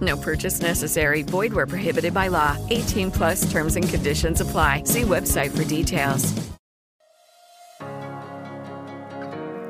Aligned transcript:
No 0.00 0.16
purchase 0.16 0.60
necessary. 0.60 1.22
Void 1.22 1.52
where 1.52 1.66
prohibited 1.66 2.14
by 2.14 2.28
law. 2.28 2.56
18 2.70 3.10
plus 3.10 3.50
terms 3.50 3.76
and 3.76 3.88
conditions 3.88 4.40
apply. 4.40 4.82
See 4.84 5.02
website 5.02 5.56
for 5.56 5.64
details. 5.64 6.34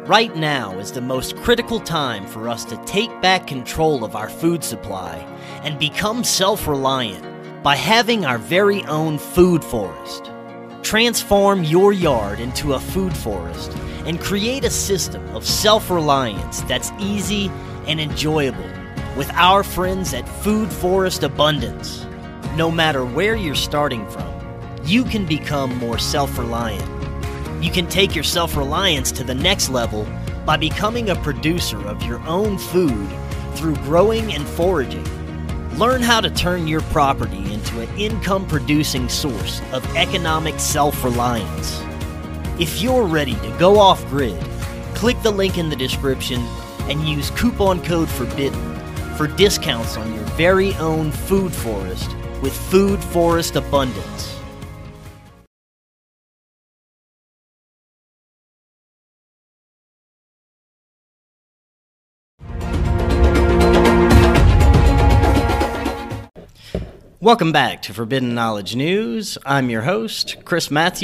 Right 0.08 0.34
now 0.34 0.78
is 0.78 0.90
the 0.90 1.02
most 1.02 1.36
critical 1.36 1.80
time 1.80 2.26
for 2.26 2.48
us 2.48 2.64
to 2.64 2.82
take 2.86 3.10
back 3.20 3.46
control 3.46 4.04
of 4.04 4.16
our 4.16 4.30
food 4.30 4.64
supply 4.64 5.16
and 5.64 5.78
become 5.78 6.24
self 6.24 6.66
reliant 6.66 7.22
by 7.62 7.76
having 7.76 8.24
our 8.24 8.38
very 8.38 8.82
own 8.84 9.18
food 9.18 9.62
forest. 9.62 10.30
Transform 10.82 11.62
your 11.62 11.92
yard 11.92 12.40
into 12.40 12.72
a 12.72 12.80
food 12.80 13.14
forest 13.14 13.76
and 14.06 14.18
create 14.18 14.64
a 14.64 14.70
system 14.70 15.22
of 15.36 15.46
self 15.46 15.90
reliance 15.90 16.62
that's 16.62 16.90
easy 16.98 17.50
and 17.86 18.00
enjoyable 18.00 18.77
with 19.18 19.32
our 19.32 19.64
friends 19.64 20.14
at 20.14 20.28
Food 20.44 20.70
Forest 20.70 21.24
Abundance. 21.24 22.06
No 22.54 22.70
matter 22.70 23.04
where 23.04 23.34
you're 23.34 23.56
starting 23.56 24.08
from, 24.08 24.32
you 24.84 25.02
can 25.02 25.26
become 25.26 25.76
more 25.78 25.98
self 25.98 26.38
reliant. 26.38 26.88
You 27.60 27.72
can 27.72 27.88
take 27.88 28.14
your 28.14 28.22
self 28.22 28.56
reliance 28.56 29.10
to 29.10 29.24
the 29.24 29.34
next 29.34 29.70
level 29.70 30.06
by 30.46 30.56
becoming 30.56 31.10
a 31.10 31.16
producer 31.16 31.84
of 31.88 32.00
your 32.04 32.20
own 32.28 32.58
food 32.58 33.08
through 33.54 33.74
growing 33.78 34.32
and 34.34 34.46
foraging. 34.46 35.04
Learn 35.76 36.00
how 36.00 36.20
to 36.20 36.30
turn 36.30 36.68
your 36.68 36.82
property 36.82 37.52
into 37.52 37.80
an 37.80 37.98
income 37.98 38.46
producing 38.46 39.08
source 39.08 39.60
of 39.72 39.84
economic 39.96 40.60
self 40.60 41.02
reliance. 41.02 41.82
If 42.60 42.80
you're 42.80 43.04
ready 43.04 43.34
to 43.34 43.56
go 43.58 43.80
off 43.80 44.06
grid, 44.10 44.40
click 44.94 45.20
the 45.24 45.32
link 45.32 45.58
in 45.58 45.70
the 45.70 45.76
description 45.76 46.40
and 46.82 47.00
use 47.00 47.30
coupon 47.32 47.82
code 47.82 48.08
FORBIDDEN 48.08 48.77
for 49.18 49.26
discounts 49.26 49.96
on 49.96 50.14
your 50.14 50.22
very 50.36 50.72
own 50.74 51.10
food 51.10 51.52
forest 51.52 52.08
with 52.40 52.56
Food 52.70 53.02
Forest 53.02 53.56
Abundance. 53.56 54.37
Welcome 67.28 67.52
back 67.52 67.82
to 67.82 67.92
Forbidden 67.92 68.34
Knowledge 68.34 68.74
News. 68.74 69.36
I'm 69.44 69.68
your 69.68 69.82
host, 69.82 70.36
Chris 70.46 70.70
Math. 70.70 71.02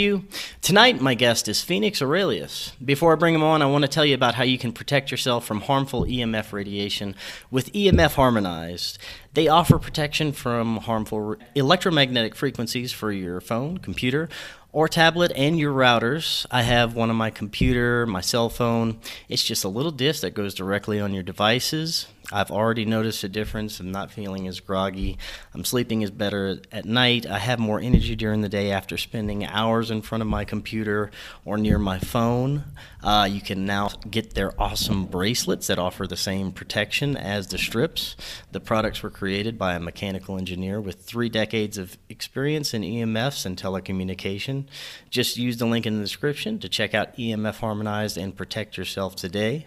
Tonight, 0.63 1.03
my 1.03 1.13
guest 1.13 1.49
is 1.49 1.61
Phoenix 1.63 2.01
Aurelius. 2.01 2.73
Before 2.83 3.13
I 3.13 3.17
bring 3.17 3.35
him 3.35 3.43
on, 3.43 3.61
I 3.61 3.67
want 3.67 3.83
to 3.83 3.89
tell 3.89 4.07
you 4.07 4.15
about 4.15 4.35
how 4.35 4.43
you 4.43 4.57
can 4.57 4.73
protect 4.73 5.11
yourself 5.11 5.45
from 5.45 5.61
harmful 5.61 6.07
EMF 6.07 6.55
radiation 6.55 7.15
with 7.51 7.71
EMF 7.75 8.15
Harmonized. 8.15 8.99
They 9.35 9.49
offer 9.49 9.79
protection 9.79 10.33
from 10.33 10.79
harmful 10.79 11.37
electromagnetic 11.55 12.35
frequencies 12.35 12.91
for 12.91 13.13
your 13.13 13.43
phone, 13.43 13.77
computer, 13.77 14.31
or 14.73 14.89
tablet 14.89 15.31
and 15.37 15.59
your 15.59 15.75
routers. 15.75 16.47
I 16.51 16.63
have 16.63 16.95
one 16.95 17.11
on 17.11 17.17
my 17.17 17.29
computer, 17.29 18.07
my 18.07 18.23
cell 18.23 18.49
phone. 18.49 18.99
It's 19.29 19.45
just 19.45 19.63
a 19.63 19.69
little 19.69 19.93
disc 19.93 20.23
that 20.23 20.33
goes 20.33 20.55
directly 20.55 21.01
on 21.01 21.13
your 21.13 21.23
devices. 21.23 22.07
I've 22.33 22.51
already 22.51 22.87
noticed 22.87 23.23
a 23.23 23.29
difference. 23.29 23.81
I'm 23.81 23.93
not 23.93 24.11
feeling 24.11 24.49
as 24.49 24.59
groggy. 24.61 25.19
I'm 25.53 25.65
sleeping 25.65 26.03
as 26.03 26.11
better 26.11 26.59
at 26.73 26.87
night. 26.87 27.27
I 27.27 27.39
have 27.39 27.59
more 27.59 27.79
energy 27.79 28.17
during 28.17 28.41
the 28.41 28.49
day 28.49 28.71
after 28.71 28.97
spending 28.97 29.45
hours 29.45 29.91
in 29.91 30.01
front 30.01 30.23
of 30.23 30.29
my 30.29 30.45
computer 30.45 31.11
or 31.45 31.59
near 31.59 31.79
my 31.79 31.99
phone. 31.99 32.65
Uh, 33.03 33.29
you 33.31 33.43
can 33.43 33.67
now 33.67 33.91
get 34.11 34.35
their 34.35 34.59
awesome 34.61 35.05
bracelets 35.05 35.67
that 35.67 35.79
offer 35.79 36.07
the 36.07 36.17
same 36.17 36.51
protection 36.51 37.15
as 37.15 37.49
the 37.49 37.59
strips. 37.59 38.17
The 38.53 38.61
products 38.61 39.03
were 39.03 39.11
created 39.11 39.59
by 39.59 39.75
a 39.75 39.81
mechanical 39.81 40.39
engineer 40.39 40.81
with 40.81 41.03
three 41.03 41.29
decades 41.29 41.77
of 41.77 41.99
experience 42.09 42.73
in 42.73 42.83
EMFs 42.83 43.45
and 43.45 43.57
telecommunication. 43.57 44.65
Just 45.11 45.37
use 45.37 45.59
the 45.59 45.67
link 45.67 45.85
in 45.85 45.97
the 45.97 46.03
description 46.03 46.59
to 46.61 46.71
check 46.71 46.95
out 46.95 47.17
EMF 47.17 47.57
Harmonized 47.57 48.17
and 48.17 48.35
protect 48.35 48.79
yourself 48.79 49.15
today. 49.15 49.67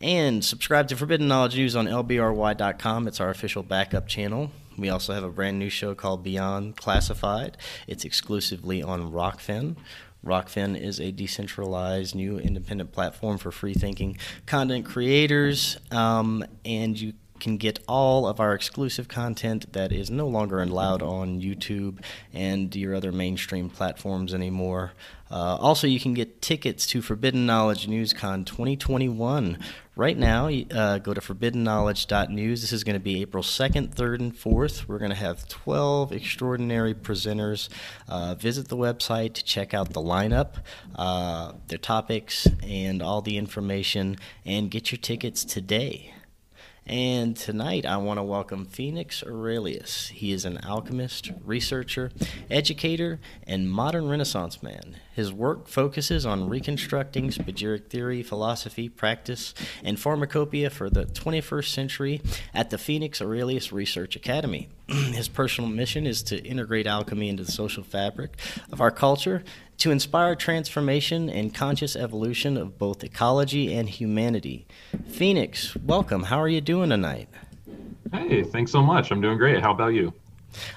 And 0.00 0.44
subscribe 0.44 0.86
to 0.88 0.96
Forbidden 0.96 1.26
Knowledge 1.26 1.56
News 1.56 1.74
on 1.74 1.86
LBRY.com. 1.86 3.08
It's 3.08 3.20
our 3.20 3.30
official 3.30 3.64
backup 3.64 4.06
channel. 4.06 4.52
We 4.76 4.90
also 4.90 5.12
have 5.12 5.24
a 5.24 5.30
brand 5.30 5.58
new 5.58 5.70
show 5.70 5.96
called 5.96 6.22
Beyond 6.22 6.76
Classified. 6.76 7.56
It's 7.88 8.04
exclusively 8.04 8.80
on 8.80 9.10
Rokfin. 9.10 9.76
Rokfin 10.24 10.80
is 10.80 11.00
a 11.00 11.10
decentralized, 11.10 12.14
new 12.14 12.38
independent 12.38 12.92
platform 12.92 13.38
for 13.38 13.50
free 13.50 13.74
thinking 13.74 14.18
content 14.46 14.84
creators, 14.84 15.78
um, 15.90 16.44
and 16.64 17.00
you 17.00 17.14
can 17.40 17.56
get 17.56 17.78
all 17.86 18.26
of 18.26 18.40
our 18.40 18.52
exclusive 18.52 19.08
content 19.08 19.72
that 19.72 19.92
is 19.92 20.10
no 20.10 20.26
longer 20.26 20.60
allowed 20.60 21.02
on 21.02 21.40
YouTube 21.40 22.00
and 22.32 22.74
your 22.74 22.94
other 22.94 23.12
mainstream 23.12 23.70
platforms 23.70 24.34
anymore. 24.34 24.92
Uh, 25.30 25.56
also, 25.60 25.86
you 25.86 26.00
can 26.00 26.14
get 26.14 26.40
tickets 26.40 26.86
to 26.86 27.02
Forbidden 27.02 27.46
Knowledge 27.46 27.86
NewsCon 27.86 28.46
2021. 28.46 29.58
Right 29.94 30.16
now, 30.16 30.48
uh, 30.48 30.98
go 30.98 31.12
to 31.12 31.20
forbiddenknowledge.news. 31.20 32.60
This 32.60 32.72
is 32.72 32.84
going 32.84 32.94
to 32.94 33.00
be 33.00 33.20
April 33.20 33.42
2nd, 33.42 33.94
3rd, 33.94 34.20
and 34.20 34.34
4th. 34.34 34.86
We're 34.86 34.98
going 34.98 35.10
to 35.10 35.16
have 35.16 35.48
12 35.48 36.12
extraordinary 36.12 36.94
presenters. 36.94 37.68
Uh, 38.08 38.34
visit 38.36 38.68
the 38.68 38.76
website 38.76 39.34
to 39.34 39.44
check 39.44 39.74
out 39.74 39.92
the 39.92 40.00
lineup, 40.00 40.62
uh, 40.94 41.52
their 41.66 41.78
topics, 41.78 42.46
and 42.62 43.02
all 43.02 43.22
the 43.22 43.36
information, 43.36 44.16
and 44.46 44.70
get 44.70 44.92
your 44.92 44.98
tickets 45.00 45.44
today. 45.44 46.14
And 46.88 47.36
tonight 47.36 47.84
I 47.84 47.98
want 47.98 48.16
to 48.16 48.22
welcome 48.22 48.64
Phoenix 48.64 49.22
Aurelius. 49.22 50.08
He 50.08 50.32
is 50.32 50.46
an 50.46 50.58
alchemist, 50.64 51.30
researcher, 51.44 52.10
educator, 52.50 53.20
and 53.46 53.70
modern 53.70 54.08
Renaissance 54.08 54.62
man. 54.62 54.96
His 55.14 55.30
work 55.30 55.68
focuses 55.68 56.24
on 56.24 56.48
reconstructing 56.48 57.28
spagyric 57.28 57.90
theory, 57.90 58.22
philosophy, 58.22 58.88
practice, 58.88 59.52
and 59.84 60.00
pharmacopoeia 60.00 60.70
for 60.70 60.88
the 60.88 61.04
21st 61.04 61.68
century 61.68 62.22
at 62.54 62.70
the 62.70 62.78
Phoenix 62.78 63.20
Aurelius 63.20 63.70
Research 63.70 64.16
Academy. 64.16 64.70
His 64.88 65.28
personal 65.28 65.68
mission 65.68 66.06
is 66.06 66.22
to 66.22 66.42
integrate 66.42 66.86
alchemy 66.86 67.28
into 67.28 67.44
the 67.44 67.52
social 67.52 67.82
fabric 67.82 68.38
of 68.72 68.80
our 68.80 68.90
culture 68.90 69.44
to 69.78 69.90
inspire 69.90 70.34
transformation 70.34 71.30
and 71.30 71.54
conscious 71.54 71.96
evolution 71.96 72.56
of 72.56 72.78
both 72.78 73.04
ecology 73.04 73.72
and 73.74 73.88
humanity. 73.88 74.66
Phoenix, 75.08 75.76
welcome. 75.76 76.24
How 76.24 76.40
are 76.40 76.48
you 76.48 76.60
doing 76.60 76.90
tonight? 76.90 77.28
Hey, 78.12 78.42
thanks 78.42 78.72
so 78.72 78.82
much. 78.82 79.10
I'm 79.10 79.20
doing 79.20 79.38
great. 79.38 79.62
How 79.62 79.72
about 79.72 79.94
you? 79.94 80.12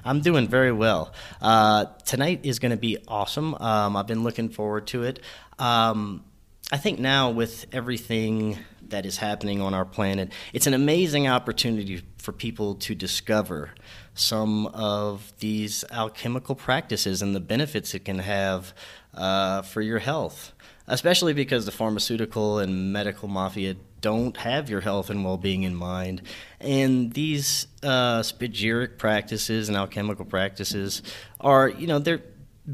I'm 0.04 0.22
doing 0.22 0.48
very 0.48 0.72
well. 0.72 1.14
Uh, 1.42 1.86
tonight 2.06 2.42
is 2.44 2.60
going 2.60 2.72
to 2.72 2.78
be 2.78 2.98
awesome. 3.08 3.56
Um, 3.56 3.96
I've 3.96 4.08
been 4.08 4.24
looking 4.24 4.50
forward 4.50 4.88
to 4.88 5.04
it. 5.04 5.20
Um, 5.58 6.24
I 6.72 6.78
think 6.78 7.00
now, 7.00 7.32
with 7.32 7.66
everything 7.72 8.58
that 8.90 9.06
is 9.06 9.18
happening 9.18 9.62
on 9.62 9.74
our 9.74 9.86
planet, 9.86 10.32
it's 10.54 10.68
an 10.68 10.74
amazing 10.74 11.28
opportunity 11.28 12.04
for 12.18 12.32
people 12.32 12.76
to 12.76 12.94
discover 12.94 13.72
some 14.14 14.68
of 14.68 15.34
these 15.40 15.84
alchemical 15.92 16.56
practices 16.56 17.22
and 17.22 17.34
the 17.34 17.40
benefits 17.40 17.94
it 17.96 18.06
can 18.06 18.20
have 18.20 18.74
uh, 19.14 19.62
for 19.62 19.82
your 19.82 20.00
health, 20.00 20.54
especially 20.88 21.34
because 21.34 21.66
the 21.66 21.72
pharmaceutical 21.72 22.60
and 22.60 22.94
medical 22.94 23.28
mafia 23.28 23.76
don't 24.02 24.38
have 24.38 24.70
your 24.70 24.82
health 24.82 25.10
and 25.10 25.24
well 25.24 25.38
being 25.38 25.64
in 25.64 25.76
mind. 25.76 26.22
And 26.60 27.14
these 27.14 27.68
uh, 27.84 28.22
spagyric 28.22 28.98
practices 28.98 29.70
and 29.70 29.78
alchemical 29.78 30.26
practices 30.26 31.04
are, 31.40 31.70
you 31.70 31.88
know, 31.88 32.00
they're 32.00 32.24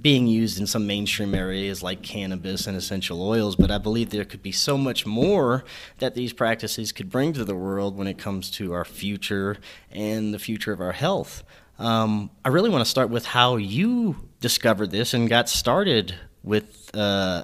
being 0.02 0.28
used 0.28 0.60
in 0.60 0.68
some 0.68 0.86
mainstream 0.86 1.34
areas 1.34 1.82
like 1.82 2.02
cannabis 2.02 2.68
and 2.68 2.76
essential 2.76 3.22
oils, 3.22 3.56
but 3.56 3.72
I 3.72 3.78
believe 3.78 4.10
there 4.10 4.26
could 4.26 4.44
be 4.44 4.52
so 4.52 4.78
much 4.78 5.06
more 5.06 5.64
that 6.00 6.14
these 6.14 6.34
practices 6.34 6.92
could 6.92 7.10
bring 7.10 7.34
to 7.34 7.46
the 7.46 7.56
world 7.56 7.98
when 7.98 8.08
it 8.08 8.18
comes 8.18 8.52
to 8.52 8.74
our 8.74 8.86
future 8.86 9.58
and 9.92 10.34
the 10.34 10.40
future 10.40 10.74
of 10.74 10.82
our 10.82 10.92
health. 10.92 11.44
Um, 11.80 12.32
I 12.44 12.50
really 12.50 12.70
want 12.70 12.84
to 12.84 12.90
start 12.90 13.10
with 13.10 13.28
how 13.28 13.56
you 13.56 14.18
discovered 14.40 14.92
this 14.92 15.14
and 15.14 15.30
got 15.30 15.48
started 15.48 16.16
with 16.48 16.90
uh, 16.96 17.44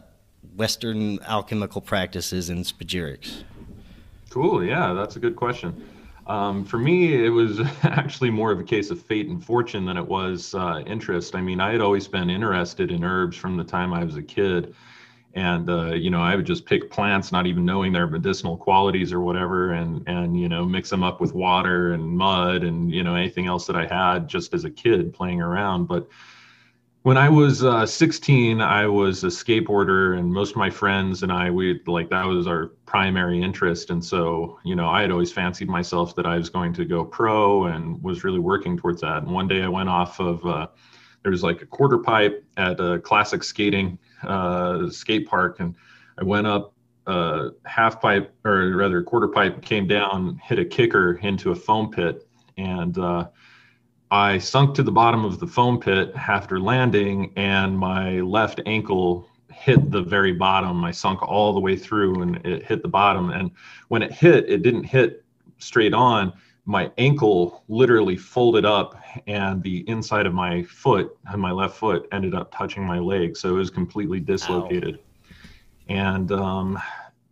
Western 0.56 1.20
alchemical 1.24 1.82
practices 1.82 2.50
and 2.50 2.64
spagyrics. 2.64 3.44
Cool. 4.30 4.64
Yeah, 4.64 4.94
that's 4.94 5.16
a 5.16 5.20
good 5.20 5.36
question. 5.36 5.84
Um, 6.26 6.64
for 6.64 6.78
me, 6.78 7.26
it 7.26 7.30
was 7.30 7.60
actually 7.84 8.30
more 8.30 8.52
of 8.52 8.60
a 8.60 8.64
case 8.64 8.90
of 8.90 9.02
fate 9.02 9.28
and 9.28 9.44
fortune 9.44 9.86
than 9.86 9.98
it 9.98 10.08
was 10.08 10.56
uh, 10.56 10.82
interest. 10.88 11.36
I 11.36 11.42
mean, 11.42 11.60
I 11.60 11.72
had 11.72 11.82
always 11.82 12.08
been 12.08 12.30
interested 12.30 12.92
in 12.92 13.04
herbs 13.04 13.36
from 13.36 13.58
the 13.58 13.64
time 13.64 13.94
I 13.94 14.04
was 14.04 14.16
a 14.16 14.24
kid. 14.24 14.74
And, 15.36 15.68
uh, 15.68 15.94
you 15.94 16.12
know, 16.12 16.22
I 16.22 16.36
would 16.36 16.46
just 16.46 16.66
pick 16.66 16.92
plants, 16.92 17.32
not 17.32 17.48
even 17.48 17.66
knowing 17.66 17.92
their 17.92 18.06
medicinal 18.06 18.56
qualities 18.56 19.12
or 19.12 19.20
whatever, 19.20 19.74
and, 19.74 20.08
and, 20.08 20.40
you 20.40 20.48
know, 20.48 20.64
mix 20.64 20.92
them 20.92 21.02
up 21.02 21.20
with 21.20 21.34
water 21.34 21.94
and 21.94 22.04
mud 22.08 22.64
and, 22.64 22.92
you 22.92 23.04
know, 23.04 23.16
anything 23.16 23.48
else 23.48 23.66
that 23.66 23.76
I 23.76 23.88
had 23.88 24.28
just 24.28 24.54
as 24.54 24.64
a 24.64 24.70
kid 24.70 25.12
playing 25.12 25.42
around. 25.42 25.88
But 25.88 26.08
when 27.04 27.18
I 27.18 27.28
was 27.28 27.66
uh, 27.66 27.86
16, 27.86 28.62
I 28.62 28.88
was 28.88 29.26
a 29.26 29.28
skateboarder, 29.28 30.18
and 30.18 30.32
most 30.32 30.52
of 30.52 30.56
my 30.56 30.70
friends 30.70 31.22
and 31.22 31.34
I, 31.34 31.52
we 31.52 31.82
like 31.86 32.10
that 32.10 32.26
was 32.26 32.48
our 32.48 32.68
primary 32.86 33.42
interest. 33.42 33.90
And 33.90 34.04
so, 34.04 34.58
you 34.64 34.74
know, 34.74 34.88
I 34.88 35.02
had 35.02 35.12
always 35.12 35.32
fancied 35.32 35.68
myself 35.68 36.16
that 36.16 36.26
I 36.26 36.38
was 36.38 36.50
going 36.50 36.74
to 36.76 36.86
go 36.86 37.04
pro 37.04 37.66
and 37.66 38.02
was 38.02 38.24
really 38.24 38.40
working 38.40 38.78
towards 38.78 39.02
that. 39.02 39.24
And 39.24 39.32
one 39.32 39.50
day 39.50 39.64
I 39.64 39.68
went 39.68 39.90
off 39.90 40.22
of, 40.22 40.46
uh, 40.46 40.68
there 41.24 41.32
was 41.32 41.44
like 41.44 41.62
a 41.62 41.66
quarter 41.66 41.98
pipe 41.98 42.46
at 42.56 42.80
a 42.80 43.00
classic 43.00 43.44
skating 43.44 44.00
uh, 44.24 44.90
skate 44.90 45.28
park, 45.28 45.60
and 45.60 45.76
I 46.18 46.24
went 46.24 46.48
up 46.48 46.74
uh, 47.06 47.50
half 47.66 48.00
pipe, 48.00 48.34
or 48.46 48.78
rather, 48.78 49.04
quarter 49.04 49.28
pipe 49.28 49.62
came 49.62 49.88
down, 49.88 50.40
hit 50.42 50.58
a 50.58 50.64
kicker 50.64 51.16
into 51.16 51.52
a 51.52 51.56
foam 51.56 51.92
pit, 51.92 52.26
and 52.58 52.98
uh, 52.98 53.28
I 54.14 54.38
sunk 54.38 54.76
to 54.76 54.84
the 54.84 54.92
bottom 54.92 55.26
of 55.26 55.40
the 55.40 55.48
foam 55.48 55.80
pit 55.80 56.14
after 56.16 56.60
landing, 56.60 57.34
and 57.36 57.76
my 57.76 58.22
left 58.22 58.62
ankle 58.68 59.28
hit 59.52 59.90
the 59.90 60.04
very 60.04 60.34
bottom. 60.34 60.86
I 60.86 60.92
sunk 60.92 61.24
all 61.24 61.52
the 61.52 61.60
way 61.60 61.76
through 61.76 62.22
and 62.22 62.36
it 62.46 62.64
hit 62.64 62.84
the 62.84 62.88
bottom. 62.88 63.32
And 63.32 63.50
when 63.88 64.04
it 64.04 64.12
hit, 64.12 64.48
it 64.48 64.62
didn't 64.62 64.84
hit 64.84 65.26
straight 65.58 65.96
on. 65.96 66.32
My 66.66 66.92
ankle 67.00 67.64
literally 67.68 68.16
folded 68.16 68.66
up, 68.66 69.02
and 69.26 69.64
the 69.64 69.80
inside 69.90 70.28
of 70.28 70.34
my 70.36 70.62
foot 70.62 71.18
and 71.26 71.42
my 71.42 71.52
left 71.52 71.76
foot 71.76 72.08
ended 72.12 72.36
up 72.36 72.56
touching 72.56 72.86
my 72.86 73.00
leg. 73.00 73.36
So 73.36 73.50
it 73.56 73.58
was 73.58 73.72
completely 73.72 74.20
dislocated. 74.20 75.00
Ow. 75.00 75.94
And 75.96 76.32
um, 76.32 76.80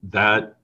that 0.01 0.57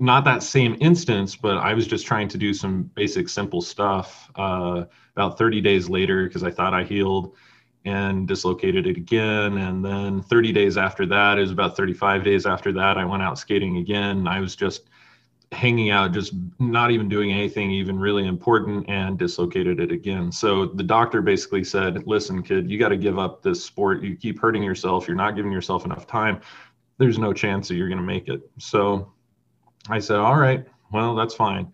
not 0.00 0.24
that 0.24 0.42
same 0.42 0.76
instance, 0.80 1.36
but 1.36 1.58
I 1.58 1.74
was 1.74 1.86
just 1.86 2.06
trying 2.06 2.28
to 2.28 2.38
do 2.38 2.54
some 2.54 2.84
basic, 2.94 3.28
simple 3.28 3.60
stuff. 3.60 4.30
Uh, 4.34 4.84
about 5.14 5.36
30 5.36 5.60
days 5.60 5.88
later, 5.88 6.26
because 6.26 6.42
I 6.42 6.50
thought 6.50 6.72
I 6.72 6.84
healed 6.84 7.36
and 7.84 8.28
dislocated 8.28 8.86
it 8.86 8.96
again. 8.96 9.58
And 9.58 9.84
then 9.84 10.22
30 10.22 10.52
days 10.52 10.76
after 10.76 11.06
that, 11.06 11.38
it 11.38 11.42
was 11.42 11.50
about 11.50 11.76
35 11.76 12.24
days 12.24 12.46
after 12.46 12.72
that, 12.72 12.98
I 12.98 13.04
went 13.04 13.22
out 13.22 13.38
skating 13.38 13.78
again. 13.78 14.26
I 14.26 14.40
was 14.40 14.54
just 14.56 14.88
hanging 15.52 15.90
out, 15.90 16.12
just 16.12 16.32
not 16.58 16.90
even 16.90 17.08
doing 17.08 17.32
anything 17.32 17.70
even 17.70 17.98
really 17.98 18.26
important, 18.26 18.88
and 18.88 19.18
dislocated 19.18 19.80
it 19.80 19.90
again. 19.90 20.30
So 20.30 20.66
the 20.66 20.82
doctor 20.82 21.22
basically 21.22 21.64
said, 21.64 22.06
Listen, 22.06 22.42
kid, 22.42 22.70
you 22.70 22.78
got 22.78 22.90
to 22.90 22.96
give 22.96 23.18
up 23.18 23.42
this 23.42 23.64
sport. 23.64 24.02
You 24.02 24.14
keep 24.14 24.38
hurting 24.38 24.62
yourself. 24.62 25.08
You're 25.08 25.16
not 25.16 25.34
giving 25.34 25.52
yourself 25.52 25.84
enough 25.84 26.06
time. 26.06 26.40
There's 26.98 27.18
no 27.18 27.32
chance 27.32 27.66
that 27.68 27.74
you're 27.74 27.88
going 27.88 27.98
to 27.98 28.04
make 28.04 28.28
it. 28.28 28.42
So 28.58 29.12
I 29.88 29.98
said, 29.98 30.16
all 30.16 30.36
right, 30.36 30.66
well, 30.92 31.14
that's 31.14 31.34
fine. 31.34 31.72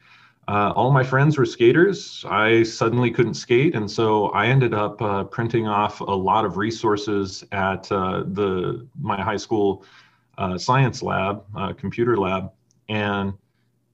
Uh, 0.48 0.72
all 0.76 0.92
my 0.92 1.02
friends 1.02 1.36
were 1.36 1.44
skaters. 1.44 2.24
I 2.28 2.62
suddenly 2.62 3.10
couldn't 3.10 3.34
skate, 3.34 3.74
and 3.74 3.90
so 3.90 4.26
I 4.28 4.46
ended 4.46 4.74
up 4.74 5.02
uh, 5.02 5.24
printing 5.24 5.66
off 5.66 6.00
a 6.00 6.04
lot 6.04 6.44
of 6.44 6.56
resources 6.56 7.42
at 7.50 7.90
uh, 7.90 8.22
the 8.28 8.86
my 9.00 9.20
high 9.20 9.38
school 9.38 9.84
uh, 10.38 10.56
science 10.56 11.02
lab, 11.02 11.42
uh, 11.56 11.72
computer 11.72 12.16
lab, 12.16 12.52
and 12.88 13.32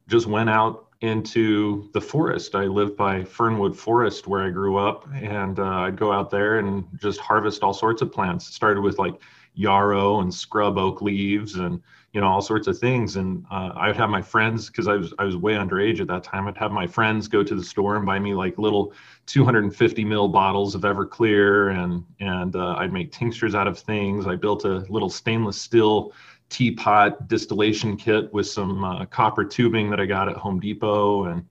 just 0.09 0.27
went 0.27 0.51
out 0.51 0.89
into 1.01 1.89
the 1.95 2.01
forest. 2.01 2.55
I 2.55 2.65
lived 2.65 2.99
by 2.99 3.25
Fernwood 3.25 3.75
Forest 3.75 4.27
where 4.27 4.43
I 4.43 4.51
grew 4.51 4.77
up, 4.77 5.09
and 5.15 5.59
uh, 5.59 5.65
I'd 5.65 5.97
go 5.97 6.13
out 6.13 6.29
there 6.29 6.59
and 6.59 6.85
just 7.01 7.19
harvest 7.19 7.63
all 7.63 7.73
sorts 7.73 8.03
of 8.03 8.13
plants. 8.13 8.49
It 8.49 8.53
started 8.53 8.83
with 8.83 8.99
like 8.99 9.15
yarrow 9.55 10.21
and 10.21 10.33
scrub 10.33 10.79
oak 10.79 11.03
leaves 11.03 11.57
and 11.57 11.81
you 12.13 12.21
know 12.21 12.27
all 12.27 12.43
sorts 12.43 12.67
of 12.67 12.79
things. 12.79 13.17
And 13.17 13.45
uh, 13.51 13.73
i 13.75 13.87
would 13.87 13.97
have 13.97 14.11
my 14.11 14.23
friends 14.23 14.69
because 14.69 14.89
i 14.89 14.95
was 14.95 15.13
i 15.19 15.25
was 15.25 15.37
way 15.37 15.55
underage 15.55 16.01
at 16.01 16.09
that 16.09 16.25
time 16.25 16.47
i'd 16.47 16.57
have 16.57 16.73
my 16.73 16.87
friends 16.87 17.29
go 17.29 17.43
to 17.43 17.55
the 17.55 17.65
store 17.65 17.97
and 17.97 18.07
buy 18.07 18.19
me 18.19 18.35
like 18.35 18.59
little 18.59 18.93
250 19.27 20.05
mil 20.05 20.29
bottles 20.29 20.75
of 20.75 20.83
everclear 20.83 21.77
and 21.77 22.05
and 22.21 22.57
uh, 22.57 22.75
i'd 22.79 22.93
make 22.93 23.13
tinctures 23.13 23.55
out 23.55 23.67
of 23.67 23.79
things. 23.79 24.27
I 24.27 24.37
built 24.37 24.65
a 24.65 24.85
little 24.89 25.11
stainless 25.11 25.61
steel 25.61 26.13
teapot 26.49 27.29
distillation 27.29 27.97
kit 27.97 28.33
with 28.35 28.47
some 28.47 28.85
uh, 28.85 29.07
copper 29.07 29.45
tubing 29.45 29.89
that 29.91 30.01
i 30.01 30.07
got 30.07 30.29
at 30.29 30.37
home 30.37 30.61
depot 30.61 31.25
and 31.25 31.45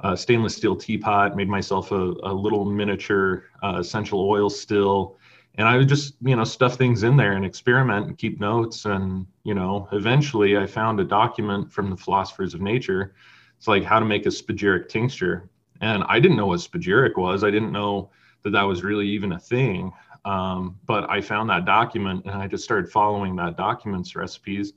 a 0.00 0.16
stainless 0.16 0.56
steel 0.56 0.76
teapot. 0.76 1.36
Made 1.36 1.48
myself 1.48 1.90
a, 1.92 2.14
a 2.24 2.32
little 2.32 2.64
miniature 2.64 3.44
uh, 3.62 3.76
essential 3.78 4.28
oil 4.28 4.50
still 4.50 5.16
and 5.56 5.68
I 5.68 5.76
would 5.76 5.88
just, 5.88 6.14
you 6.20 6.34
know, 6.34 6.44
stuff 6.44 6.76
things 6.76 7.04
in 7.04 7.16
there 7.16 7.32
and 7.32 7.44
experiment 7.44 8.06
and 8.06 8.18
keep 8.18 8.40
notes. 8.40 8.86
And, 8.86 9.26
you 9.44 9.54
know, 9.54 9.88
eventually 9.92 10.56
I 10.56 10.66
found 10.66 10.98
a 10.98 11.04
document 11.04 11.72
from 11.72 11.90
the 11.90 11.96
philosophers 11.96 12.54
of 12.54 12.60
nature. 12.60 13.14
It's 13.56 13.68
like 13.68 13.84
how 13.84 14.00
to 14.00 14.04
make 14.04 14.26
a 14.26 14.30
spagyric 14.30 14.88
tincture. 14.88 15.48
And 15.80 16.02
I 16.08 16.18
didn't 16.18 16.36
know 16.36 16.46
what 16.46 16.60
spagyric 16.60 17.16
was. 17.16 17.44
I 17.44 17.50
didn't 17.50 17.72
know 17.72 18.10
that 18.42 18.50
that 18.50 18.62
was 18.62 18.82
really 18.82 19.08
even 19.08 19.32
a 19.32 19.38
thing. 19.38 19.92
Um, 20.24 20.78
but 20.86 21.08
I 21.08 21.20
found 21.20 21.50
that 21.50 21.66
document 21.66 22.24
and 22.24 22.34
I 22.34 22.48
just 22.48 22.64
started 22.64 22.90
following 22.90 23.36
that 23.36 23.56
document's 23.56 24.16
recipes 24.16 24.72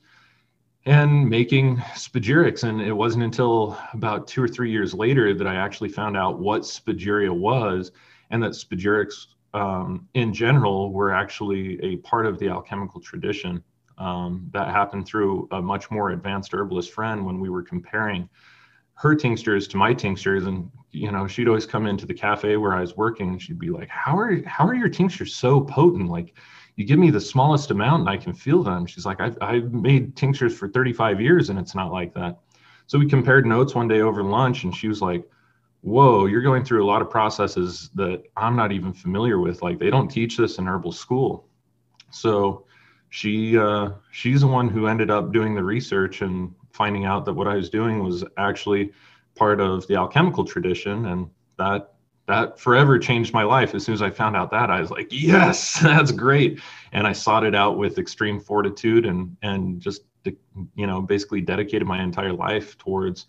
and 0.85 1.27
making 1.27 1.77
spagyrics. 1.95 2.63
And 2.63 2.81
it 2.81 2.94
wasn't 2.94 3.24
until 3.24 3.77
about 3.94 4.27
two 4.27 4.44
or 4.44 4.47
three 4.47 4.71
years 4.71 4.94
later 4.94 5.33
that 5.33 5.47
I 5.47 5.56
actually 5.56 5.89
found 5.89 6.15
out 6.15 6.39
what 6.39 6.62
spagyria 6.62 7.35
was 7.35 7.91
and 8.29 8.44
that 8.44 8.51
spagyrics 8.51 9.27
um, 9.54 10.08
in 10.14 10.34
general 10.34 10.92
were 10.92 11.14
actually 11.14 11.82
a 11.84 11.98
part 11.98 12.26
of 12.26 12.40
the 12.40 12.50
alchemical 12.50 13.00
tradition. 13.02 13.64
Um, 13.98 14.48
that 14.54 14.70
happened 14.70 15.08
through 15.08 15.48
a 15.51 15.60
much 15.60 15.89
more 15.89 16.12
advanced 16.12 16.54
herbalist 16.54 16.92
friend 16.92 17.25
when 17.25 17.39
we 17.39 17.50
were 17.50 17.63
comparing 17.63 18.30
her 18.94 19.16
tinctures 19.16 19.68
to 19.70 19.77
my 19.77 19.94
tinctures. 19.94 20.46
And 20.46 20.70
you 20.92 21.12
know 21.12 21.27
she'd 21.27 21.48
always 21.48 21.66
come 21.66 21.88
into 21.88 22.06
the 22.06 22.13
cafe 22.13 22.58
where 22.58 22.74
i 22.74 22.82
was 22.82 22.96
working. 22.96 23.30
And 23.30 23.42
she'd 23.42 23.60
be 23.60 23.70
like 23.70 23.89
how 23.89 24.18
are 24.18 24.44
how 24.46 24.68
are 24.68 24.75
your 24.75 24.89
tinctures 24.89 25.36
so 25.36 25.62
potent? 25.62 26.10
Like 26.10 26.36
you 26.75 26.86
give 26.86 27.00
me 27.00 27.10
the 27.10 27.22
smallest 27.22 27.72
amount 27.72 28.01
and 28.01 28.10
i 28.10 28.18
can 28.18 28.34
feel 28.34 28.62
them. 28.62 28.86
She's 28.86 29.06
like 29.06 29.20
i've, 29.20 29.38
I've 29.42 29.74
made 29.74 30.16
tinctures 30.16 30.56
for 30.56 30.68
35 30.68 31.20
years 31.20 31.50
and 31.50 31.58
it's 31.58 31.74
not 31.74 31.92
like 31.92 32.13
that. 32.13 32.38
So 32.86 33.00
we 33.00 33.08
compared 33.08 33.48
notes 33.48 33.74
one 33.74 33.88
day 33.88 34.01
over 34.01 34.24
lunch 34.24 34.63
and 34.63 34.75
she 34.75 34.88
was 34.88 35.01
like 35.01 35.27
whoa, 35.88 36.25
you're 36.25 36.41
going 36.41 36.65
through 36.65 36.84
a 36.84 36.86
lot 36.86 37.01
of 37.01 37.10
processes 37.10 37.89
that 37.96 38.24
I'm 38.36 38.56
not 38.56 38.74
even 38.74 38.91
familiar 38.91 39.39
with. 39.39 39.62
Like 39.62 39.79
they 39.79 39.89
don't 39.89 40.10
teach 40.10 40.36
this 40.36 40.58
in 40.58 40.67
herbal 40.67 40.91
school. 40.91 41.48
So 42.12 42.65
she 43.10 43.58
uh, 43.58 43.91
she's 44.12 44.41
the 44.41 44.48
one 44.48 44.67
who 44.67 44.88
ended 44.88 45.10
up 45.10 45.32
doing 45.32 45.56
the 45.56 45.63
research 45.63 46.22
and 46.22 46.53
finding 46.72 47.06
out 47.06 47.24
that 47.25 47.34
what 47.34 47.48
I 47.48 47.56
was 47.56 47.70
doing 47.70 48.03
was 48.03 48.25
actually 48.38 48.91
part 49.36 49.62
of 49.62 49.88
the 49.88 49.96
alchemical 49.96 50.44
tradition, 50.44 51.06
and 51.06 51.29
that 51.58 51.94
that 52.27 52.60
forever 52.60 53.00
changed 53.00 53.34
my 53.34 53.44
life. 53.44 53.74
As 53.74 53.86
soon 53.86 53.94
as 53.94 54.01
I 54.01 54.10
found 54.10 54.36
out 54.36 54.51
that, 54.51 54.70
I 54.70 54.82
was 54.82 54.91
like, 54.91 55.08
yes, 55.10 55.79
that's 55.82 56.12
great, 56.12 56.60
and 56.91 57.08
I 57.08 57.13
sought 57.13 57.46
it 57.46 57.56
out 57.56 57.77
with 57.77 57.98
extreme 57.98 58.41
fortitude 58.41 59.06
and 59.06 59.38
and 59.41 59.79
just 59.79 60.01
you 60.75 60.86
know 60.86 61.01
basically 61.01 61.39
dedicated 61.39 61.88
my 61.88 62.03
entire 62.03 62.34
life 62.34 62.77
towards 62.77 63.27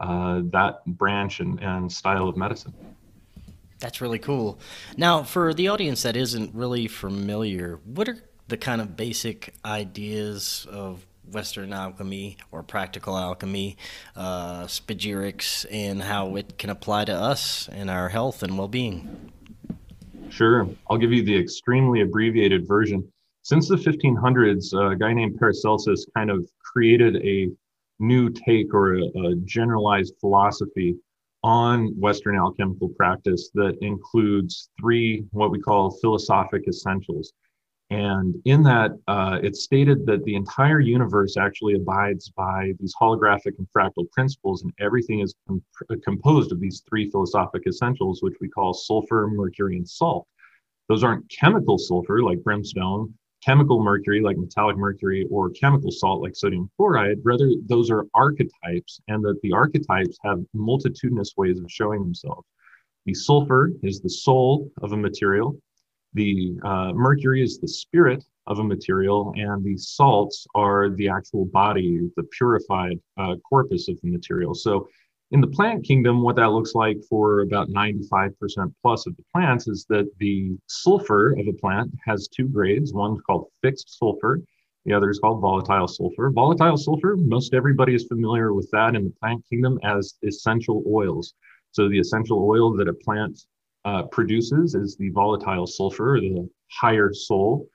uh, 0.00 0.42
that 0.44 0.84
branch 0.86 1.40
and, 1.40 1.60
and 1.60 1.90
style 1.90 2.28
of 2.28 2.36
medicine. 2.36 2.72
That's 3.78 4.00
really 4.00 4.18
cool. 4.18 4.58
Now, 4.96 5.22
for 5.22 5.54
the 5.54 5.68
audience 5.68 6.02
that 6.02 6.16
isn't 6.16 6.54
really 6.54 6.88
familiar, 6.88 7.78
what 7.84 8.08
are 8.08 8.18
the 8.48 8.56
kind 8.56 8.80
of 8.80 8.96
basic 8.96 9.54
ideas 9.64 10.66
of 10.70 11.06
Western 11.30 11.72
alchemy 11.72 12.38
or 12.50 12.62
practical 12.62 13.16
alchemy, 13.16 13.76
uh, 14.16 14.64
spagyrics, 14.64 15.66
and 15.70 16.02
how 16.02 16.36
it 16.36 16.58
can 16.58 16.70
apply 16.70 17.04
to 17.04 17.14
us 17.14 17.68
and 17.68 17.90
our 17.90 18.08
health 18.08 18.42
and 18.42 18.58
well 18.58 18.68
being? 18.68 19.32
Sure. 20.30 20.68
I'll 20.90 20.98
give 20.98 21.12
you 21.12 21.22
the 21.22 21.38
extremely 21.38 22.00
abbreviated 22.00 22.66
version. 22.66 23.06
Since 23.42 23.68
the 23.68 23.76
1500s, 23.76 24.74
a 24.74 24.96
guy 24.96 25.12
named 25.12 25.38
Paracelsus 25.38 26.06
kind 26.14 26.30
of 26.30 26.46
created 26.62 27.16
a 27.16 27.50
new 27.98 28.30
take 28.30 28.72
or 28.72 28.94
a, 28.94 29.02
a 29.02 29.34
generalized 29.44 30.14
philosophy 30.20 30.96
on 31.44 31.88
Western 31.98 32.36
alchemical 32.36 32.88
practice 32.90 33.50
that 33.54 33.76
includes 33.80 34.70
three 34.80 35.24
what 35.32 35.50
we 35.50 35.60
call 35.60 35.90
philosophic 36.00 36.66
essentials. 36.68 37.32
And 37.90 38.34
in 38.44 38.62
that, 38.64 38.90
uh, 39.08 39.38
it's 39.42 39.62
stated 39.62 40.04
that 40.06 40.22
the 40.24 40.34
entire 40.34 40.80
universe 40.80 41.38
actually 41.38 41.74
abides 41.74 42.28
by 42.30 42.72
these 42.78 42.94
holographic 43.00 43.54
and 43.58 43.66
fractal 43.74 44.10
principles, 44.12 44.62
and 44.62 44.72
everything 44.78 45.20
is 45.20 45.34
com- 45.46 45.62
composed 46.04 46.52
of 46.52 46.60
these 46.60 46.82
three 46.86 47.10
philosophic 47.10 47.62
essentials, 47.66 48.22
which 48.22 48.36
we 48.42 48.48
call 48.48 48.74
sulfur, 48.74 49.26
mercury, 49.28 49.76
and 49.76 49.88
salt. 49.88 50.26
Those 50.88 51.02
aren't 51.02 51.30
chemical 51.30 51.78
sulfur 51.78 52.22
like 52.22 52.42
brimstone, 52.42 53.14
chemical 53.44 53.82
mercury 53.82 54.20
like 54.20 54.36
metallic 54.36 54.76
mercury, 54.76 55.26
or 55.30 55.50
chemical 55.50 55.90
salt 55.90 56.22
like 56.22 56.36
sodium 56.36 56.70
chloride. 56.76 57.18
Rather, 57.24 57.50
those 57.66 57.90
are 57.90 58.06
archetypes, 58.14 59.00
and 59.08 59.24
that 59.24 59.40
the 59.42 59.52
archetypes 59.52 60.18
have 60.24 60.38
multitudinous 60.54 61.34
ways 61.36 61.58
of 61.58 61.70
showing 61.70 62.02
themselves. 62.02 62.46
The 63.06 63.14
sulfur 63.14 63.72
is 63.82 64.00
the 64.00 64.10
soul 64.10 64.70
of 64.82 64.92
a 64.92 64.96
material 64.96 65.58
the 66.14 66.58
uh, 66.64 66.92
mercury 66.94 67.42
is 67.42 67.58
the 67.58 67.68
spirit 67.68 68.24
of 68.46 68.58
a 68.58 68.64
material, 68.64 69.32
and 69.36 69.62
the 69.62 69.76
salts 69.76 70.46
are 70.54 70.90
the 70.90 71.08
actual 71.08 71.44
body, 71.44 72.10
the 72.16 72.22
purified 72.36 72.98
uh, 73.18 73.36
corpus 73.48 73.88
of 73.88 74.00
the 74.00 74.10
material. 74.10 74.54
So, 74.54 74.88
in 75.30 75.40
the 75.40 75.46
plant 75.46 75.84
kingdom, 75.84 76.22
what 76.22 76.36
that 76.36 76.52
looks 76.52 76.74
like 76.74 76.98
for 77.08 77.40
about 77.40 77.68
95% 77.68 78.32
plus 78.82 79.06
of 79.06 79.16
the 79.16 79.24
plants 79.32 79.68
is 79.68 79.84
that 79.90 80.10
the 80.18 80.56
sulfur 80.66 81.32
of 81.32 81.46
a 81.46 81.52
plant 81.52 81.92
has 82.06 82.28
two 82.28 82.48
grades. 82.48 82.94
One's 82.94 83.20
called 83.26 83.48
fixed 83.62 83.98
sulfur, 83.98 84.40
the 84.86 84.94
other 84.94 85.10
is 85.10 85.18
called 85.18 85.42
volatile 85.42 85.86
sulfur. 85.86 86.30
Volatile 86.30 86.78
sulfur, 86.78 87.16
most 87.16 87.52
everybody 87.52 87.94
is 87.94 88.06
familiar 88.06 88.54
with 88.54 88.70
that 88.72 88.94
in 88.94 89.04
the 89.04 89.12
plant 89.20 89.44
kingdom 89.48 89.78
as 89.84 90.14
essential 90.22 90.82
oils. 90.86 91.34
So, 91.72 91.90
the 91.90 91.98
essential 91.98 92.42
oil 92.48 92.74
that 92.78 92.88
a 92.88 92.94
plant 92.94 93.38
uh, 93.84 94.04
produces 94.04 94.74
is 94.74 94.96
the 94.96 95.10
volatile 95.10 95.66
sulfur, 95.66 96.18
the 96.20 96.48
higher 96.70 97.12
soul, 97.12 97.68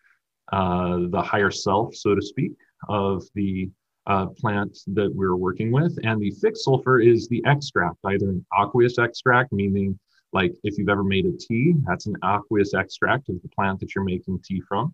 uh, 0.51 1.01
the 1.09 1.21
higher 1.21 1.51
self, 1.51 1.93
so 1.93 2.15
to 2.15 2.21
speak, 2.21 2.53
of 2.89 3.23
the 3.35 3.69
uh, 4.07 4.27
plant 4.27 4.77
that 4.87 5.13
we're 5.13 5.35
working 5.35 5.71
with. 5.71 5.97
And 6.03 6.21
the 6.21 6.31
fixed 6.31 6.63
sulfur 6.63 6.99
is 6.99 7.27
the 7.27 7.43
extract, 7.45 7.97
either 8.05 8.29
an 8.29 8.45
aqueous 8.57 8.99
extract, 8.99 9.51
meaning 9.51 9.97
like 10.33 10.53
if 10.63 10.77
you've 10.77 10.89
ever 10.89 11.03
made 11.03 11.25
a 11.25 11.31
tea, 11.31 11.75
that's 11.87 12.07
an 12.07 12.15
aqueous 12.23 12.73
extract 12.73 13.29
of 13.29 13.41
the 13.41 13.49
plant 13.49 13.79
that 13.79 13.93
you're 13.93 14.03
making 14.03 14.41
tea 14.43 14.61
from, 14.67 14.93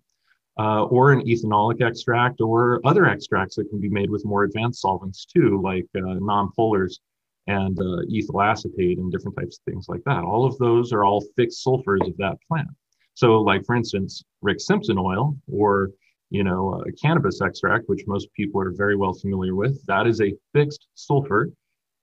uh, 0.60 0.84
or 0.84 1.14
an 1.14 1.22
ethanolic 1.22 1.82
extract, 1.82 2.42
or 2.42 2.82
other 2.86 3.06
extracts 3.06 3.56
that 3.56 3.70
can 3.70 3.80
be 3.80 3.90
made 3.90 4.10
with 4.10 4.26
more 4.26 4.44
advanced 4.44 4.82
solvents 4.82 5.26
too, 5.26 5.62
like 5.64 5.88
uh, 5.96 6.16
non-polars 6.20 7.00
and 7.48 7.80
uh, 7.80 8.02
ethyl 8.14 8.42
acetate 8.42 9.00
and 9.00 9.12
different 9.12 9.36
types 9.36 9.58
of 9.58 9.72
things 9.72 9.88
like 9.88 10.04
that. 10.06 10.24
All 10.24 10.46
of 10.46 10.58
those 10.58 10.94
are 10.94 11.04
all 11.04 11.24
fixed 11.36 11.66
sulfurs 11.66 12.06
of 12.06 12.16
that 12.18 12.38
plant. 12.48 12.68
So, 13.16 13.42
like 13.42 13.66
for 13.66 13.76
instance, 13.76 14.24
Rick 14.42 14.60
Simpson 14.60 14.98
oil 14.98 15.36
or 15.52 15.92
you 16.30 16.44
know 16.44 16.84
a 16.88 16.92
cannabis 16.92 17.42
extract, 17.42 17.90
which 17.90 18.04
most 18.08 18.32
people 18.34 18.62
are 18.62 18.72
very 18.72 18.96
well 18.96 19.14
familiar 19.14 19.56
with, 19.56 19.84
that 19.86 20.08
is 20.08 20.22
a 20.22 20.34
fixed 20.54 20.88
sulfur 20.96 21.52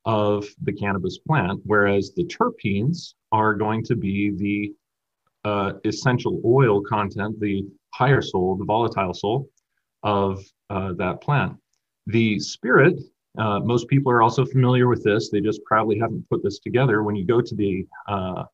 of 0.04 0.46
the 0.62 0.72
cannabis 0.72 1.18
plant, 1.18 1.60
whereas 1.64 2.12
the 2.14 2.24
terpenes 2.24 3.14
are 3.32 3.54
going 3.54 3.82
to 3.84 3.96
be 3.96 4.30
the 4.30 4.72
uh, 5.48 5.72
essential 5.84 6.40
oil 6.44 6.80
content, 6.80 7.38
the 7.40 7.64
higher 7.92 8.22
soul, 8.22 8.56
the 8.56 8.64
volatile 8.64 9.14
soul 9.14 9.48
of 10.02 10.44
uh, 10.70 10.92
that 10.94 11.20
plant. 11.20 11.56
The 12.06 12.38
spirit 12.38 13.00
uh, 13.38 13.60
most 13.60 13.88
people 13.88 14.10
are 14.10 14.22
also 14.22 14.44
familiar 14.44 14.88
with 14.88 15.04
this. 15.04 15.30
They 15.30 15.40
just 15.40 15.62
probably 15.64 15.98
haven't 15.98 16.28
put 16.28 16.42
this 16.42 16.58
together. 16.58 17.02
When 17.02 17.16
you 17.16 17.26
go 17.26 17.40
to 17.40 17.54
the, 17.54 17.86
uh, 18.08 18.44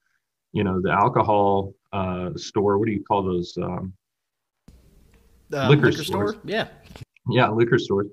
you 0.52 0.64
know, 0.64 0.80
the 0.80 0.90
alcohol 0.90 1.72
uh, 1.92 2.30
store, 2.34 2.78
what 2.78 2.86
do 2.86 2.92
you 2.92 3.04
call 3.04 3.22
those? 3.22 3.56
Um, 3.60 3.92
liquor, 5.52 5.90
liquor 5.90 6.04
store? 6.04 6.36
Yeah. 6.44 6.68
Yeah, 7.30 7.48
liquor 7.48 7.78
stores. 7.78 8.08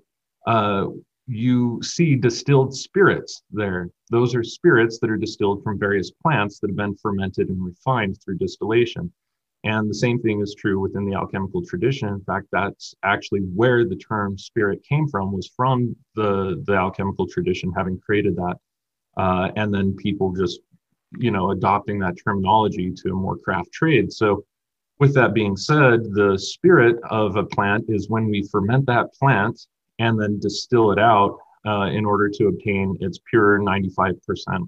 Uh, 0.46 0.88
you 1.28 1.80
see 1.84 2.16
distilled 2.16 2.76
spirits 2.76 3.44
there. 3.52 3.90
Those 4.10 4.34
are 4.36 4.44
spirits 4.44 5.00
that 5.00 5.10
are 5.10 5.18
distilled 5.18 5.64
from 5.64 5.78
various 5.78 6.12
plants 6.12 6.60
that 6.60 6.70
have 6.70 6.78
been 6.78 6.96
fermented 6.96 7.50
and 7.50 7.64
refined 7.64 8.18
through 8.24 8.38
distillation. 8.38 9.12
And 9.64 9.90
the 9.90 9.94
same 9.94 10.20
thing 10.22 10.42
is 10.42 10.56
true 10.58 10.80
within 10.80 11.06
the 11.06 11.16
alchemical 11.16 11.64
tradition. 11.64 12.08
In 12.10 12.22
fact, 12.22 12.48
that's 12.52 12.96
actually 13.04 13.42
where 13.42 13.86
the 13.86 13.98
term 13.98 14.38
spirit 14.38 14.82
came 14.88 15.08
from, 15.08 15.32
was 15.32 15.52
from 15.56 15.96
the, 16.16 16.64
the 16.66 16.74
alchemical 16.74 17.28
tradition 17.28 17.72
having 17.76 18.00
created 18.00 18.36
that. 18.38 18.56
Uh, 19.18 19.52
and 19.58 19.74
then 19.74 19.96
people 19.96 20.32
just, 20.32 20.62
you 21.18 21.30
know, 21.30 21.52
adopting 21.52 22.00
that 22.00 22.16
terminology 22.24 22.92
to 22.92 23.10
a 23.10 23.14
more 23.14 23.38
craft 23.38 23.72
trade. 23.74 24.14
So, 24.14 24.46
with 25.00 25.14
that 25.16 25.34
being 25.34 25.56
said, 25.56 26.04
the 26.14 26.38
spirit 26.38 26.98
of 27.10 27.36
a 27.36 27.46
plant 27.46 27.86
is 27.88 28.10
when 28.10 28.30
we 28.30 28.48
ferment 28.52 28.86
that 28.88 29.14
plant 29.14 29.68
and 30.00 30.22
then 30.22 30.40
distill 30.40 30.92
it 30.92 31.00
out 31.00 31.38
uh, 31.66 31.86
in 31.92 32.06
order 32.06 32.30
to 32.30 32.48
obtain 32.48 32.98
its 33.00 33.20
pure 33.30 33.60
95% 33.60 34.16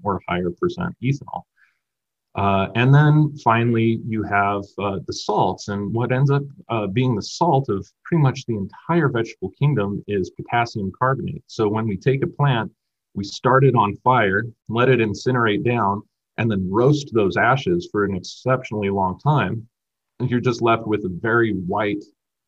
or 0.02 0.20
higher 0.28 0.50
percent 0.50 0.94
ethanol. 1.02 1.42
Uh, 2.34 2.68
and 2.74 2.94
then 2.94 3.36
finally, 3.44 4.00
you 4.06 4.22
have 4.22 4.62
uh, 4.78 4.98
the 5.06 5.12
salts. 5.12 5.68
And 5.68 5.92
what 5.92 6.12
ends 6.12 6.30
up 6.30 6.42
uh, 6.70 6.86
being 6.86 7.14
the 7.14 7.22
salt 7.22 7.68
of 7.68 7.86
pretty 8.04 8.22
much 8.22 8.46
the 8.46 8.56
entire 8.56 9.08
vegetable 9.08 9.50
kingdom 9.58 10.02
is 10.06 10.30
potassium 10.30 10.92
carbonate. 10.98 11.44
So 11.46 11.68
when 11.68 11.86
we 11.86 11.96
take 11.96 12.22
a 12.22 12.26
plant, 12.26 12.72
we 13.14 13.24
start 13.24 13.64
it 13.64 13.74
on 13.74 13.96
fire, 13.96 14.46
let 14.68 14.88
it 14.88 15.00
incinerate 15.00 15.62
down, 15.62 16.02
and 16.38 16.50
then 16.50 16.70
roast 16.70 17.12
those 17.12 17.36
ashes 17.36 17.88
for 17.92 18.04
an 18.04 18.14
exceptionally 18.14 18.88
long 18.88 19.18
time. 19.18 19.68
And 20.22 20.30
you're 20.30 20.38
just 20.38 20.62
left 20.62 20.86
with 20.86 21.04
a 21.04 21.18
very 21.20 21.50
white 21.52 22.04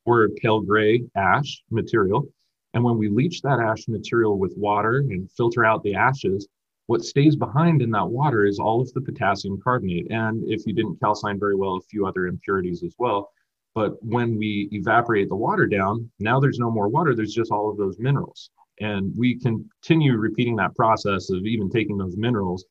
or 0.07 0.28
pale 0.37 0.61
gray 0.61 1.02
ash 1.16 1.61
material. 1.73 2.25
And 2.73 2.85
when 2.85 2.97
we 2.97 3.09
leach 3.09 3.43
that 3.43 3.59
ash 3.59 3.88
material 3.88 4.38
with 4.38 4.54
water 4.57 4.99
and 4.99 5.28
filter 5.33 5.64
out 5.64 5.83
the 5.83 5.97
ashes, 5.97 6.47
what 6.87 7.02
stays 7.02 7.35
behind 7.35 7.83
in 7.83 7.90
that 7.90 8.09
water 8.09 8.47
is 8.47 8.61
all 8.61 8.81
of 8.81 8.93
the 8.93 9.00
potassium 9.00 9.61
carbonate. 9.61 10.07
And 10.09 10.45
if 10.47 10.64
you 10.66 10.73
didn't 10.73 11.00
calcine 11.00 11.40
very 11.40 11.57
well, 11.57 11.75
a 11.75 11.81
few 11.81 12.07
other 12.07 12.28
impurities 12.28 12.85
as 12.85 12.95
well. 12.97 13.33
But 13.75 14.00
when 14.04 14.38
we 14.38 14.69
evaporate 14.71 15.28
the 15.28 15.35
water 15.35 15.66
down, 15.66 16.09
now 16.21 16.38
there's 16.38 16.61
no 16.61 16.71
more 16.71 16.87
water, 16.87 17.12
there's 17.12 17.35
just 17.35 17.50
all 17.50 17.69
of 17.69 17.76
those 17.76 17.99
minerals. 17.99 18.50
And 18.81 19.12
we 19.16 19.37
continue 19.40 20.16
repeating 20.16 20.54
that 20.57 20.76
process 20.76 21.28
of 21.28 21.45
even 21.45 21.71
taking 21.71 21.99
those 21.99 22.16
minerals, 22.16 22.66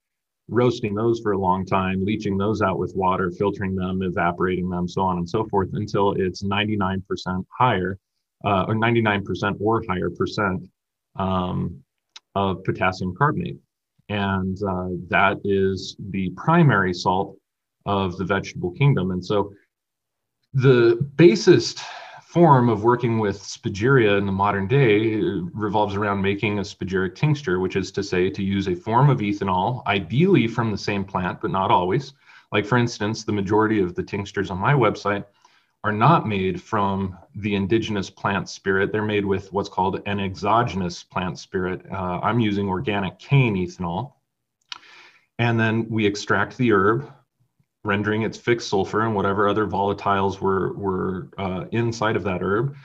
roasting 0.49 0.93
those 0.93 1.19
for 1.21 1.31
a 1.31 1.37
long 1.37 1.65
time, 1.65 2.03
leaching 2.03 2.37
those 2.37 2.61
out 2.61 2.77
with 2.77 2.93
water, 2.95 3.31
filtering 3.31 3.75
them, 3.75 4.01
evaporating 4.01 4.69
them, 4.69 4.87
so 4.87 5.01
on 5.01 5.17
and 5.17 5.29
so 5.29 5.45
forth, 5.45 5.69
until 5.73 6.13
it's 6.13 6.43
99% 6.43 7.01
higher, 7.57 7.97
uh, 8.45 8.65
or 8.67 8.75
99% 8.75 9.55
or 9.59 9.83
higher 9.87 10.09
percent 10.09 10.67
um, 11.15 11.81
of 12.35 12.63
potassium 12.63 13.15
carbonate 13.15 13.57
and 14.09 14.57
uh, 14.63 14.89
that 15.07 15.39
is 15.43 15.95
the 16.11 16.29
primary 16.31 16.93
salt 16.93 17.37
of 17.85 18.17
the 18.17 18.25
vegetable 18.25 18.71
kingdom. 18.71 19.11
And 19.11 19.23
so 19.23 19.53
the 20.53 21.07
basest 21.15 21.79
form 22.33 22.67
of 22.67 22.83
working 22.83 23.19
with 23.19 23.39
spagyria 23.43 24.17
in 24.17 24.25
the 24.25 24.31
modern 24.31 24.65
day 24.65 25.17
revolves 25.53 25.93
around 25.93 26.19
making 26.19 26.57
a 26.57 26.63
spagyric 26.63 27.13
tincture, 27.13 27.59
which 27.59 27.75
is 27.75 27.91
to 27.91 28.01
say 28.01 28.27
to 28.27 28.41
use 28.41 28.67
a 28.67 28.73
form 28.73 29.11
of 29.11 29.19
ethanol, 29.19 29.85
ideally 29.85 30.47
from 30.47 30.71
the 30.71 30.77
same 30.77 31.05
plant, 31.05 31.39
but 31.39 31.51
not 31.51 31.69
always. 31.69 32.13
Like 32.51 32.65
for 32.65 32.79
instance, 32.79 33.23
the 33.23 33.31
majority 33.31 33.79
of 33.79 33.93
the 33.93 34.01
tinctures 34.01 34.49
on 34.49 34.57
my 34.57 34.73
website 34.73 35.25
are 35.83 35.91
not 35.91 36.27
made 36.27 36.59
from 36.59 37.15
the 37.35 37.53
indigenous 37.53 38.09
plant 38.09 38.49
spirit. 38.49 38.91
They're 38.91 39.03
made 39.03 39.25
with 39.25 39.53
what's 39.53 39.69
called 39.69 40.01
an 40.07 40.19
exogenous 40.19 41.03
plant 41.03 41.37
spirit. 41.37 41.85
Uh, 41.91 42.19
I'm 42.23 42.39
using 42.39 42.67
organic 42.67 43.19
cane 43.19 43.55
ethanol. 43.55 44.13
And 45.37 45.59
then 45.59 45.87
we 45.87 46.07
extract 46.07 46.57
the 46.57 46.71
herb, 46.73 47.13
rendering 47.83 48.21
its 48.21 48.37
fixed 48.37 48.69
sulfur 48.69 49.01
and 49.01 49.15
whatever 49.15 49.47
other 49.47 49.67
volatiles 49.67 50.39
were, 50.39 50.73
were 50.73 51.29
uh, 51.37 51.65
inside 51.71 52.15
of 52.15 52.23
that 52.23 52.41
herb. 52.41 52.75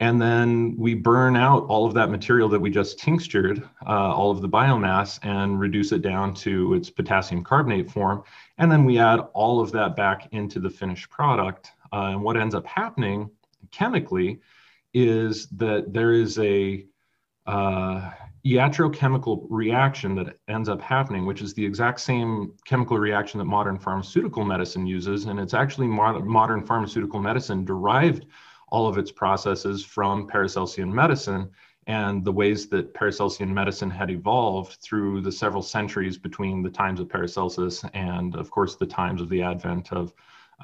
And 0.00 0.20
then 0.20 0.74
we 0.76 0.94
burn 0.94 1.36
out 1.36 1.64
all 1.66 1.86
of 1.86 1.94
that 1.94 2.10
material 2.10 2.48
that 2.48 2.58
we 2.60 2.70
just 2.70 2.98
tinctured, 2.98 3.62
uh, 3.86 4.12
all 4.12 4.32
of 4.32 4.42
the 4.42 4.48
biomass, 4.48 5.20
and 5.22 5.60
reduce 5.60 5.92
it 5.92 6.02
down 6.02 6.34
to 6.34 6.74
its 6.74 6.90
potassium 6.90 7.44
carbonate 7.44 7.88
form. 7.88 8.24
And 8.58 8.70
then 8.70 8.84
we 8.84 8.98
add 8.98 9.20
all 9.32 9.60
of 9.60 9.70
that 9.72 9.94
back 9.94 10.28
into 10.32 10.58
the 10.58 10.70
finished 10.70 11.08
product 11.08 11.70
uh, 11.92 12.06
and 12.06 12.22
what 12.22 12.36
ends 12.36 12.54
up 12.54 12.66
happening 12.66 13.30
chemically 13.70 14.40
is 14.92 15.46
that 15.50 15.92
there 15.92 16.12
is 16.12 16.38
a 16.38 16.84
uh, 17.46 18.10
iatrochemical 18.44 19.46
reaction 19.48 20.14
that 20.16 20.38
ends 20.48 20.68
up 20.68 20.80
happening, 20.80 21.26
which 21.26 21.42
is 21.42 21.54
the 21.54 21.64
exact 21.64 22.00
same 22.00 22.52
chemical 22.64 22.98
reaction 22.98 23.38
that 23.38 23.44
modern 23.44 23.78
pharmaceutical 23.78 24.44
medicine 24.44 24.86
uses. 24.86 25.26
And 25.26 25.38
it's 25.38 25.54
actually 25.54 25.86
modern 25.86 26.64
pharmaceutical 26.64 27.20
medicine 27.20 27.64
derived 27.64 28.26
all 28.68 28.88
of 28.88 28.98
its 28.98 29.12
processes 29.12 29.84
from 29.84 30.26
Paracelsian 30.26 30.92
medicine 30.92 31.50
and 31.86 32.24
the 32.24 32.32
ways 32.32 32.68
that 32.68 32.94
Paracelsian 32.94 33.52
medicine 33.52 33.90
had 33.90 34.10
evolved 34.10 34.78
through 34.82 35.20
the 35.20 35.32
several 35.32 35.62
centuries 35.62 36.16
between 36.16 36.62
the 36.62 36.70
times 36.70 37.00
of 37.00 37.08
Paracelsus 37.08 37.84
and, 37.92 38.34
of 38.36 38.50
course, 38.50 38.76
the 38.76 38.86
times 38.86 39.20
of 39.20 39.28
the 39.28 39.42
advent 39.42 39.92
of 39.92 40.14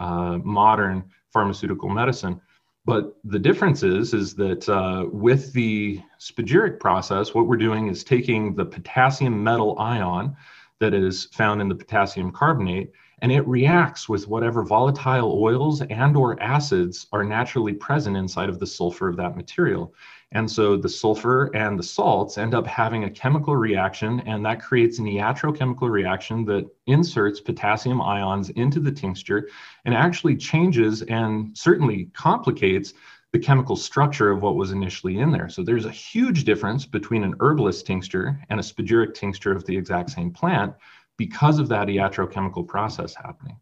uh, 0.00 0.38
modern 0.44 1.04
pharmaceutical 1.32 1.88
medicine. 1.88 2.40
But 2.88 3.18
the 3.23 3.38
difference 3.38 3.83
is, 3.83 4.14
is 4.14 4.35
that 4.37 4.66
uh, 4.66 5.04
with 5.12 5.52
the 5.52 6.00
spagyric 6.18 6.80
process, 6.80 7.35
what 7.35 7.47
we're 7.47 7.59
doing 7.59 7.88
is 7.88 8.02
taking 8.02 8.54
the 8.54 8.64
potassium 8.64 9.45
metal 9.45 9.78
ion 9.78 10.35
that 10.80 10.95
is 10.95 11.26
found 11.26 11.61
in 11.61 11.68
the 11.68 11.75
potassium 11.75 12.33
carbonate, 12.33 12.90
and 13.20 13.32
it 13.32 13.46
reacts 13.46 14.08
with 14.08 14.28
whatever 14.28 14.64
volatile 14.64 15.38
oils 15.42 15.82
and 15.82 16.16
or 16.16 16.40
acids 16.42 17.06
are 17.12 17.25
naturally 17.25 17.72
present 17.72 18.16
inside 18.16 18.48
of 18.48 18.58
the 18.58 18.66
sulfur 18.66 19.08
of 19.08 19.16
that 19.16 19.37
material. 19.37 19.94
And 20.32 20.50
so 20.50 20.76
the 20.76 20.88
sulfur 20.88 21.50
and 21.54 21.78
the 21.78 21.82
salts 21.82 22.37
end 22.37 22.54
up 22.54 22.66
having 22.66 23.04
a 23.04 23.10
chemical 23.10 23.56
reaction, 23.56 24.20
and 24.20 24.44
that 24.44 24.60
creates 24.60 24.98
an 24.98 25.06
iatrochemical 25.06 25.90
reaction 25.90 26.44
that 26.44 26.68
inserts 26.87 27.40
potassium 27.40 28.02
ions 28.02 28.50
into 28.50 28.78
the 28.78 28.92
tincture 28.92 29.48
and 29.87 29.94
actually 29.94 30.37
changes 30.37 31.02
and 31.02 31.56
certainly 31.56 32.10
complicates 32.12 32.92
the 33.32 33.38
chemical 33.38 33.76
structure 33.76 34.30
of 34.30 34.42
what 34.42 34.56
was 34.56 34.72
initially 34.72 35.18
in 35.18 35.30
there. 35.30 35.48
So 35.48 35.62
there's 35.62 35.84
a 35.84 35.90
huge 35.90 36.44
difference 36.44 36.87
between 36.87 37.25
an 37.25 37.34
herbalist 37.40 37.87
tincture 37.87 38.40
and 38.48 38.58
a 38.58 38.62
spagyric 38.62 39.14
tincture 39.14 39.52
of 39.52 39.64
the 39.66 39.76
exact 39.76 40.10
same 40.10 40.30
plant 40.30 40.75
because 41.18 41.58
of 41.58 41.68
that 41.68 41.88
iatrochemical 41.88 42.66
process 42.66 43.14
happening. 43.14 43.60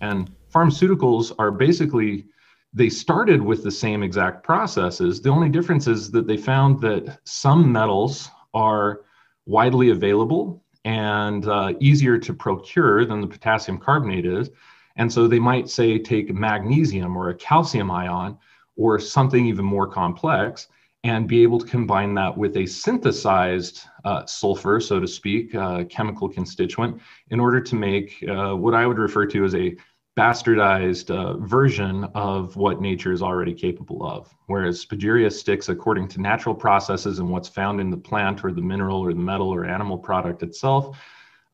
And 0.00 0.30
pharmaceuticals 0.54 1.32
are 1.38 1.50
basically 1.50 2.26
they 2.72 2.88
started 2.88 3.42
with 3.42 3.64
the 3.64 3.70
same 3.70 4.04
exact 4.04 4.44
processes. 4.44 5.20
The 5.20 5.30
only 5.30 5.48
difference 5.48 5.88
is 5.88 6.12
that 6.12 6.28
they 6.28 6.36
found 6.36 6.80
that 6.82 7.18
some 7.24 7.72
metals 7.72 8.30
are 8.54 9.00
widely 9.46 9.90
available 9.90 10.62
and 10.84 11.48
uh, 11.48 11.72
easier 11.80 12.16
to 12.18 12.32
procure 12.32 13.04
than 13.04 13.20
the 13.20 13.26
potassium 13.26 13.78
carbonate 13.78 14.24
is. 14.24 14.50
And 14.96 15.12
so 15.12 15.26
they 15.26 15.40
might 15.40 15.68
say 15.68 15.98
take 15.98 16.32
magnesium 16.32 17.16
or 17.16 17.30
a 17.30 17.34
calcium 17.34 17.90
ion 17.90 18.38
or 18.76 19.00
something 19.00 19.46
even 19.46 19.64
more 19.64 19.88
complex 19.88 20.68
and 21.02 21.26
be 21.26 21.42
able 21.42 21.58
to 21.58 21.66
combine 21.66 22.14
that 22.14 22.36
with 22.36 22.56
a 22.56 22.66
synthesized 22.66 23.84
uh, 24.04 24.26
sulfur, 24.26 24.80
so 24.80 25.00
to 25.00 25.08
speak, 25.08 25.54
uh, 25.54 25.84
chemical 25.84 26.28
constituent, 26.28 27.00
in 27.30 27.40
order 27.40 27.60
to 27.60 27.74
make 27.74 28.22
uh, 28.28 28.54
what 28.54 28.74
I 28.74 28.86
would 28.86 28.98
refer 28.98 29.26
to 29.26 29.44
as 29.44 29.54
a 29.54 29.76
bastardized 30.18 31.10
uh, 31.10 31.38
version 31.38 32.04
of 32.14 32.54
what 32.56 32.82
nature 32.82 33.12
is 33.12 33.22
already 33.22 33.54
capable 33.54 34.06
of. 34.06 34.34
Whereas 34.46 34.84
Spagyria 34.84 35.32
sticks 35.32 35.70
according 35.70 36.08
to 36.08 36.20
natural 36.20 36.54
processes 36.54 37.18
and 37.18 37.30
what's 37.30 37.48
found 37.48 37.80
in 37.80 37.88
the 37.88 37.96
plant 37.96 38.44
or 38.44 38.52
the 38.52 38.60
mineral 38.60 39.00
or 39.00 39.14
the 39.14 39.20
metal 39.20 39.48
or 39.48 39.64
animal 39.64 39.96
product 39.96 40.42
itself. 40.42 40.98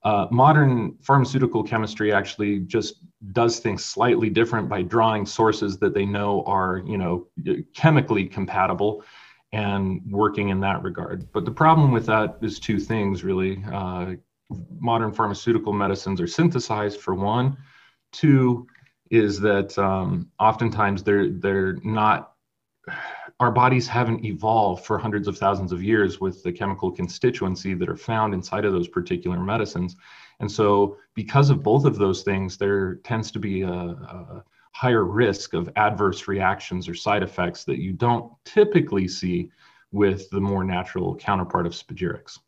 Uh, 0.03 0.27
modern 0.31 0.97
pharmaceutical 1.03 1.63
chemistry 1.63 2.13
actually 2.13 2.61
just 2.61 3.05
does 3.33 3.59
things 3.61 3.85
slightly 3.85 4.31
different 4.31 4.69
by 4.69 4.83
drawing 4.83 5.27
sources 5.27 5.79
that 5.79 5.95
they 5.95 6.07
know 6.07 6.43
are, 6.47 6.83
you 6.87 6.97
know, 6.97 7.27
chemically 7.75 8.25
compatible 8.27 9.05
and 9.53 10.01
working 10.11 10.49
in 10.49 10.61
that 10.61 10.83
regard. 10.83 11.31
But 11.33 11.45
the 11.45 11.51
problem 11.51 11.93
with 11.93 12.07
that 12.07 12.39
is 12.43 12.59
two 12.59 12.79
things 12.79 13.25
really. 13.25 13.65
Uh, 13.73 14.15
modern 14.79 15.13
pharmaceutical 15.13 15.73
medicines 15.73 16.21
are 16.21 16.27
synthesized 16.29 17.01
for 17.01 17.15
one, 17.15 17.57
Two 18.13 18.67
is 19.11 19.41
that 19.41 19.77
um, 19.79 20.31
oftentimes 20.39 21.03
they're 21.03 21.31
they're 21.31 21.77
not. 21.85 22.33
Our 23.39 23.51
bodies 23.51 23.87
haven't 23.87 24.25
evolved 24.25 24.87
for 24.87 24.97
hundreds 24.97 25.29
of 25.29 25.37
thousands 25.37 25.71
of 25.71 25.83
years 25.83 26.21
with 26.21 26.43
the 26.43 26.53
chemical 26.53 26.91
constituency 26.91 27.75
that 27.75 27.89
are 27.91 27.97
found 27.97 28.33
inside 28.33 28.65
of 28.65 28.73
those 28.73 28.89
particular 28.89 29.39
medicines, 29.39 29.97
and 30.41 30.51
so 30.51 30.97
because 31.15 31.51
of 31.51 31.63
both 31.63 31.85
of 31.85 31.99
those 31.99 32.23
things, 32.23 32.57
there 32.57 32.95
tends 32.97 33.31
to 33.33 33.39
be 33.39 33.63
a, 33.63 33.71
a 33.71 34.45
higher 34.77 35.05
risk 35.05 35.55
of 35.55 35.71
adverse 35.77 36.29
reactions 36.29 36.87
or 36.87 36.93
side 36.93 37.23
effects 37.23 37.65
that 37.65 37.79
you 37.79 37.95
don't 37.95 38.31
typically 38.45 39.09
see 39.09 39.51
with 39.91 40.29
the 40.29 40.41
more 40.41 40.65
natural 40.65 41.17
counterpart 41.17 41.65
of 41.65 41.73
spagyrics. 41.73 42.39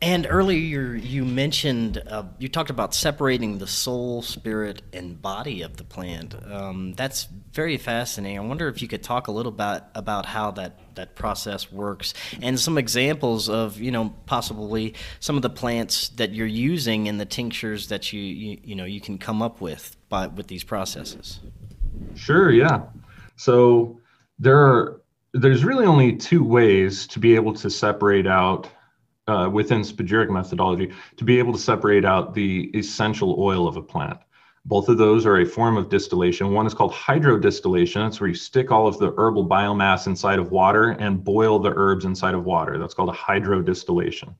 And 0.00 0.26
earlier 0.30 0.94
you 0.94 1.26
mentioned, 1.26 2.02
uh, 2.06 2.22
you 2.38 2.48
talked 2.48 2.70
about 2.70 2.94
separating 2.94 3.58
the 3.58 3.66
soul, 3.66 4.22
spirit, 4.22 4.80
and 4.94 5.20
body 5.20 5.60
of 5.60 5.76
the 5.76 5.84
plant. 5.84 6.34
Um, 6.50 6.94
that's 6.94 7.24
very 7.52 7.76
fascinating. 7.76 8.38
I 8.38 8.42
wonder 8.42 8.68
if 8.68 8.80
you 8.80 8.88
could 8.88 9.02
talk 9.02 9.26
a 9.26 9.32
little 9.32 9.52
bit 9.52 9.82
about 9.94 10.24
how 10.24 10.52
that, 10.52 10.94
that 10.94 11.14
process 11.14 11.70
works 11.70 12.14
and 12.40 12.58
some 12.58 12.78
examples 12.78 13.50
of, 13.50 13.78
you 13.78 13.90
know, 13.90 14.14
possibly 14.24 14.94
some 15.20 15.36
of 15.36 15.42
the 15.42 15.50
plants 15.50 16.08
that 16.10 16.32
you're 16.32 16.46
using 16.46 17.06
in 17.06 17.18
the 17.18 17.26
tinctures 17.26 17.88
that 17.88 18.14
you, 18.14 18.20
you, 18.20 18.58
you 18.62 18.74
know, 18.76 18.86
you 18.86 19.02
can 19.02 19.18
come 19.18 19.42
up 19.42 19.60
with 19.60 19.97
by, 20.08 20.26
with 20.26 20.46
these 20.46 20.64
processes. 20.64 21.40
Sure, 22.14 22.50
yeah. 22.50 22.82
So 23.36 24.00
there 24.38 24.58
are, 24.58 25.00
there's 25.32 25.64
really 25.64 25.86
only 25.86 26.16
two 26.16 26.42
ways 26.42 27.06
to 27.08 27.18
be 27.18 27.34
able 27.34 27.52
to 27.54 27.70
separate 27.70 28.26
out 28.26 28.68
uh, 29.26 29.48
within 29.52 29.82
spagyric 29.82 30.30
methodology 30.30 30.92
to 31.16 31.24
be 31.24 31.38
able 31.38 31.52
to 31.52 31.58
separate 31.58 32.04
out 32.04 32.34
the 32.34 32.70
essential 32.74 33.36
oil 33.38 33.68
of 33.68 33.76
a 33.76 33.82
plant. 33.82 34.18
Both 34.64 34.88
of 34.88 34.98
those 34.98 35.24
are 35.24 35.38
a 35.38 35.46
form 35.46 35.76
of 35.76 35.88
distillation. 35.88 36.52
One 36.52 36.66
is 36.66 36.74
called 36.74 36.92
hydrodistillation. 36.92 38.04
That's 38.04 38.20
where 38.20 38.28
you 38.28 38.34
stick 38.34 38.70
all 38.70 38.86
of 38.86 38.98
the 38.98 39.14
herbal 39.16 39.48
biomass 39.48 40.06
inside 40.06 40.38
of 40.38 40.50
water 40.50 40.90
and 40.90 41.22
boil 41.22 41.58
the 41.58 41.72
herbs 41.74 42.04
inside 42.04 42.34
of 42.34 42.44
water. 42.44 42.78
That's 42.78 42.92
called 42.92 43.08
a 43.08 43.12
hydrodistillation. 43.12 44.34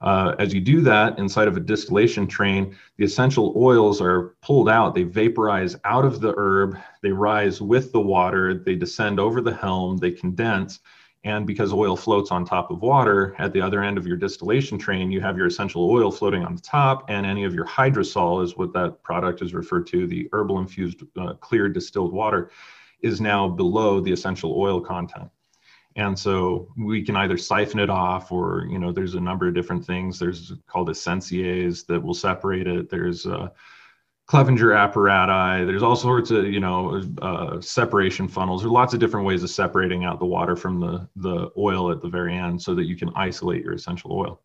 Uh, 0.00 0.34
as 0.38 0.52
you 0.52 0.60
do 0.60 0.80
that 0.82 1.18
inside 1.18 1.48
of 1.48 1.56
a 1.56 1.60
distillation 1.60 2.26
train, 2.26 2.76
the 2.96 3.04
essential 3.04 3.54
oils 3.56 4.00
are 4.00 4.34
pulled 4.42 4.68
out. 4.68 4.94
They 4.94 5.04
vaporize 5.04 5.76
out 5.84 6.04
of 6.04 6.20
the 6.20 6.34
herb. 6.36 6.76
They 7.02 7.12
rise 7.12 7.60
with 7.60 7.92
the 7.92 8.00
water. 8.00 8.54
They 8.54 8.74
descend 8.74 9.18
over 9.18 9.40
the 9.40 9.54
helm. 9.54 9.96
They 9.96 10.10
condense 10.10 10.80
and 11.26 11.44
because 11.44 11.72
oil 11.72 11.96
floats 11.96 12.30
on 12.30 12.44
top 12.44 12.70
of 12.70 12.82
water, 12.82 13.34
at 13.38 13.52
the 13.52 13.60
other 13.60 13.82
end 13.82 13.98
of 13.98 14.06
your 14.06 14.16
distillation 14.16 14.78
train, 14.78 15.10
you 15.10 15.20
have 15.20 15.36
your 15.36 15.48
essential 15.48 15.90
oil 15.90 16.12
floating 16.12 16.44
on 16.44 16.54
the 16.54 16.60
top, 16.60 17.04
and 17.08 17.26
any 17.26 17.42
of 17.42 17.52
your 17.52 17.66
hydrosol 17.66 18.44
is 18.44 18.56
what 18.56 18.72
that 18.74 19.02
product 19.02 19.42
is 19.42 19.52
referred 19.52 19.88
to, 19.88 20.06
the 20.06 20.28
herbal 20.32 20.60
infused 20.60 21.02
uh, 21.18 21.34
clear 21.34 21.68
distilled 21.68 22.12
water, 22.12 22.52
is 23.00 23.20
now 23.20 23.48
below 23.48 23.98
the 23.98 24.12
essential 24.12 24.54
oil 24.56 24.80
content. 24.80 25.28
And 25.96 26.18
so 26.18 26.68
we 26.76 27.02
can 27.02 27.16
either 27.16 27.38
siphon 27.38 27.80
it 27.80 27.90
off, 27.90 28.30
or 28.30 28.66
you 28.70 28.78
know, 28.78 28.92
there's 28.92 29.14
a 29.14 29.20
number 29.20 29.48
of 29.48 29.54
different 29.54 29.84
things. 29.84 30.18
There's 30.18 30.52
called 30.66 30.88
essenciers 30.88 31.86
that 31.86 32.02
will 32.02 32.14
separate 32.14 32.66
it. 32.66 32.90
There's 32.90 33.26
uh, 33.26 33.48
Clevenger 34.26 34.70
apparati. 34.70 35.64
There's 35.64 35.84
all 35.84 35.94
sorts 35.94 36.32
of 36.32 36.46
you 36.46 36.58
know 36.58 37.00
uh, 37.22 37.60
separation 37.60 38.26
funnels. 38.26 38.62
There 38.62 38.68
are 38.68 38.72
lots 38.72 38.92
of 38.92 38.98
different 38.98 39.24
ways 39.24 39.44
of 39.44 39.50
separating 39.50 40.04
out 40.04 40.18
the 40.18 40.26
water 40.26 40.56
from 40.56 40.80
the 40.80 41.08
the 41.14 41.50
oil 41.56 41.92
at 41.92 42.02
the 42.02 42.08
very 42.08 42.36
end, 42.36 42.60
so 42.60 42.74
that 42.74 42.86
you 42.86 42.96
can 42.96 43.10
isolate 43.14 43.62
your 43.62 43.74
essential 43.74 44.12
oil. 44.12 44.42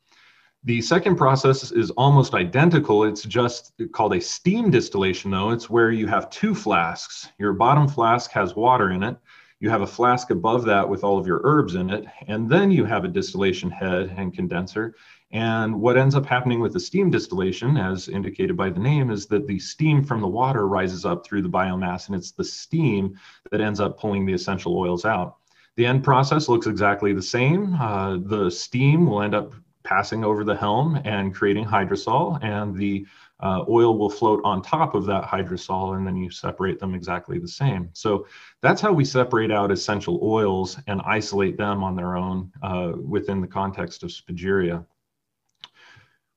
The 0.65 0.81
second 0.81 1.15
process 1.15 1.71
is 1.71 1.89
almost 1.91 2.35
identical. 2.35 3.05
It's 3.05 3.23
just 3.23 3.73
called 3.91 4.13
a 4.13 4.21
steam 4.21 4.69
distillation, 4.69 5.31
though. 5.31 5.49
It's 5.49 5.71
where 5.71 5.89
you 5.89 6.05
have 6.05 6.29
two 6.29 6.53
flasks. 6.53 7.29
Your 7.39 7.53
bottom 7.53 7.87
flask 7.87 8.29
has 8.31 8.55
water 8.55 8.91
in 8.91 9.01
it. 9.01 9.17
You 9.61 9.69
have 9.69 9.81
a 9.81 9.87
flask 9.87 10.29
above 10.29 10.65
that 10.65 10.89
with 10.89 11.05
all 11.05 11.17
of 11.17 11.25
your 11.25 11.39
herbs 11.45 11.75
in 11.75 11.89
it, 11.89 12.05
and 12.27 12.49
then 12.49 12.69
you 12.69 12.83
have 12.83 13.05
a 13.05 13.07
distillation 13.07 13.71
head 13.71 14.13
and 14.17 14.33
condenser 14.33 14.95
and 15.33 15.79
what 15.79 15.97
ends 15.97 16.15
up 16.15 16.25
happening 16.25 16.59
with 16.59 16.73
the 16.73 16.79
steam 16.79 17.09
distillation, 17.09 17.77
as 17.77 18.09
indicated 18.09 18.57
by 18.57 18.69
the 18.69 18.79
name, 18.79 19.09
is 19.09 19.27
that 19.27 19.47
the 19.47 19.59
steam 19.59 20.03
from 20.03 20.19
the 20.19 20.27
water 20.27 20.67
rises 20.67 21.05
up 21.05 21.25
through 21.25 21.41
the 21.41 21.49
biomass, 21.49 22.07
and 22.07 22.15
it's 22.15 22.31
the 22.31 22.43
steam 22.43 23.17
that 23.49 23.61
ends 23.61 23.79
up 23.79 23.97
pulling 23.97 24.25
the 24.25 24.33
essential 24.33 24.77
oils 24.77 25.05
out. 25.05 25.37
The 25.77 25.85
end 25.85 26.03
process 26.03 26.49
looks 26.49 26.67
exactly 26.67 27.13
the 27.13 27.21
same. 27.21 27.75
Uh, 27.75 28.17
the 28.17 28.49
steam 28.51 29.05
will 29.05 29.21
end 29.21 29.33
up 29.33 29.53
passing 29.83 30.25
over 30.25 30.43
the 30.43 30.55
helm 30.55 30.99
and 31.05 31.33
creating 31.33 31.65
hydrosol, 31.65 32.43
and 32.43 32.75
the 32.75 33.07
uh, 33.41 33.65
oil 33.67 33.97
will 33.97 34.09
float 34.09 34.41
on 34.43 34.61
top 34.61 34.95
of 34.95 35.05
that 35.05 35.23
hydrosol, 35.23 35.97
and 35.97 36.05
then 36.05 36.15
you 36.15 36.29
separate 36.29 36.79
them 36.79 36.93
exactly 36.93 37.39
the 37.39 37.47
same. 37.47 37.89
So 37.93 38.27
that's 38.61 38.81
how 38.81 38.93
we 38.93 39.05
separate 39.05 39.51
out 39.51 39.71
essential 39.71 40.19
oils 40.21 40.77
and 40.87 41.01
isolate 41.05 41.57
them 41.57 41.83
on 41.83 41.95
their 41.95 42.15
own 42.15 42.51
uh, 42.61 42.93
within 43.01 43.41
the 43.41 43.47
context 43.47 44.03
of 44.03 44.09
spagyria. 44.09 44.85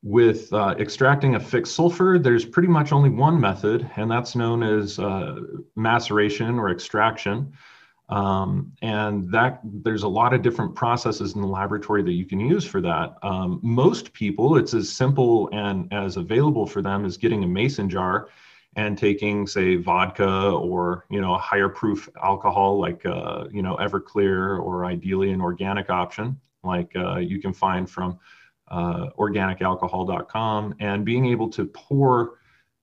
With 0.03 0.53
uh, 0.53 0.75
extracting 0.79 1.35
a 1.35 1.41
fixed 1.41 1.75
sulfur, 1.75 2.19
there's 2.19 2.45
pretty 2.45 2.69
much 2.69 2.93
only 2.93 3.09
one 3.09 3.41
method, 3.41 3.91
and 3.97 4.11
that's 4.11 4.37
known 4.37 4.63
as 4.63 4.99
uh, 4.99 5.41
maceration 5.77 6.59
or 6.59 6.71
extraction. 6.71 7.55
Um, 8.11 8.73
and 8.83 9.31
that 9.33 9.61
there's 9.65 10.03
a 10.03 10.09
lot 10.09 10.35
of 10.35 10.43
different 10.43 10.75
processes 10.75 11.35
in 11.35 11.41
the 11.41 11.47
laboratory 11.47 12.03
that 12.03 12.13
you 12.13 12.27
can 12.27 12.39
use 12.39 12.65
for 12.65 12.81
that. 12.83 13.17
Um, 13.23 13.61
most 13.63 14.13
people, 14.13 14.57
it's 14.57 14.75
as 14.75 14.91
simple 14.91 15.49
and 15.53 15.91
as 15.93 16.17
available 16.17 16.67
for 16.67 16.83
them 16.83 17.05
as 17.07 17.17
getting 17.17 17.45
a 17.45 17.47
mason 17.47 17.89
jar 17.89 18.29
and 18.77 18.99
taking, 18.99 19.47
say, 19.47 19.77
vodka 19.77 20.51
or 20.51 21.07
you 21.11 21.21
know 21.21 21.35
a 21.35 21.39
higher 21.39 21.69
proof 21.69 22.09
alcohol 22.23 22.79
like 22.79 23.07
uh, 23.07 23.45
you 23.51 23.63
know 23.63 23.77
Everclear 23.77 24.61
or 24.61 24.85
ideally 24.85 25.31
an 25.31 25.41
organic 25.41 25.91
option 25.91 26.39
like 26.63 26.91
uh, 26.97 27.17
you 27.17 27.41
can 27.41 27.53
find 27.53 27.89
from 27.89 28.19
uh, 28.69 29.11
organicalcohol.com 29.19 30.75
and 30.81 31.05
being 31.05 31.27
able 31.27 31.49
to 31.51 31.67
pour 31.67 32.39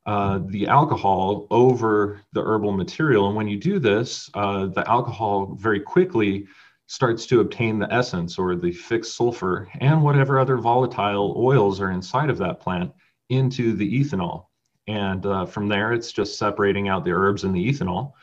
uh, 0.06 0.40
the 0.48 0.68
alcohol 0.68 1.48
over 1.52 2.22
the 2.34 2.42
herbal 2.42 2.72
material. 2.72 3.28
And 3.28 3.36
when 3.36 3.48
you 3.48 3.58
do 3.58 3.80
this, 3.80 4.30
uh, 4.34 4.68
the 4.68 4.90
alcohol 4.90 5.56
very 5.60 5.80
quickly 5.80 6.48
starts 6.88 7.26
to 7.28 7.40
obtain 7.40 7.80
the 7.80 7.92
essence 7.94 8.38
or 8.38 8.56
the 8.56 8.72
fixed 8.72 9.16
sulfur 9.16 9.70
and 9.80 10.04
whatever 10.04 10.40
other 10.40 10.58
volatile 10.58 11.36
oils 11.38 11.80
are 11.80 11.92
inside 11.92 12.30
of 12.30 12.38
that 12.38 12.60
plant 12.60 12.92
into 13.30 13.74
the 13.74 14.00
ethanol. 14.00 14.48
And 14.88 15.26
uh, 15.26 15.46
from 15.46 15.70
there, 15.70 15.94
it's 15.94 16.12
just 16.12 16.38
separating 16.38 16.90
out 16.90 17.06
the 17.06 17.12
herbs 17.12 17.44
and 17.44 17.56
the 17.56 17.72
ethanol. 17.72 18.14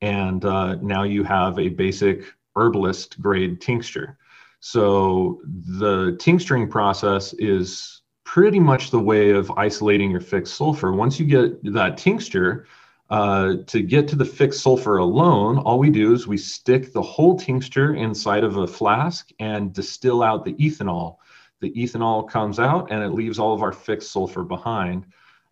And 0.00 0.44
uh, 0.44 0.76
now 0.76 1.02
you 1.02 1.24
have 1.24 1.58
a 1.58 1.68
basic 1.68 2.22
herbalist 2.54 3.20
grade 3.20 3.60
tincture. 3.60 4.16
So 4.60 5.42
the 5.44 6.16
tincturing 6.18 6.70
process 6.70 7.34
is 7.34 8.02
pretty 8.26 8.58
much 8.58 8.90
the 8.90 9.00
way 9.00 9.30
of 9.30 9.50
isolating 9.52 10.10
your 10.10 10.20
fixed 10.20 10.56
sulfur. 10.56 10.92
Once 10.92 11.18
you 11.18 11.24
get 11.24 11.72
that 11.72 11.96
tincture, 11.96 12.66
uh, 13.08 13.54
to 13.68 13.80
get 13.80 14.08
to 14.08 14.16
the 14.16 14.24
fixed 14.24 14.60
sulfur 14.60 14.98
alone, 14.98 15.58
all 15.58 15.78
we 15.78 15.90
do 15.90 16.12
is 16.12 16.26
we 16.26 16.36
stick 16.36 16.92
the 16.92 17.00
whole 17.00 17.38
tincture 17.38 17.94
inside 17.94 18.42
of 18.42 18.56
a 18.56 18.66
flask 18.66 19.30
and 19.38 19.72
distill 19.72 20.24
out 20.24 20.44
the 20.44 20.54
ethanol. 20.54 21.16
The 21.60 21.70
ethanol 21.70 22.28
comes 22.28 22.58
out 22.58 22.90
and 22.90 23.00
it 23.00 23.10
leaves 23.10 23.38
all 23.38 23.54
of 23.54 23.62
our 23.62 23.72
fixed 23.72 24.10
sulfur 24.10 24.42
behind. 24.42 25.06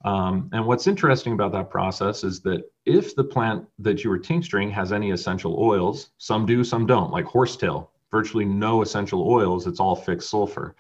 Um, 0.05 0.51
and 0.53 0.67
what's 0.67 0.89
interesting 0.89 1.33
about 1.33 1.53
that 1.53 1.71
process 1.71 2.25
is 2.25 2.41
that 2.41 2.69
if 2.85 3.15
the 3.15 3.25
plant 3.25 3.67
that 3.79 4.03
you 4.03 4.11
were 4.11 4.19
tincturing 4.19 4.71
has 4.73 4.93
any 4.93 5.13
essential 5.13 5.57
oils, 5.61 6.11
some 6.19 6.45
do, 6.45 6.65
some 6.65 6.87
don't, 6.87 7.13
like 7.13 7.25
horsetail, 7.25 7.93
virtually 8.11 8.45
no 8.45 8.83
essential 8.83 9.27
oils, 9.27 9.69
it's 9.69 9.81
all 9.81 9.95
fixed 9.95 10.29
sulfur. 10.29 10.75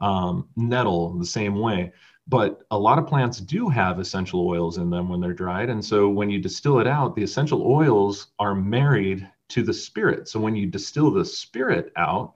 Um, 0.00 0.48
nettle, 0.56 1.18
the 1.18 1.26
same 1.26 1.58
way. 1.58 1.92
But 2.28 2.62
a 2.70 2.78
lot 2.78 2.98
of 2.98 3.06
plants 3.06 3.38
do 3.38 3.68
have 3.68 3.98
essential 3.98 4.46
oils 4.46 4.78
in 4.78 4.90
them 4.90 5.08
when 5.08 5.20
they're 5.20 5.32
dried. 5.32 5.70
And 5.70 5.84
so 5.84 6.08
when 6.08 6.28
you 6.28 6.40
distill 6.40 6.80
it 6.80 6.86
out 6.86 7.14
the 7.14 7.22
essential 7.22 7.62
oils 7.62 8.28
are 8.38 8.54
married 8.54 9.28
to 9.50 9.62
the 9.62 9.72
spirit. 9.72 10.28
So 10.28 10.40
when 10.40 10.56
you 10.56 10.66
distill 10.66 11.10
the 11.12 11.24
spirit 11.24 11.92
out 11.96 12.34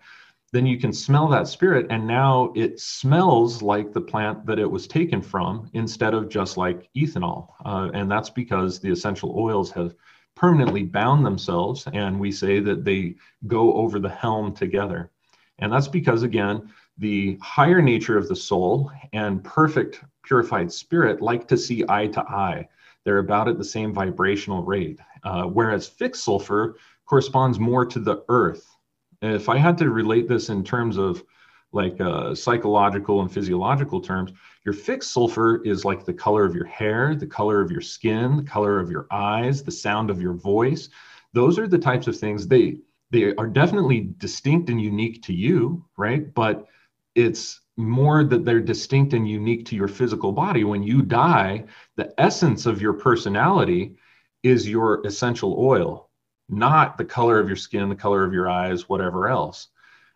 then 0.53 0.67
you 0.67 0.79
can 0.79 0.93
smell 0.93 1.29
that 1.29 1.47
spirit. 1.47 1.87
And 1.91 2.07
now 2.07 2.53
it 2.57 2.81
smells 2.81 3.63
like 3.63 3.93
the 3.93 4.01
plant 4.01 4.45
that 4.47 4.59
it 4.59 4.71
was 4.71 4.87
taken 4.87 5.23
from 5.23 5.71
instead 5.75 6.15
of 6.15 6.29
just 6.29 6.57
like 6.57 6.91
ethanol. 6.97 7.51
Uh, 7.65 7.91
and 7.95 8.11
that's 8.11 8.31
because 8.31 8.81
the 8.81 8.91
essential 8.91 9.35
oils 9.39 9.71
have 9.73 9.95
permanently 10.35 10.83
bound 10.83 11.25
themselves 11.25 11.87
and 11.93 12.19
we 12.19 12.33
say 12.33 12.61
that 12.61 12.85
they 12.85 13.15
go 13.47 13.75
over 13.75 13.99
the 13.99 14.09
helm 14.09 14.53
together. 14.55 15.11
And 15.59 15.73
that's 15.73 15.89
because 15.89 16.23
again 16.23 16.73
the 17.01 17.39
higher 17.41 17.81
nature 17.81 18.19
of 18.19 18.29
the 18.29 18.37
soul 18.37 18.93
and 19.15 19.43
perfect 19.43 20.05
purified 20.23 20.71
spirit 20.71 21.23
like 21.23 21.49
to 21.49 21.57
see 21.57 21.83
eye 21.89 22.07
to 22.07 22.21
eye. 22.21 22.69
They're 23.05 23.19
about 23.19 23.49
at 23.49 23.57
the 23.57 23.65
same 23.65 23.95
vibrational 23.95 24.63
rate, 24.63 25.01
uh, 25.25 25.45
whereas 25.45 25.89
fixed 25.89 26.23
sulfur 26.23 26.77
corresponds 27.07 27.59
more 27.59 27.87
to 27.87 27.99
the 27.99 28.23
earth. 28.29 28.77
If 29.23 29.49
I 29.49 29.57
had 29.57 29.79
to 29.79 29.91
relate 29.91 30.29
this 30.29 30.51
in 30.51 30.63
terms 30.63 30.99
of 30.99 31.25
like 31.73 31.99
uh, 32.01 32.35
psychological 32.35 33.23
and 33.23 33.33
physiological 33.33 34.01
terms, 34.03 34.33
your 34.65 34.75
fixed 34.75 35.13
sulfur 35.13 35.63
is 35.65 35.87
like 35.87 36.05
the 36.05 36.13
color 36.13 36.45
of 36.45 36.55
your 36.55 36.67
hair, 36.67 37.15
the 37.15 37.27
color 37.27 37.63
of 37.63 37.71
your 37.71 37.81
skin, 37.81 38.37
the 38.37 38.43
color 38.43 38.79
of 38.79 38.91
your 38.91 39.07
eyes, 39.11 39.63
the 39.63 39.71
sound 39.71 40.11
of 40.11 40.21
your 40.21 40.35
voice. 40.35 40.91
Those 41.33 41.59
are 41.59 41.69
the 41.69 41.79
types 41.79 42.07
of 42.07 42.19
things 42.19 42.47
they 42.47 42.77
they 43.11 43.35
are 43.35 43.49
definitely 43.49 44.13
distinct 44.19 44.69
and 44.71 44.81
unique 44.81 45.23
to 45.25 45.33
you, 45.33 45.85
right? 45.97 46.33
But 46.33 46.67
it's 47.15 47.61
more 47.77 48.25
that 48.25 48.45
they're 48.45 48.61
distinct 48.61 49.15
and 49.15 49.29
unique 49.29 49.67
to 49.67 49.77
your 49.77 49.89
physical 49.89 50.33
body. 50.33 50.65
When 50.65 50.83
you 50.83 51.03
die, 51.03 51.65
the 51.97 52.13
essence 52.19 52.67
of 52.67 52.83
your 52.83 52.93
personality 52.93 53.97
is 54.43 54.69
your 54.69 55.05
essential 55.07 55.57
oil, 55.59 56.11
not 56.49 56.99
the 56.99 57.05
color 57.05 57.39
of 57.39 57.49
your 57.49 57.57
skin, 57.57 57.89
the 57.89 57.95
color 57.95 58.25
of 58.25 58.33
your 58.33 58.49
eyes, 58.49 58.89
whatever 58.89 59.29
else. 59.29 59.69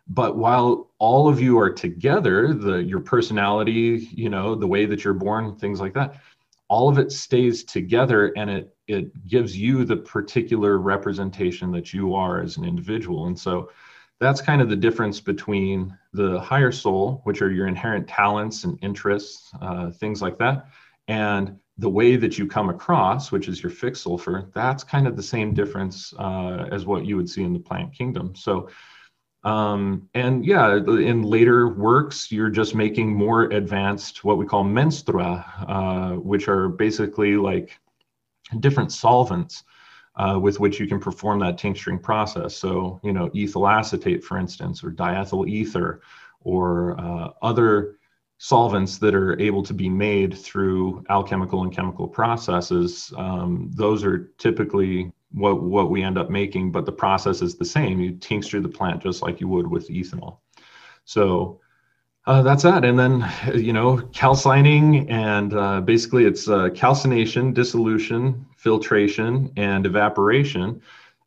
But 0.07 0.37
while 0.37 0.91
all 0.99 1.27
of 1.27 1.41
you 1.41 1.57
are 1.57 1.71
together, 1.71 2.53
the 2.53 2.83
your 2.83 2.99
personality, 2.99 4.09
you 4.11 4.29
know, 4.29 4.53
the 4.53 4.67
way 4.67 4.85
that 4.85 5.03
you're 5.03 5.13
born, 5.13 5.55
things 5.55 5.81
like 5.81 5.93
that, 5.95 6.21
all 6.67 6.89
of 6.89 6.99
it 6.99 7.11
stays 7.11 7.63
together 7.63 8.31
and 8.37 8.49
it 8.49 8.75
it 8.87 9.27
gives 9.27 9.57
you 9.57 9.83
the 9.83 9.97
particular 9.97 10.77
representation 10.77 11.71
that 11.71 11.91
you 11.91 12.13
are 12.13 12.39
as 12.39 12.57
an 12.57 12.65
individual. 12.65 13.25
And 13.25 13.37
so 13.37 13.71
that's 14.19 14.41
kind 14.41 14.61
of 14.61 14.69
the 14.69 14.75
difference 14.75 15.19
between 15.19 15.97
the 16.13 16.39
higher 16.39 16.71
soul, 16.71 17.21
which 17.23 17.41
are 17.41 17.51
your 17.51 17.67
inherent 17.67 18.07
talents 18.07 18.63
and 18.63 18.79
interests, 18.81 19.51
uh, 19.61 19.91
things 19.91 20.21
like 20.21 20.37
that, 20.37 20.67
and 21.07 21.57
the 21.77 21.89
way 21.89 22.15
that 22.15 22.37
you 22.37 22.47
come 22.47 22.69
across, 22.69 23.31
which 23.31 23.49
is 23.49 23.61
your 23.61 23.69
fixed 23.69 24.03
sulfur. 24.03 24.49
That's 24.53 24.83
kind 24.83 25.07
of 25.07 25.17
the 25.17 25.23
same 25.23 25.53
difference 25.53 26.13
uh, 26.17 26.67
as 26.71 26.85
what 26.85 27.05
you 27.05 27.17
would 27.17 27.29
see 27.29 27.43
in 27.43 27.51
the 27.51 27.59
plant 27.59 27.93
kingdom. 27.93 28.33
So, 28.35 28.69
um, 29.43 30.09
and 30.13 30.45
yeah, 30.45 30.77
in 30.77 31.23
later 31.23 31.67
works, 31.67 32.31
you're 32.31 32.49
just 32.49 32.73
making 32.73 33.13
more 33.13 33.43
advanced 33.43 34.23
what 34.23 34.37
we 34.37 34.45
call 34.45 34.63
menstrua, 34.63 35.43
uh, 35.69 36.15
which 36.15 36.47
are 36.47 36.69
basically 36.69 37.35
like 37.35 37.77
different 38.61 38.93
solvents 38.93 39.63
uh, 40.17 40.39
with 40.41 40.59
which 40.59 40.79
you 40.79 40.87
can 40.87 40.99
perform 40.99 41.39
that 41.39 41.57
tincturing 41.57 41.99
process. 41.99 42.55
So, 42.55 42.99
you 43.03 43.13
know, 43.13 43.29
ethyl 43.35 43.67
acetate, 43.67 44.23
for 44.23 44.37
instance, 44.37 44.83
or 44.83 44.91
diethyl 44.91 45.47
ether, 45.47 46.01
or 46.41 46.99
uh, 46.99 47.29
other 47.41 47.97
solvents 48.37 48.97
that 48.97 49.15
are 49.15 49.39
able 49.39 49.63
to 49.63 49.73
be 49.73 49.89
made 49.89 50.37
through 50.37 51.03
alchemical 51.09 51.63
and 51.63 51.73
chemical 51.73 52.07
processes. 52.07 53.13
Um, 53.17 53.71
those 53.73 54.03
are 54.03 54.31
typically 54.37 55.11
what, 55.31 55.61
what 55.61 55.89
we 55.89 56.03
end 56.03 56.17
up 56.17 56.29
making, 56.29 56.71
but 56.71 56.85
the 56.85 56.91
process 56.91 57.41
is 57.41 57.55
the 57.55 57.65
same. 57.65 57.99
You 57.99 58.11
tincture 58.13 58.61
the 58.61 58.69
plant 58.69 59.01
just 59.01 59.21
like 59.21 59.41
you 59.41 59.47
would 59.47 59.67
with 59.67 59.89
ethanol. 59.89 60.37
So, 61.05 61.59
uh, 62.27 62.41
that's 62.41 62.63
that. 62.63 62.83
And 62.83 62.97
then, 62.97 63.31
you 63.53 63.71
know, 63.71 63.97
calcining 64.11 65.09
and 65.09 65.53
uh, 65.53 65.81
basically 65.81 66.25
it's 66.25 66.49
uh, 66.49 66.69
calcination, 66.73 67.53
dissolution, 67.53 68.45
filtration, 68.65 69.31
and 69.57 69.85
evaporation 69.85 70.81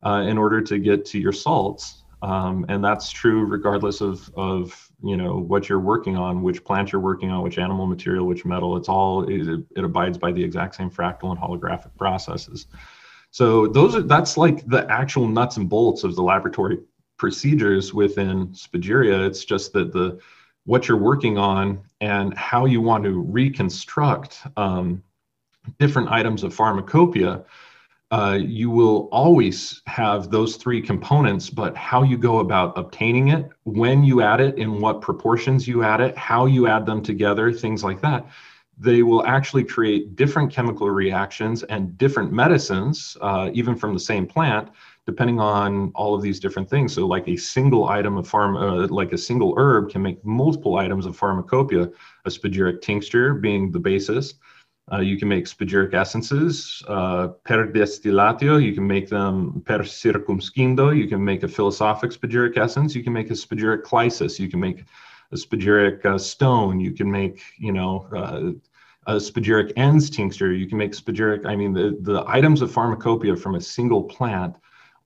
uh, 0.05 0.23
in 0.31 0.37
order 0.45 0.61
to 0.71 0.77
get 0.89 0.99
to 1.13 1.19
your 1.25 1.33
salts. 1.45 2.03
Um, 2.21 2.67
and 2.69 2.81
that's 2.83 3.07
true 3.11 3.41
regardless 3.57 4.01
of, 4.01 4.29
of, 4.35 4.91
you 5.11 5.17
know, 5.17 5.35
what 5.51 5.69
you're 5.69 5.87
working 5.93 6.17
on, 6.17 6.43
which 6.43 6.65
plant 6.69 6.91
you're 6.91 7.07
working 7.11 7.31
on, 7.31 7.39
which 7.47 7.59
animal 7.67 7.87
material, 7.87 8.27
which 8.27 8.45
metal. 8.45 8.77
It's 8.77 8.89
all, 8.89 9.13
it, 9.35 9.65
it 9.79 9.85
abides 9.85 10.19
by 10.19 10.33
the 10.33 10.43
exact 10.43 10.75
same 10.75 10.91
fractal 10.91 11.31
and 11.31 11.39
holographic 11.39 11.93
processes. 11.97 12.67
So 13.31 13.69
those 13.69 13.95
are, 13.95 14.03
that's 14.15 14.37
like 14.37 14.67
the 14.67 14.83
actual 14.91 15.29
nuts 15.29 15.59
and 15.59 15.69
bolts 15.69 16.03
of 16.03 16.17
the 16.17 16.23
laboratory 16.33 16.79
procedures 17.19 17.95
within 17.95 18.49
Spagyria. 18.49 19.25
It's 19.29 19.45
just 19.45 19.73
that 19.75 19.93
the, 19.93 20.19
what 20.65 20.89
you're 20.89 21.05
working 21.13 21.39
on 21.39 21.63
and 22.01 22.37
how 22.37 22.67
you 22.67 22.81
want 22.91 23.05
to 23.05 23.13
reconstruct 23.13 24.31
um, 24.57 25.05
different 25.79 26.09
items 26.11 26.43
of 26.43 26.55
pharmacopoeia, 26.55 27.45
uh, 28.11 28.39
you 28.41 28.71
will 28.71 29.09
always 29.13 29.83
have 29.87 30.31
those 30.31 30.57
three 30.57 30.81
components, 30.81 31.51
but 31.51 31.77
how 31.77 32.03
you 32.03 32.17
go 32.17 32.39
about 32.39 32.77
obtaining 32.79 33.29
it, 33.29 33.51
when 33.65 34.03
you 34.03 34.23
add 34.23 34.41
it, 34.41 34.57
in 34.57 34.81
what 34.81 35.03
proportions 35.03 35.69
you 35.69 35.83
add 35.83 36.01
it, 36.01 36.17
how 36.17 36.47
you 36.47 36.67
add 36.67 36.87
them 36.87 37.03
together, 37.03 37.53
things 37.53 37.85
like 37.85 38.01
that, 38.01 38.27
they 38.79 39.03
will 39.03 39.27
actually 39.27 39.65
create 39.65 40.17
different 40.17 40.53
chemical 40.53 40.89
reactions 40.89 41.65
and 41.65 41.99
different 41.99 42.33
medicines, 42.33 43.17
uh, 43.21 43.51
even 43.53 43.75
from 43.75 43.93
the 43.93 44.01
same 44.01 44.27
plant, 44.27 44.71
depending 45.05 45.41
on 45.41 45.91
all 45.95 46.15
of 46.15 46.23
these 46.23 46.39
different 46.39 46.71
things. 46.71 46.95
So, 46.95 47.07
like 47.07 47.27
a 47.29 47.37
single 47.37 47.89
item 47.89 48.17
of 48.17 48.29
farm, 48.29 48.57
uh, 48.57 48.87
like 48.87 49.13
a 49.13 49.19
single 49.19 49.55
herb 49.59 49.91
can 49.91 50.01
make 50.01 50.25
multiple 50.25 50.77
items 50.77 51.07
of 51.07 51.17
pharmacopoeia. 51.17 51.91
A 52.25 52.31
spagyric 52.31 52.81
tincture 52.81 53.35
being 53.35 53.73
the 53.73 53.81
basis. 53.81 54.35
Uh, 54.91 55.01
you 55.01 55.19
can 55.19 55.29
make 55.29 55.45
spagyric 55.45 55.93
essences 55.93 56.83
uh, 56.89 57.29
per 57.45 57.67
destillatio. 57.71 58.63
You 58.63 58.73
can 58.73 58.87
make 58.87 59.09
them 59.09 59.63
per 59.67 59.81
circumscindo. 59.81 60.97
You 60.97 61.07
can 61.09 61.23
make 61.23 61.43
a 61.43 61.49
philosophic 61.49 62.11
spagyric 62.13 62.57
essence. 62.57 62.95
You 62.95 63.05
can 63.05 63.13
make 63.13 63.31
a 63.31 63.35
spagyric 63.35 63.83
clyssus. 63.83 64.39
You 64.39 64.49
can 64.49 64.61
make 64.61 64.85
a 65.33 65.37
spagyric 65.37 66.05
uh, 66.07 66.17
stone. 66.17 66.81
You 66.81 66.93
can 66.93 67.11
make, 67.11 67.43
you 67.59 67.73
know, 67.73 68.07
uh, 68.17 68.53
a 69.13 69.17
spagyric 69.17 69.73
ens 69.77 70.09
tincture. 70.09 70.53
You 70.53 70.67
can 70.67 70.79
make 70.79 70.93
spagyric. 70.93 71.45
I 71.45 71.55
mean, 71.55 71.75
the, 71.75 71.99
the 72.01 72.25
items 72.27 72.63
of 72.63 72.73
pharmacopoeia 72.73 73.37
from 73.37 73.57
a 73.57 73.61
single 73.61 74.05
plant 74.05 74.57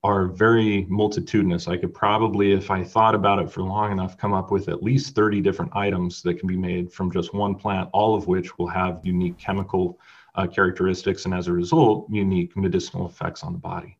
are 0.03 0.27
very 0.27 0.85
multitudinous. 0.89 1.67
I 1.67 1.77
could 1.77 1.93
probably, 1.93 2.51
if 2.51 2.69
I 2.69 2.83
thought 2.83 3.15
about 3.15 3.39
it 3.39 3.49
for 3.49 3.61
long 3.61 3.91
enough, 3.91 4.17
come 4.17 4.33
up 4.33 4.51
with 4.51 4.67
at 4.67 4.83
least 4.83 5.15
30 5.15 5.39
different 5.39 5.73
items 5.75 6.21
that 6.23 6.39
can 6.39 6.47
be 6.47 6.57
made 6.57 6.91
from 6.91 7.09
just 7.09 7.33
one 7.33 7.55
plant, 7.55 7.89
all 7.93 8.13
of 8.13 8.27
which 8.27 8.57
will 8.57 8.67
have 8.67 8.99
unique 9.03 9.37
chemical 9.37 9.97
uh, 10.35 10.45
characteristics 10.45 11.25
and 11.25 11.33
as 11.33 11.47
a 11.47 11.53
result, 11.53 12.07
unique 12.09 12.55
medicinal 12.57 13.07
effects 13.07 13.43
on 13.43 13.53
the 13.53 13.59
body. 13.59 13.97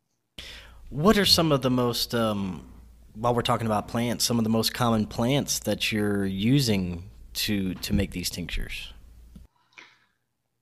What 0.90 1.18
are 1.18 1.26
some 1.26 1.52
of 1.54 1.62
the 1.62 1.70
most, 1.70 2.14
um, 2.14 2.68
while 3.14 3.34
we're 3.34 3.42
talking 3.42 3.66
about 3.66 3.88
plants, 3.88 4.26
some 4.26 4.38
of 4.38 4.44
the 4.44 4.50
most 4.50 4.74
common 4.74 5.06
plants 5.06 5.60
that 5.60 5.92
you're 5.92 6.26
using 6.26 7.10
to, 7.34 7.76
to 7.76 7.94
make 7.94 8.12
these 8.12 8.30
tinctures? 8.30 8.94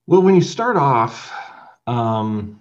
Well, 0.06 0.22
when 0.22 0.36
you 0.36 0.42
start 0.42 0.78
off, 0.78 1.34
um, 1.88 2.61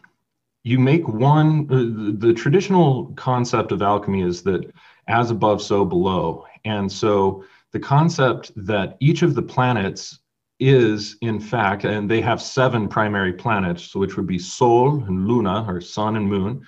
you 0.62 0.78
make 0.78 1.08
one, 1.08 1.66
uh, 1.70 1.76
the, 1.76 2.16
the 2.28 2.34
traditional 2.34 3.12
concept 3.16 3.72
of 3.72 3.82
alchemy 3.82 4.22
is 4.22 4.42
that 4.42 4.70
as 5.08 5.30
above, 5.30 5.62
so 5.62 5.84
below. 5.84 6.44
And 6.64 6.90
so 6.90 7.44
the 7.72 7.80
concept 7.80 8.52
that 8.56 8.96
each 9.00 9.22
of 9.22 9.34
the 9.34 9.42
planets 9.42 10.20
is, 10.58 11.16
in 11.22 11.40
fact, 11.40 11.84
and 11.84 12.10
they 12.10 12.20
have 12.20 12.42
seven 12.42 12.86
primary 12.88 13.32
planets, 13.32 13.94
which 13.94 14.16
would 14.16 14.26
be 14.26 14.38
Sol 14.38 15.02
and 15.04 15.26
Luna, 15.26 15.64
or 15.66 15.80
Sun 15.80 16.16
and 16.16 16.28
Moon, 16.28 16.62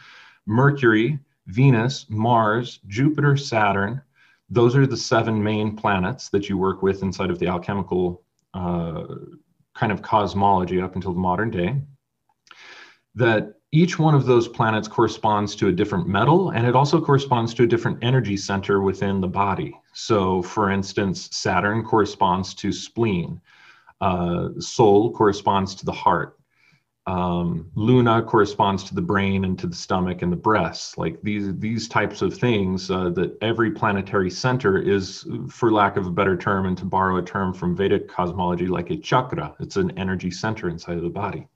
Mercury, 0.46 1.18
Venus, 1.46 2.06
Mars, 2.08 2.80
Jupiter, 2.86 3.36
Saturn. 3.36 4.00
Those 4.48 4.76
are 4.76 4.86
the 4.86 4.96
seven 4.96 5.42
main 5.42 5.76
planets 5.76 6.30
that 6.30 6.48
you 6.48 6.56
work 6.56 6.82
with 6.82 7.02
inside 7.02 7.30
of 7.30 7.38
the 7.38 7.48
alchemical 7.48 8.22
uh, 8.54 9.04
kind 9.74 9.92
of 9.92 10.02
cosmology 10.02 10.80
up 10.80 10.94
until 10.94 11.12
the 11.12 11.20
modern 11.20 11.50
day. 11.50 11.82
That 13.14 13.54
each 13.72 13.98
one 13.98 14.14
of 14.14 14.26
those 14.26 14.46
planets 14.46 14.86
corresponds 14.86 15.56
to 15.56 15.68
a 15.68 15.72
different 15.72 16.06
metal 16.06 16.50
and 16.50 16.66
it 16.66 16.76
also 16.76 17.00
corresponds 17.00 17.54
to 17.54 17.62
a 17.62 17.66
different 17.66 17.98
energy 18.02 18.36
center 18.36 18.82
within 18.82 19.20
the 19.20 19.28
body. 19.28 19.74
So, 19.94 20.42
for 20.42 20.70
instance, 20.70 21.28
Saturn 21.32 21.82
corresponds 21.82 22.54
to 22.54 22.70
spleen, 22.70 23.40
uh, 24.00 24.50
Sol 24.58 25.12
corresponds 25.12 25.74
to 25.76 25.86
the 25.86 25.92
heart, 25.92 26.38
um, 27.06 27.70
Luna 27.74 28.22
corresponds 28.22 28.84
to 28.84 28.94
the 28.94 29.02
brain 29.02 29.44
and 29.44 29.58
to 29.58 29.66
the 29.66 29.74
stomach 29.74 30.22
and 30.22 30.30
the 30.30 30.36
breasts. 30.36 30.96
Like 30.96 31.20
these 31.22 31.56
these 31.58 31.88
types 31.88 32.22
of 32.22 32.36
things 32.36 32.90
uh, 32.90 33.10
that 33.10 33.36
every 33.42 33.72
planetary 33.72 34.30
center 34.30 34.78
is, 34.78 35.26
for 35.48 35.72
lack 35.72 35.96
of 35.96 36.06
a 36.06 36.10
better 36.10 36.36
term, 36.36 36.66
and 36.66 36.78
to 36.78 36.84
borrow 36.84 37.16
a 37.16 37.22
term 37.22 37.52
from 37.52 37.74
Vedic 37.74 38.08
cosmology, 38.08 38.66
like 38.66 38.90
a 38.90 38.96
chakra. 38.96 39.54
It's 39.58 39.76
an 39.76 39.98
energy 39.98 40.30
center 40.30 40.68
inside 40.68 40.96
of 40.96 41.02
the 41.02 41.10
body. 41.10 41.48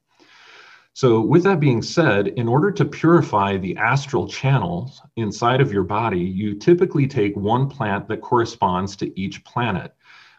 So, 0.97 1.21
with 1.21 1.43
that 1.43 1.61
being 1.61 1.83
said, 1.83 2.29
in 2.29 2.49
order 2.49 2.71
to 2.71 2.83
purify 2.83 3.59
the 3.59 3.77
astral 3.77 4.27
channels 4.27 5.03
inside 5.17 5.61
of 5.61 5.71
your 5.71 5.83
body, 5.83 6.21
you 6.21 6.55
typically 6.55 7.07
take 7.07 7.37
one 7.37 7.69
plant 7.69 8.09
that 8.09 8.23
corresponds 8.23 8.97
to 8.97 9.21
each 9.21 9.45
planet. 9.45 9.95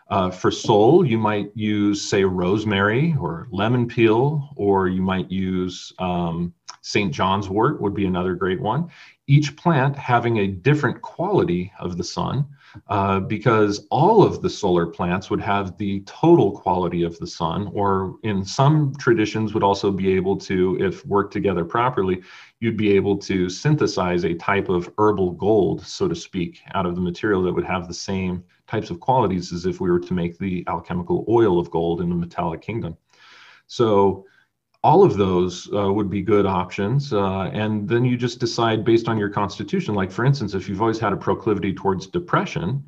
Uh, 0.09 0.31
for 0.31 0.49
Sol, 0.49 1.05
you 1.05 1.19
might 1.19 1.51
use, 1.53 2.01
say, 2.01 2.23
rosemary 2.23 3.15
or 3.21 3.47
lemon 3.51 3.87
peel, 3.87 4.49
or 4.55 4.87
you 4.87 5.03
might 5.03 5.29
use 5.29 5.93
um, 5.99 6.51
St. 6.81 7.13
John's 7.13 7.47
wort, 7.47 7.79
would 7.79 7.93
be 7.93 8.07
another 8.07 8.33
great 8.33 8.59
one. 8.59 8.89
Each 9.27 9.55
plant 9.55 9.95
having 9.95 10.37
a 10.37 10.47
different 10.47 11.03
quality 11.03 11.71
of 11.79 11.97
the 11.97 12.03
sun, 12.03 12.47
uh, 12.89 13.19
because 13.19 13.87
all 13.89 14.23
of 14.23 14.41
the 14.41 14.49
solar 14.49 14.85
plants 14.85 15.29
would 15.29 15.41
have 15.41 15.77
the 15.77 16.01
total 16.01 16.51
quality 16.51 17.03
of 17.03 17.17
the 17.19 17.27
sun, 17.27 17.69
or 17.73 18.17
in 18.23 18.43
some 18.45 18.93
traditions, 18.95 19.53
would 19.53 19.63
also 19.63 19.91
be 19.91 20.13
able 20.13 20.37
to, 20.37 20.77
if 20.79 21.05
worked 21.05 21.33
together 21.33 21.65
properly, 21.65 22.21
you'd 22.59 22.77
be 22.77 22.91
able 22.91 23.17
to 23.17 23.49
synthesize 23.49 24.25
a 24.25 24.33
type 24.33 24.69
of 24.69 24.91
herbal 24.97 25.31
gold, 25.31 25.85
so 25.85 26.07
to 26.07 26.15
speak, 26.15 26.61
out 26.73 26.85
of 26.85 26.95
the 26.95 27.01
material 27.01 27.41
that 27.43 27.53
would 27.53 27.65
have 27.65 27.87
the 27.87 27.93
same 27.93 28.43
types 28.67 28.89
of 28.89 28.99
qualities 28.99 29.53
as 29.53 29.65
if 29.65 29.79
we 29.79 29.89
were 29.89 29.99
to 29.99 30.13
make 30.13 30.37
the 30.37 30.63
alchemical 30.67 31.25
oil 31.29 31.59
of 31.59 31.71
gold 31.71 32.01
in 32.01 32.09
the 32.09 32.15
metallic 32.15 32.61
kingdom. 32.61 32.97
So 33.67 34.25
all 34.87 35.03
of 35.03 35.17
those 35.17 35.67
uh, 35.73 35.91
would 35.91 36.09
be 36.09 36.21
good 36.21 36.45
options. 36.45 37.11
Uh, 37.11 37.49
and 37.51 37.89
then 37.89 38.05
you 38.05 38.15
just 38.15 38.39
decide 38.39 38.85
based 38.85 39.09
on 39.09 39.17
your 39.17 39.27
constitution. 39.27 39.93
Like, 39.93 40.09
for 40.09 40.23
instance, 40.23 40.53
if 40.53 40.69
you've 40.69 40.81
always 40.81 40.97
had 40.97 41.11
a 41.11 41.17
proclivity 41.17 41.73
towards 41.73 42.07
depression, 42.07 42.81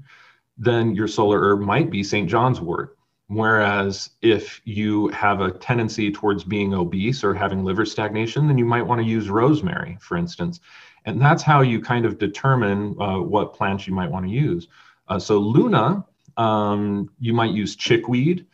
then 0.57 0.95
your 0.95 1.09
solar 1.09 1.41
herb 1.41 1.59
might 1.59 1.91
be 1.91 2.01
St. 2.01 2.29
John's 2.29 2.61
wort. 2.61 2.97
Whereas 3.27 4.11
if 4.21 4.61
you 4.63 5.09
have 5.09 5.41
a 5.41 5.51
tendency 5.51 6.09
towards 6.09 6.45
being 6.45 6.73
obese 6.73 7.21
or 7.21 7.33
having 7.33 7.65
liver 7.65 7.85
stagnation, 7.85 8.47
then 8.47 8.57
you 8.57 8.65
might 8.65 8.87
want 8.87 9.01
to 9.01 9.05
use 9.05 9.29
rosemary, 9.29 9.97
for 9.99 10.15
instance. 10.15 10.61
And 11.03 11.21
that's 11.21 11.43
how 11.43 11.59
you 11.59 11.81
kind 11.81 12.05
of 12.05 12.17
determine 12.17 12.95
uh, 13.01 13.19
what 13.19 13.53
plants 13.53 13.87
you 13.87 13.93
might 13.93 14.09
want 14.09 14.25
to 14.25 14.31
use. 14.31 14.69
Uh, 15.09 15.19
so 15.19 15.37
Luna, 15.37 16.05
um, 16.37 17.09
you 17.19 17.33
might 17.33 17.51
use 17.51 17.75
chickweed. 17.75 18.45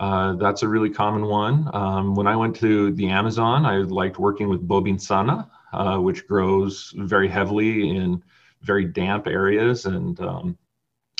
Uh, 0.00 0.32
that's 0.36 0.62
a 0.62 0.68
really 0.68 0.88
common 0.88 1.26
one. 1.26 1.68
Um, 1.74 2.14
when 2.14 2.26
I 2.26 2.34
went 2.34 2.56
to 2.56 2.90
the 2.92 3.10
Amazon, 3.10 3.66
I 3.66 3.76
liked 3.76 4.18
working 4.18 4.48
with 4.48 4.66
bobinsana, 4.66 5.46
uh, 5.74 5.98
which 5.98 6.26
grows 6.26 6.94
very 6.96 7.28
heavily 7.28 7.90
in 7.94 8.22
very 8.62 8.86
damp 8.86 9.26
areas, 9.26 9.84
and 9.84 10.18
um, 10.20 10.58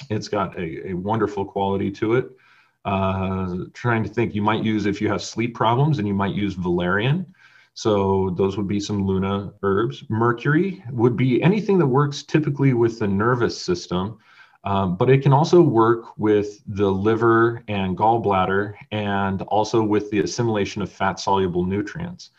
it's 0.08 0.28
got 0.28 0.58
a, 0.58 0.88
a, 0.88 0.94
wonderful 0.94 1.44
quality 1.44 1.90
to 1.90 2.14
it. 2.14 2.30
Uh, 2.86 3.66
trying 3.74 4.02
to 4.02 4.08
think, 4.08 4.34
you 4.34 4.40
might 4.40 4.64
use 4.64 4.86
if 4.86 5.02
you 5.02 5.08
have 5.08 5.22
sleep 5.22 5.54
problems, 5.54 5.98
and 5.98 6.08
you 6.08 6.14
might 6.14 6.34
use 6.34 6.54
valerian. 6.54 7.26
So 7.74 8.30
those 8.30 8.56
would 8.56 8.66
be 8.66 8.80
some 8.80 9.06
Luna 9.06 9.52
herbs. 9.62 10.04
Mercury 10.08 10.82
would 10.90 11.18
be 11.18 11.42
anything 11.42 11.76
that 11.78 11.86
works 11.86 12.22
typically 12.22 12.72
with 12.72 12.98
the 12.98 13.06
nervous 13.06 13.60
system. 13.60 14.18
Um, 14.64 14.96
but 14.96 15.08
it 15.08 15.22
can 15.22 15.32
also 15.32 15.62
work 15.62 16.18
with 16.18 16.62
the 16.66 16.90
liver 16.90 17.64
and 17.68 17.96
gallbladder 17.96 18.74
and 18.90 19.40
also 19.42 19.82
with 19.82 20.10
the 20.10 20.20
assimilation 20.20 20.82
of 20.82 20.92
fat 20.92 21.18
soluble 21.18 21.64
nutrients. 21.64 22.30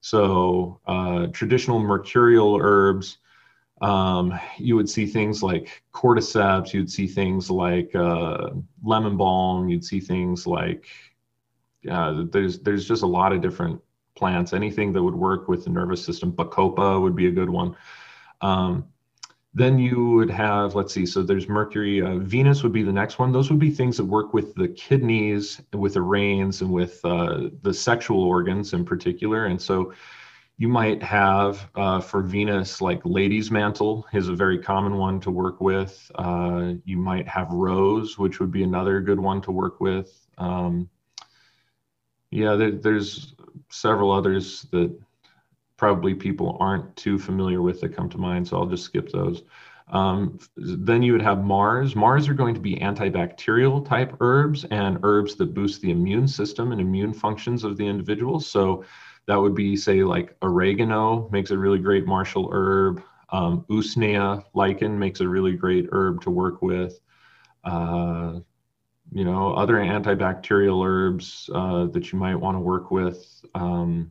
So, 0.00 0.80
uh, 0.86 1.26
traditional 1.28 1.78
mercurial 1.78 2.58
herbs, 2.60 3.18
um, 3.82 4.38
you 4.56 4.76
would 4.76 4.88
see 4.88 5.06
things 5.06 5.42
like 5.42 5.82
cordyceps, 5.92 6.72
you'd 6.72 6.90
see 6.90 7.06
things 7.06 7.50
like 7.50 7.94
uh, 7.94 8.50
lemon 8.82 9.16
balm, 9.16 9.68
you'd 9.68 9.84
see 9.84 10.00
things 10.00 10.46
like 10.46 10.86
uh, 11.90 12.24
there's 12.30 12.60
there's 12.60 12.86
just 12.86 13.02
a 13.02 13.06
lot 13.06 13.32
of 13.32 13.40
different 13.42 13.80
plants. 14.16 14.52
Anything 14.52 14.92
that 14.92 15.02
would 15.02 15.14
work 15.14 15.48
with 15.48 15.64
the 15.64 15.70
nervous 15.70 16.04
system, 16.04 16.32
bacopa 16.32 17.00
would 17.00 17.14
be 17.14 17.26
a 17.26 17.30
good 17.30 17.50
one. 17.50 17.76
Um, 18.40 18.86
then 19.56 19.78
you 19.78 20.10
would 20.10 20.28
have, 20.28 20.74
let's 20.74 20.92
see, 20.92 21.06
so 21.06 21.22
there's 21.22 21.48
Mercury, 21.48 22.02
uh, 22.02 22.18
Venus 22.18 22.62
would 22.62 22.74
be 22.74 22.82
the 22.82 22.92
next 22.92 23.18
one. 23.18 23.32
Those 23.32 23.48
would 23.48 23.58
be 23.58 23.70
things 23.70 23.96
that 23.96 24.04
work 24.04 24.34
with 24.34 24.54
the 24.54 24.68
kidneys, 24.68 25.62
with 25.72 25.94
the 25.94 26.02
reins, 26.02 26.60
and 26.60 26.70
with 26.70 27.02
uh, 27.04 27.48
the 27.62 27.72
sexual 27.72 28.22
organs 28.22 28.74
in 28.74 28.84
particular. 28.84 29.46
And 29.46 29.60
so 29.60 29.94
you 30.58 30.68
might 30.68 31.02
have 31.02 31.70
uh, 31.74 32.00
for 32.00 32.20
Venus, 32.20 32.82
like 32.82 33.00
lady's 33.06 33.50
mantle 33.50 34.06
is 34.12 34.28
a 34.28 34.34
very 34.34 34.58
common 34.58 34.98
one 34.98 35.20
to 35.20 35.30
work 35.30 35.58
with. 35.62 36.10
Uh, 36.16 36.74
you 36.84 36.98
might 36.98 37.26
have 37.26 37.50
rose, 37.50 38.18
which 38.18 38.40
would 38.40 38.52
be 38.52 38.62
another 38.62 39.00
good 39.00 39.18
one 39.18 39.40
to 39.40 39.52
work 39.52 39.80
with. 39.80 40.28
Um, 40.36 40.90
yeah, 42.30 42.56
there, 42.56 42.72
there's 42.72 43.34
several 43.70 44.12
others 44.12 44.66
that 44.72 44.94
probably 45.76 46.14
people 46.14 46.56
aren't 46.60 46.96
too 46.96 47.18
familiar 47.18 47.62
with 47.62 47.80
that 47.80 47.94
come 47.94 48.08
to 48.10 48.18
mind, 48.18 48.48
so 48.48 48.56
I'll 48.56 48.66
just 48.66 48.84
skip 48.84 49.10
those. 49.10 49.42
Um, 49.88 50.38
then 50.56 51.02
you 51.02 51.12
would 51.12 51.22
have 51.22 51.44
Mars. 51.44 51.94
Mars 51.94 52.28
are 52.28 52.34
going 52.34 52.54
to 52.54 52.60
be 52.60 52.76
antibacterial 52.76 53.86
type 53.86 54.16
herbs 54.20 54.64
and 54.70 54.98
herbs 55.02 55.36
that 55.36 55.54
boost 55.54 55.80
the 55.80 55.90
immune 55.90 56.26
system 56.26 56.72
and 56.72 56.80
immune 56.80 57.12
functions 57.12 57.62
of 57.62 57.76
the 57.76 57.86
individual. 57.86 58.40
So 58.40 58.84
that 59.26 59.36
would 59.36 59.54
be, 59.54 59.76
say, 59.76 60.02
like 60.02 60.36
oregano 60.42 61.28
makes 61.30 61.50
a 61.50 61.58
really 61.58 61.78
great 61.78 62.06
martial 62.06 62.50
herb. 62.52 63.02
Um, 63.30 63.64
Usnea 63.70 64.44
lichen 64.54 64.98
makes 64.98 65.20
a 65.20 65.28
really 65.28 65.52
great 65.52 65.88
herb 65.92 66.20
to 66.22 66.30
work 66.30 66.62
with. 66.62 66.98
Uh, 67.64 68.40
you 69.12 69.24
know, 69.24 69.54
other 69.54 69.74
antibacterial 69.74 70.84
herbs 70.84 71.48
uh, 71.54 71.86
that 71.86 72.12
you 72.12 72.18
might 72.18 72.34
want 72.34 72.56
to 72.56 72.60
work 72.60 72.90
with. 72.90 73.44
Um, 73.54 74.10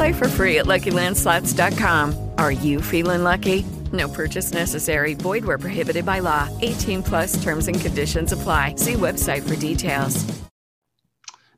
Play 0.00 0.14
for 0.14 0.28
free 0.28 0.56
at 0.56 0.64
LuckyLandSlots.com. 0.64 2.30
Are 2.38 2.50
you 2.50 2.80
feeling 2.80 3.22
lucky? 3.22 3.66
No 3.92 4.08
purchase 4.08 4.50
necessary. 4.50 5.12
Void 5.12 5.44
where 5.44 5.58
prohibited 5.58 6.06
by 6.06 6.20
law. 6.20 6.48
18 6.62 7.02
plus 7.02 7.42
terms 7.42 7.68
and 7.68 7.78
conditions 7.78 8.32
apply. 8.32 8.76
See 8.76 8.94
website 8.94 9.46
for 9.46 9.56
details. 9.56 10.24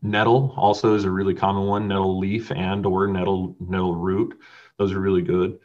Nettle 0.02 0.52
also 0.56 0.96
is 0.96 1.04
a 1.04 1.10
really 1.10 1.34
common 1.34 1.68
one. 1.68 1.86
Nettle 1.86 2.18
leaf 2.18 2.50
and 2.50 2.84
or 2.84 3.06
nettle 3.06 3.54
nettle 3.60 3.94
root. 3.94 4.36
Those 4.76 4.90
are 4.90 4.98
really 4.98 5.22
good. 5.22 5.60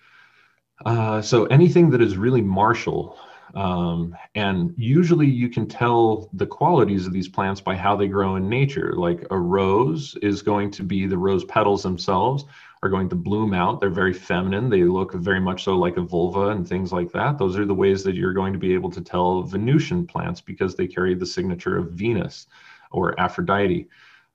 Uh, 0.86 1.20
so 1.24 1.46
anything 1.46 1.90
that 1.90 2.02
is 2.04 2.16
really 2.16 2.44
martial, 2.44 3.18
um, 3.56 4.16
and 4.36 4.74
usually 4.78 5.28
you 5.28 5.50
can 5.50 5.68
tell 5.68 6.30
the 6.34 6.46
qualities 6.46 7.08
of 7.08 7.14
these 7.14 7.28
plants 7.28 7.62
by 7.62 7.76
how 7.76 7.96
they 7.96 8.08
grow 8.08 8.36
in 8.36 8.50
nature. 8.50 8.94
Like 8.94 9.26
a 9.32 9.38
rose 9.38 10.16
is 10.22 10.42
going 10.42 10.72
to 10.72 10.84
be 10.84 11.08
the 11.08 11.18
rose 11.18 11.46
petals 11.46 11.84
themselves 11.84 12.46
are 12.84 12.90
going 12.90 13.10
to 13.10 13.16
bloom 13.16 13.54
out. 13.54 13.80
They're 13.80 13.90
very 13.90 14.14
feminine. 14.14 14.70
They 14.70 14.84
look 14.84 15.14
very 15.14 15.40
much 15.40 15.64
so 15.64 15.76
like 15.76 15.98
a 15.98 16.02
vulva 16.02 16.50
and 16.50 16.68
things 16.68 16.92
like 16.92 17.12
that. 17.14 17.38
Those 17.38 17.58
are 17.58 17.66
the 17.66 17.74
ways 17.74 18.04
that 18.04 18.16
you're 18.16 18.34
going 18.34 18.54
to 18.54 18.60
be 18.60 18.74
able 18.74 18.92
to 18.92 19.02
tell 19.02 19.44
Venusian 19.44 20.06
plants 20.06 20.42
because 20.42 20.76
they 20.76 20.88
carry 20.88 21.16
the 21.16 21.26
signature 21.26 21.78
of 21.78 21.92
Venus 21.92 22.48
or 22.92 23.20
Aphrodite. 23.20 23.88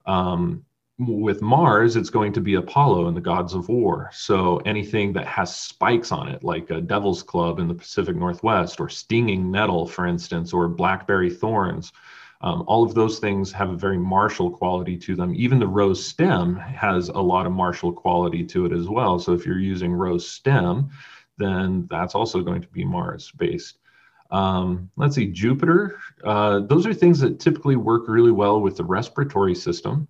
Um, 0.07 0.65
with 0.99 1.43
Mars, 1.43 1.97
it's 1.97 2.11
going 2.11 2.33
to 2.35 2.41
be 2.41 2.55
Apollo 2.55 3.09
and 3.09 3.17
the 3.17 3.21
gods 3.21 3.55
of 3.55 3.69
war. 3.69 4.11
So 4.13 4.59
anything 4.59 5.13
that 5.15 5.27
has 5.27 5.55
spikes 5.55 6.13
on 6.13 6.29
it, 6.29 6.45
like 6.45 6.71
a 6.71 6.81
devil's 6.81 7.23
club 7.23 7.59
in 7.59 7.69
the 7.69 7.75
Pacific 7.75 8.17
Northwest, 8.17 8.81
or 8.81 8.89
stinging 8.89 9.51
nettle, 9.51 9.87
for 9.87 10.07
instance, 10.07 10.53
or 10.53 10.69
blackberry 10.69 11.31
thorns, 11.31 11.93
um, 12.43 12.65
all 12.67 12.83
of 12.83 12.95
those 12.95 13.19
things 13.21 13.53
have 13.53 13.71
a 13.71 13.77
very 13.77 13.99
martial 13.99 14.51
quality 14.51 14.97
to 14.99 15.15
them. 15.15 15.35
Even 15.35 15.59
the 15.59 15.67
rose 15.67 16.05
stem 16.05 16.57
has 16.57 17.09
a 17.09 17.21
lot 17.21 17.47
of 17.47 17.53
martial 17.53 17.93
quality 17.93 18.45
to 18.45 18.67
it 18.67 18.73
as 18.73 18.89
well. 18.89 19.19
So 19.19 19.33
if 19.33 19.47
you're 19.47 19.61
using 19.61 19.93
rose 19.93 20.29
stem, 20.29 20.91
then 21.39 21.87
that's 21.89 22.15
also 22.15 22.43
going 22.43 22.61
to 22.61 22.69
be 22.69 22.85
Mars 22.85 23.31
based. 23.37 23.79
Um, 24.31 24.91
let's 24.97 25.15
see, 25.15 25.27
Jupiter. 25.27 26.01
Uh, 26.25 26.61
those 26.61 26.87
are 26.87 26.95
things 26.95 27.21
that 27.21 27.39
typically 27.39 27.77
work 27.77 28.09
really 28.09 28.33
well 28.33 28.61
with 28.61 28.77
the 28.77 28.85
respiratory 28.85 29.55
system. 29.55 30.09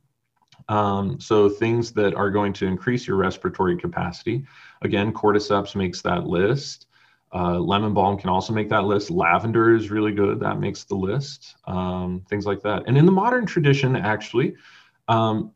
Um, 0.69 1.21
so 1.21 1.49
things 1.49 1.93
that 1.93 2.15
are 2.15 2.31
going 2.31 2.53
to 2.55 2.67
increase 2.67 3.07
your 3.07 3.17
respiratory 3.17 3.77
capacity. 3.77 4.45
Again, 4.83 5.13
cordyceps 5.13 5.75
makes 5.75 6.03
that 6.03 6.27
list. 6.27 6.87
Uh, 7.35 7.59
lemon 7.59 7.95
balm 7.95 8.19
can 8.19 8.29
also 8.29 8.53
make 8.53 8.69
that 8.69 8.85
list. 8.85 9.11
Lavender 9.11 9.75
is 9.75 9.91
really 9.91 10.13
good. 10.13 10.39
That 10.41 10.61
makes 10.61 10.85
the 10.85 10.95
list. 10.95 11.57
Um, 11.67 12.25
things 12.29 12.45
like 12.45 12.63
that. 12.63 12.85
And 12.87 12.99
in 12.99 13.07
the 13.07 13.13
modern 13.13 13.47
tradition, 13.47 13.97
actually, 13.97 14.55
um, 15.09 15.53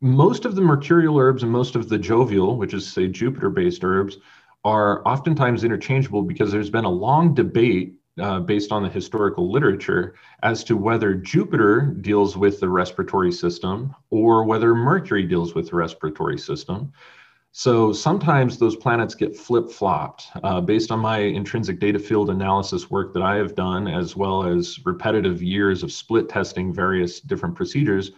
most 0.00 0.44
of 0.44 0.54
the 0.54 0.62
mercurial 0.62 1.18
herbs 1.18 1.42
and 1.42 1.52
most 1.52 1.76
of 1.76 1.88
the 1.88 1.98
jovial, 1.98 2.56
which 2.56 2.74
is 2.74 2.90
say 2.90 3.08
Jupiter-based 3.08 3.84
herbs, 3.84 4.18
are 4.64 5.06
oftentimes 5.06 5.64
interchangeable 5.64 6.22
because 6.22 6.52
there's 6.52 6.70
been 6.70 6.84
a 6.84 6.90
long 6.90 7.34
debate 7.34 7.94
uh, 8.18 8.40
based 8.40 8.72
on 8.72 8.82
the 8.82 8.88
historical 8.88 9.50
literature 9.50 10.14
as 10.42 10.64
to 10.64 10.76
whether 10.76 11.14
Jupiter 11.14 11.96
deals 12.00 12.36
with 12.36 12.60
the 12.60 12.68
respiratory 12.68 13.32
system 13.32 13.94
or 14.10 14.44
whether 14.44 14.74
Mercury 14.74 15.22
deals 15.24 15.54
with 15.54 15.70
the 15.70 15.76
respiratory 15.76 16.38
system. 16.38 16.92
So 17.52 17.92
sometimes 17.92 18.58
those 18.58 18.76
planets 18.76 19.14
get 19.14 19.36
flip 19.36 19.70
flopped 19.70 20.28
uh, 20.44 20.60
based 20.60 20.92
on 20.92 21.00
my 21.00 21.18
intrinsic 21.18 21.80
data 21.80 21.98
field 21.98 22.30
analysis 22.30 22.90
work 22.90 23.12
that 23.14 23.24
I 23.24 23.36
have 23.36 23.56
done, 23.56 23.88
as 23.88 24.14
well 24.14 24.44
as 24.44 24.78
repetitive 24.86 25.42
years 25.42 25.82
of 25.82 25.90
split 25.90 26.28
testing 26.28 26.72
various 26.72 27.18
different 27.18 27.56
procedures. 27.56 28.12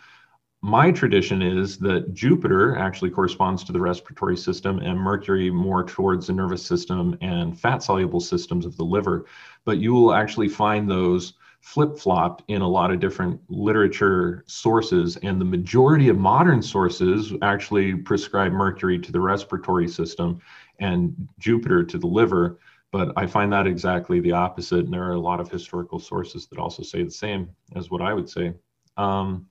My 0.64 0.92
tradition 0.92 1.42
is 1.42 1.78
that 1.78 2.12
Jupiter 2.12 2.76
actually 2.76 3.11
corresponds 3.11 3.64
to 3.64 3.72
the 3.72 3.81
respiratory 3.81 4.37
system 4.37 4.78
and 4.78 4.96
Mercury 4.96 5.50
more 5.50 5.83
towards 5.83 6.28
the 6.28 6.35
nervous 6.35 6.64
system 6.64 7.16
and 7.20 7.59
fat 7.59 7.83
soluble 7.83 8.20
systems 8.20 8.64
of 8.64 8.76
the 8.76 8.85
liver. 8.85 9.24
But 9.64 9.79
you 9.79 9.92
will 9.92 10.12
actually 10.12 10.48
find 10.48 10.90
those 10.90 11.35
flip 11.61 11.96
flopped 11.96 12.42
in 12.48 12.61
a 12.61 12.68
lot 12.68 12.90
of 12.90 12.98
different 12.98 13.40
literature 13.48 14.42
sources. 14.46 15.16
And 15.18 15.40
the 15.40 15.44
majority 15.44 16.09
of 16.09 16.18
modern 16.18 16.61
sources 16.61 17.33
actually 17.40 17.94
prescribe 17.94 18.53
mercury 18.53 18.98
to 18.98 19.12
the 19.12 19.20
respiratory 19.20 19.88
system 19.88 20.40
and 20.81 21.29
Jupiter 21.38 21.85
to 21.85 21.98
the 21.98 22.07
liver. 22.07 22.59
But 22.90 23.12
I 23.16 23.27
find 23.27 23.53
that 23.53 23.66
exactly 23.66 24.20
the 24.20 24.33
opposite. 24.33 24.81
And 24.81 24.92
there 24.92 25.05
are 25.05 25.12
a 25.12 25.20
lot 25.20 25.40
of 25.40 25.51
historical 25.51 26.01
sources 26.01 26.46
that 26.48 26.59
also 26.59 26.83
say 26.83 27.05
the 27.05 27.11
same 27.11 27.48
as 27.77 27.90
what 27.90 28.03
I 28.03 28.12
would 28.12 28.29
say. 28.29 28.55
Um, 28.96 29.46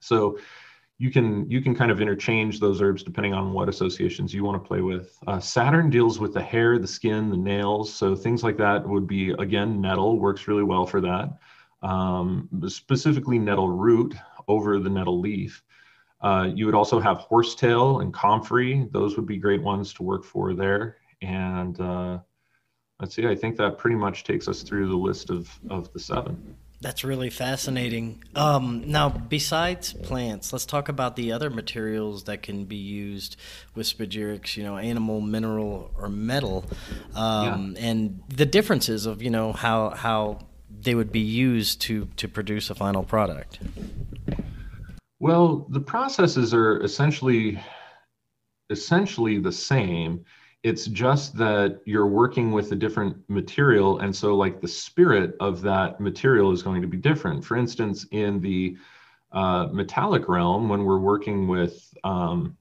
so 0.00 0.38
you 0.98 1.10
can 1.10 1.48
you 1.50 1.60
can 1.60 1.74
kind 1.74 1.90
of 1.90 2.00
interchange 2.00 2.58
those 2.58 2.80
herbs 2.80 3.02
depending 3.02 3.34
on 3.34 3.52
what 3.52 3.68
associations 3.68 4.32
you 4.32 4.44
want 4.44 4.62
to 4.62 4.66
play 4.66 4.80
with. 4.80 5.18
Uh, 5.26 5.38
Saturn 5.38 5.90
deals 5.90 6.18
with 6.18 6.32
the 6.32 6.42
hair, 6.42 6.78
the 6.78 6.86
skin, 6.86 7.28
the 7.30 7.36
nails, 7.36 7.92
so 7.92 8.16
things 8.16 8.42
like 8.42 8.56
that 8.56 8.86
would 8.86 9.06
be 9.06 9.30
again 9.32 9.80
nettle 9.80 10.18
works 10.18 10.48
really 10.48 10.62
well 10.62 10.86
for 10.86 11.00
that. 11.02 11.38
Um, 11.82 12.48
specifically 12.66 13.38
nettle 13.38 13.68
root 13.68 14.14
over 14.48 14.78
the 14.78 14.88
nettle 14.88 15.20
leaf. 15.20 15.62
Uh, 16.22 16.48
you 16.54 16.64
would 16.64 16.74
also 16.74 16.98
have 16.98 17.18
horsetail 17.18 18.00
and 18.00 18.12
comfrey; 18.14 18.88
those 18.90 19.16
would 19.16 19.26
be 19.26 19.36
great 19.36 19.62
ones 19.62 19.92
to 19.94 20.02
work 20.02 20.24
for 20.24 20.54
there. 20.54 20.96
And 21.20 21.78
uh, 21.78 22.18
let's 23.00 23.14
see, 23.14 23.26
I 23.26 23.34
think 23.34 23.58
that 23.58 23.76
pretty 23.76 23.96
much 23.96 24.24
takes 24.24 24.48
us 24.48 24.62
through 24.62 24.88
the 24.88 24.96
list 24.96 25.28
of 25.28 25.50
of 25.68 25.92
the 25.92 26.00
seven. 26.00 26.56
That's 26.80 27.04
really 27.04 27.30
fascinating. 27.30 28.22
Um, 28.34 28.84
now, 28.86 29.08
besides 29.08 29.94
plants, 29.94 30.52
let's 30.52 30.66
talk 30.66 30.90
about 30.90 31.16
the 31.16 31.32
other 31.32 31.48
materials 31.48 32.24
that 32.24 32.42
can 32.42 32.66
be 32.66 32.76
used 32.76 33.36
with 33.74 33.86
spagyrics. 33.86 34.56
You 34.56 34.64
know, 34.64 34.76
animal, 34.76 35.22
mineral, 35.22 35.90
or 35.96 36.08
metal, 36.08 36.66
um, 37.14 37.74
yeah. 37.76 37.86
and 37.86 38.22
the 38.28 38.44
differences 38.44 39.06
of 39.06 39.22
you 39.22 39.30
know 39.30 39.52
how 39.52 39.90
how 39.90 40.40
they 40.80 40.94
would 40.94 41.10
be 41.10 41.20
used 41.20 41.80
to 41.82 42.08
to 42.16 42.28
produce 42.28 42.68
a 42.68 42.74
final 42.74 43.02
product. 43.02 43.58
Well, 45.18 45.66
the 45.70 45.80
processes 45.80 46.52
are 46.52 46.82
essentially 46.82 47.58
essentially 48.68 49.38
the 49.38 49.52
same 49.52 50.24
it's 50.62 50.86
just 50.86 51.36
that 51.36 51.80
you're 51.84 52.06
working 52.06 52.50
with 52.50 52.72
a 52.72 52.76
different 52.76 53.16
material 53.28 54.00
and 54.00 54.14
so 54.14 54.34
like 54.34 54.60
the 54.60 54.68
spirit 54.68 55.34
of 55.40 55.62
that 55.62 56.00
material 56.00 56.50
is 56.52 56.62
going 56.62 56.82
to 56.82 56.88
be 56.88 56.96
different. 56.96 57.44
For 57.44 57.56
instance 57.56 58.06
in 58.10 58.40
the 58.40 58.76
uh, 59.32 59.66
metallic 59.72 60.28
realm 60.28 60.68
when 60.68 60.84
we're 60.84 60.98
working 60.98 61.48
with 61.48 61.92
um, 62.04 62.56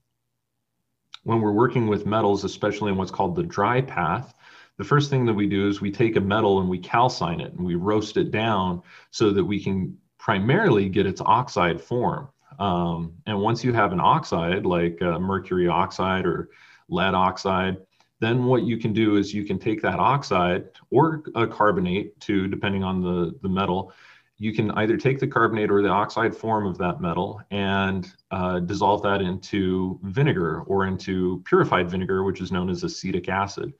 when 1.23 1.41
we're 1.41 1.51
working 1.51 1.87
with 1.87 2.05
metals 2.05 2.43
especially 2.43 2.91
in 2.91 2.97
what's 2.97 3.11
called 3.11 3.35
the 3.35 3.43
dry 3.43 3.81
path 3.81 4.33
the 4.77 4.83
first 4.83 5.09
thing 5.09 5.25
that 5.25 5.33
we 5.33 5.47
do 5.47 5.67
is 5.67 5.79
we 5.79 5.91
take 5.91 6.15
a 6.15 6.21
metal 6.21 6.59
and 6.59 6.69
we 6.69 6.79
calcine 6.79 7.39
it 7.39 7.53
and 7.53 7.65
we 7.65 7.75
roast 7.75 8.17
it 8.17 8.31
down 8.31 8.81
so 9.11 9.31
that 9.31 9.43
we 9.43 9.63
can 9.63 9.97
primarily 10.17 10.89
get 10.89 11.05
its 11.05 11.21
oxide 11.21 11.79
form. 11.79 12.27
Um, 12.59 13.13
and 13.25 13.39
once 13.39 13.63
you 13.63 13.73
have 13.73 13.93
an 13.93 13.99
oxide 13.99 14.65
like 14.65 15.01
uh, 15.01 15.19
mercury 15.19 15.67
oxide 15.67 16.25
or 16.25 16.49
lead 16.89 17.13
oxide 17.13 17.77
then 18.19 18.45
what 18.45 18.63
you 18.63 18.77
can 18.77 18.93
do 18.93 19.17
is 19.17 19.33
you 19.33 19.43
can 19.43 19.59
take 19.59 19.81
that 19.81 19.99
oxide 19.99 20.69
or 20.89 21.23
a 21.35 21.45
carbonate 21.45 22.19
too, 22.19 22.47
depending 22.47 22.83
on 22.83 23.01
the, 23.01 23.37
the 23.41 23.49
metal. 23.49 23.91
You 24.37 24.53
can 24.53 24.71
either 24.71 24.97
take 24.97 25.19
the 25.19 25.27
carbonate 25.27 25.71
or 25.71 25.81
the 25.81 25.89
oxide 25.89 26.35
form 26.35 26.65
of 26.65 26.77
that 26.77 27.01
metal 27.01 27.41
and 27.51 28.11
uh, 28.31 28.59
dissolve 28.59 29.01
that 29.03 29.21
into 29.21 29.99
vinegar 30.03 30.61
or 30.61 30.87
into 30.87 31.41
purified 31.45 31.89
vinegar, 31.89 32.23
which 32.23 32.41
is 32.41 32.51
known 32.51 32.69
as 32.69 32.83
acetic 32.83 33.29
acid. 33.29 33.73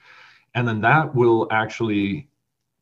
And 0.54 0.68
then 0.68 0.82
that 0.82 1.14
will 1.14 1.48
actually 1.52 2.30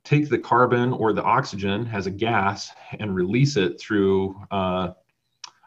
take 0.04 0.30
the 0.30 0.38
carbon 0.38 0.92
or 0.92 1.14
the 1.14 1.24
oxygen 1.24 1.90
as 1.94 2.08
a 2.08 2.12
gas 2.12 2.72
and 3.00 3.16
release 3.16 3.58
it 3.58 3.80
through 3.80 4.40
uh, 4.52 4.90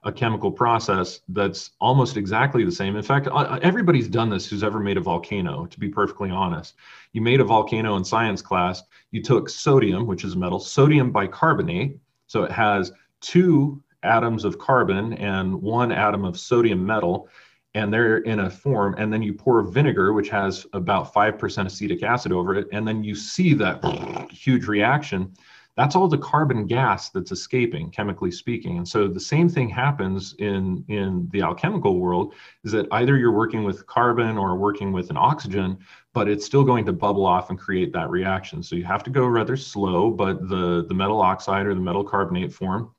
a 0.06 0.12
chemical 0.12 0.52
process 0.52 1.20
that's 1.28 1.72
almost 1.80 2.16
exactly 2.16 2.64
the 2.64 2.70
same. 2.70 2.94
In 2.94 3.02
fact, 3.02 3.26
uh, 3.26 3.32
uh, 3.32 3.58
everybody's 3.60 4.06
done 4.06 4.30
this 4.30 4.48
who's 4.48 4.62
ever 4.62 4.78
made 4.78 4.96
a 4.96 5.00
volcano, 5.00 5.66
to 5.66 5.80
be 5.80 5.88
perfectly 5.88 6.30
honest. 6.30 6.74
You 7.12 7.20
made 7.20 7.40
a 7.40 7.44
volcano 7.44 7.96
in 7.96 8.04
science 8.04 8.40
class, 8.40 8.84
you 9.10 9.20
took 9.20 9.48
sodium, 9.48 10.06
which 10.06 10.22
is 10.22 10.36
metal, 10.36 10.60
sodium 10.60 11.10
bicarbonate. 11.10 11.98
So 12.28 12.44
it 12.44 12.52
has 12.52 12.92
two 13.20 13.82
atoms 14.04 14.44
of 14.44 14.59
carbon 14.59 15.14
and 15.14 15.61
one 15.61 15.90
atom 15.90 16.24
of 16.24 16.38
sodium 16.38 16.86
metal, 16.86 17.28
and 17.74 17.92
they're 17.92 18.18
in 18.18 18.38
a 18.38 18.48
form. 18.48 18.94
And 18.98 19.12
then 19.12 19.22
you 19.22 19.34
pour 19.34 19.61
vinegar, 19.62 20.12
which 20.12 20.28
has 20.28 20.66
about 20.72 21.12
5% 21.12 21.66
acetic 21.66 22.04
acid 22.04 22.30
over 22.30 22.54
it, 22.54 22.68
and 22.72 22.86
then 22.86 23.02
you 23.02 23.16
see 23.16 23.54
that 23.54 23.84
huge 24.30 24.68
reaction 24.68 25.34
that's 25.77 25.95
all 25.95 26.09
the 26.09 26.18
carbon 26.18 26.66
gas 26.66 27.11
that's 27.11 27.33
escaping 27.33 27.91
chemically 27.91 28.31
speaking. 28.31 28.79
And 28.79 28.89
so 28.89 29.09
the 29.09 29.20
same 29.20 29.49
thing 29.49 29.68
happens 29.68 30.35
in 30.39 30.85
in 30.89 31.29
the 31.33 31.43
alchemical 31.43 31.99
world 32.01 32.35
is 32.64 32.72
that 32.72 32.87
either 32.93 33.16
you're 33.16 33.33
working 33.33 33.62
with 33.62 33.87
carbon 33.87 34.39
or 34.39 34.57
working 34.57 34.93
with 34.93 35.11
an 35.11 35.16
oxygen 35.16 35.79
but 36.14 36.29
it's 36.31 36.47
still 36.47 36.64
going 36.64 36.87
to 36.87 36.95
bubble 36.95 37.27
off 37.27 37.51
and 37.51 37.59
create 37.59 37.93
that 37.93 38.09
reaction. 38.09 38.62
So 38.62 38.74
you 38.74 38.85
have 38.85 39.05
to 39.05 39.11
go 39.11 39.27
rather 39.27 39.57
slow 39.57 40.11
but 40.11 40.49
the 40.49 40.87
the 40.89 40.95
metal 40.95 41.20
oxide 41.20 41.66
or 41.66 41.74
the 41.74 41.81
metal 41.81 42.05
carbonate 42.05 42.53
form 42.53 42.95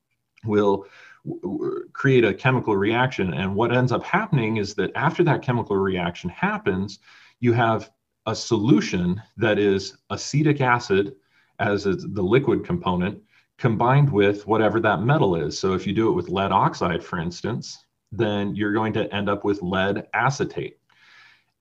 will 0.45 0.85
create 1.93 2.23
a 2.23 2.33
chemical 2.33 2.77
reaction. 2.77 3.33
And 3.33 3.55
what 3.55 3.75
ends 3.75 3.91
up 3.91 4.03
happening 4.03 4.57
is 4.57 4.75
that 4.75 4.91
after 4.95 5.23
that 5.23 5.41
chemical 5.41 5.75
reaction 5.75 6.29
happens 6.29 6.99
you 7.39 7.53
have 7.53 7.89
a 8.27 8.35
solution 8.35 9.21
that 9.37 9.57
is 9.57 9.97
acetic 10.09 10.61
acid 10.61 11.15
as 11.59 11.83
the 11.83 12.21
liquid 12.21 12.65
component 12.65 13.21
combined 13.57 14.11
with 14.11 14.45
whatever 14.45 14.79
that 14.79 15.01
metal 15.01 15.35
is. 15.35 15.57
So 15.57 15.73
if 15.73 15.87
you 15.87 15.93
do 15.93 16.09
it 16.09 16.13
with 16.13 16.29
lead 16.29 16.51
oxide, 16.51 17.03
for 17.03 17.19
instance, 17.19 17.85
then 18.11 18.55
you're 18.55 18.73
going 18.73 18.93
to 18.93 19.13
end 19.13 19.29
up 19.29 19.43
with 19.43 19.61
lead 19.61 20.07
acetate. 20.13 20.77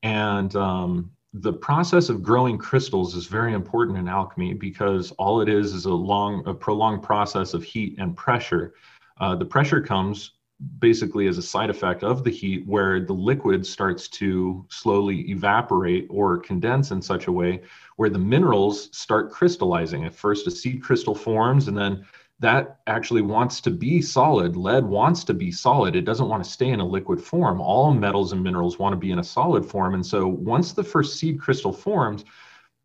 And 0.02 0.54
um, 0.56 1.10
the 1.32 1.52
process 1.52 2.08
of 2.08 2.22
growing 2.22 2.58
crystals 2.58 3.14
is 3.14 3.26
very 3.26 3.54
important 3.54 3.98
in 3.98 4.08
alchemy 4.08 4.54
because 4.54 5.10
all 5.12 5.40
it 5.40 5.48
is 5.48 5.72
is 5.72 5.86
a 5.86 5.92
long, 5.92 6.46
a 6.46 6.54
prolonged 6.54 7.02
process 7.02 7.54
of 7.54 7.64
heat 7.64 7.96
and 7.98 8.16
pressure. 8.16 8.74
Uh, 9.20 9.34
the 9.34 9.44
pressure 9.44 9.80
comes 9.80 10.32
basically 10.78 11.26
as 11.26 11.38
a 11.38 11.42
side 11.42 11.70
effect 11.70 12.02
of 12.02 12.24
the 12.24 12.30
heat 12.30 12.66
where 12.66 13.00
the 13.00 13.12
liquid 13.12 13.66
starts 13.66 14.08
to 14.08 14.64
slowly 14.70 15.30
evaporate 15.30 16.06
or 16.08 16.38
condense 16.38 16.90
in 16.90 17.02
such 17.02 17.26
a 17.26 17.32
way 17.32 17.62
where 17.96 18.08
the 18.08 18.18
minerals 18.18 18.88
start 18.96 19.30
crystallizing. 19.30 20.04
At 20.04 20.14
first 20.14 20.46
a 20.46 20.50
seed 20.50 20.82
crystal 20.82 21.14
forms 21.14 21.68
and 21.68 21.76
then 21.76 22.06
that 22.40 22.80
actually 22.86 23.22
wants 23.22 23.60
to 23.62 23.70
be 23.70 24.02
solid. 24.02 24.56
Lead 24.56 24.84
wants 24.84 25.24
to 25.24 25.34
be 25.34 25.50
solid. 25.50 25.96
It 25.96 26.04
doesn't 26.04 26.28
want 26.28 26.44
to 26.44 26.50
stay 26.50 26.68
in 26.68 26.80
a 26.80 26.86
liquid 26.86 27.22
form. 27.22 27.60
All 27.60 27.92
metals 27.92 28.32
and 28.32 28.42
minerals 28.42 28.78
want 28.78 28.92
to 28.92 28.98
be 28.98 29.10
in 29.10 29.18
a 29.18 29.24
solid 29.24 29.64
form. 29.64 29.94
And 29.94 30.04
so 30.04 30.26
once 30.26 30.72
the 30.72 30.84
first 30.84 31.18
seed 31.18 31.40
crystal 31.40 31.72
forms 31.72 32.24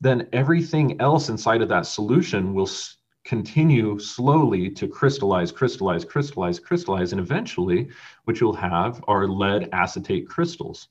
then 0.01 0.27
everything 0.33 0.99
else 0.99 1.29
inside 1.29 1.61
of 1.61 1.69
that 1.69 1.85
solution 1.85 2.55
will 2.55 2.65
continue 3.23 3.99
slowly 3.99 4.69
to 4.69 4.87
crystallize, 4.87 5.51
crystallize, 5.51 6.03
crystallize, 6.03 6.59
crystallize, 6.59 7.11
and 7.11 7.21
eventually 7.21 7.89
what 8.23 8.39
you'll 8.39 8.53
have 8.53 9.03
are 9.07 9.27
lead 9.27 9.69
acetate 9.71 10.27
crystals. 10.27 10.87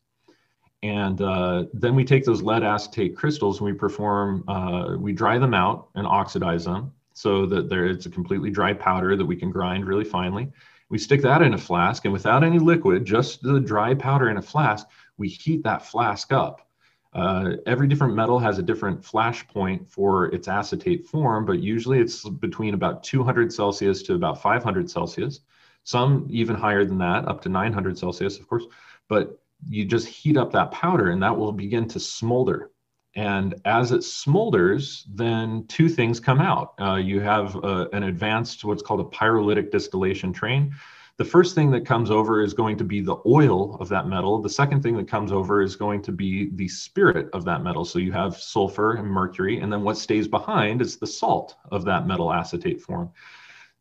And 0.83 1.21
uh, 1.21 1.65
then 1.75 1.95
we 1.95 2.05
take 2.05 2.25
those 2.25 2.43
lead 2.43 2.63
acetate 2.63 3.17
crystals 3.17 3.59
and 3.59 3.67
we 3.67 3.73
perform, 3.73 4.49
uh, 4.49 4.97
we 4.99 5.13
dry 5.13 5.39
them 5.39 5.53
out 5.53 5.89
and 5.95 6.07
oxidize 6.07 6.65
them 6.65 6.93
so 7.13 7.45
that 7.47 7.69
there 7.69 7.87
it's 7.87 8.07
a 8.07 8.11
completely 8.11 8.51
dry 8.51 8.73
powder 8.73 9.17
that 9.17 9.27
we 9.27 9.37
can 9.37 9.51
grind 9.51 9.85
really 9.85 10.05
finely. 10.05 10.51
We 10.89 10.99
stick 10.99 11.23
that 11.23 11.43
in 11.43 11.55
a 11.55 11.59
flask 11.59 12.05
and 12.05 12.13
without 12.13 12.43
any 12.43 12.59
liquid, 12.59 13.05
just 13.05 13.43
the 13.43 13.61
dry 13.61 13.95
powder 13.95 14.31
in 14.31 14.39
a 14.39 14.43
flask, 14.43 14.87
we 15.19 15.29
heat 15.29 15.63
that 15.65 15.87
flask 15.87 16.33
up 16.33 16.70
uh, 17.13 17.53
every 17.67 17.89
different 17.89 18.15
metal 18.15 18.39
has 18.39 18.59
a 18.59 18.63
different 18.63 19.05
flash 19.05 19.47
point 19.49 19.89
for 19.91 20.27
its 20.27 20.47
acetate 20.47 21.07
form, 21.07 21.45
but 21.45 21.61
usually 21.61 21.99
it's 21.99 22.29
between 22.29 22.75
about 22.75 23.03
200 23.03 23.53
Celsius 23.53 24.03
to 24.05 24.15
about 24.15 24.41
500 24.41 24.89
Celsius. 24.89 25.41
Some 25.83 26.27
even 26.31 26.55
higher 26.55 26.85
than 26.85 26.99
that, 26.99 27.27
up 27.27 27.41
to 27.43 27.49
900 27.49 27.99
Celsius, 27.99 28.39
of 28.39 28.49
course. 28.49 28.65
But 29.09 29.41
you 29.69 29.85
just 29.85 30.07
heat 30.07 30.37
up 30.37 30.53
that 30.53 30.71
powder 30.71 31.11
and 31.11 31.23
that 31.23 31.37
will 31.37 31.53
begin 31.53 31.89
to 31.89 32.01
smolder. 32.01 32.71
And 33.17 33.57
as 33.65 33.91
it 33.91 34.03
smolders, 34.03 35.03
then 35.13 35.67
two 35.67 35.89
things 35.89 36.21
come 36.21 36.41
out. 36.41 36.75
Uh, 36.81 36.95
you 36.95 37.19
have 37.21 37.57
uh, 37.57 37.89
an 37.93 38.05
advanced, 38.05 38.65
what's 38.65 38.83
called 38.83 39.01
a 39.01 39.17
pyrolytic 39.17 39.73
distillation 39.73 40.33
train, 40.33 40.73
the 41.21 41.25
first 41.27 41.55
thing 41.55 41.71
that 41.71 41.85
comes 41.85 42.11
over 42.11 42.41
is 42.41 42.55
going 42.55 42.79
to 42.79 42.83
be 42.83 43.03
the 43.03 43.19
oil 43.27 43.77
of 43.79 43.91
that 43.91 44.09
metal. 44.09 44.41
The 44.41 44.49
second 44.49 44.83
thing 44.83 44.97
that 44.97 45.07
comes 45.07 45.33
over 45.33 45.61
is 45.61 45.77
going 45.77 46.01
to 46.05 46.13
be 46.13 46.49
the 46.55 46.67
spirit 46.67 47.29
of 47.35 47.45
that 47.45 47.63
metal. 47.63 47.85
So 47.85 47.99
you 47.99 48.11
have 48.13 48.39
sulfur 48.39 48.95
and 48.95 49.07
mercury, 49.07 49.61
and 49.61 49.71
then 49.71 49.83
what 49.83 49.99
stays 49.99 50.27
behind 50.27 50.81
is 50.81 50.97
the 50.97 51.07
salt 51.07 51.57
of 51.73 51.85
that 51.85 52.07
metal 52.07 52.33
acetate 52.33 52.81
form. 52.81 53.11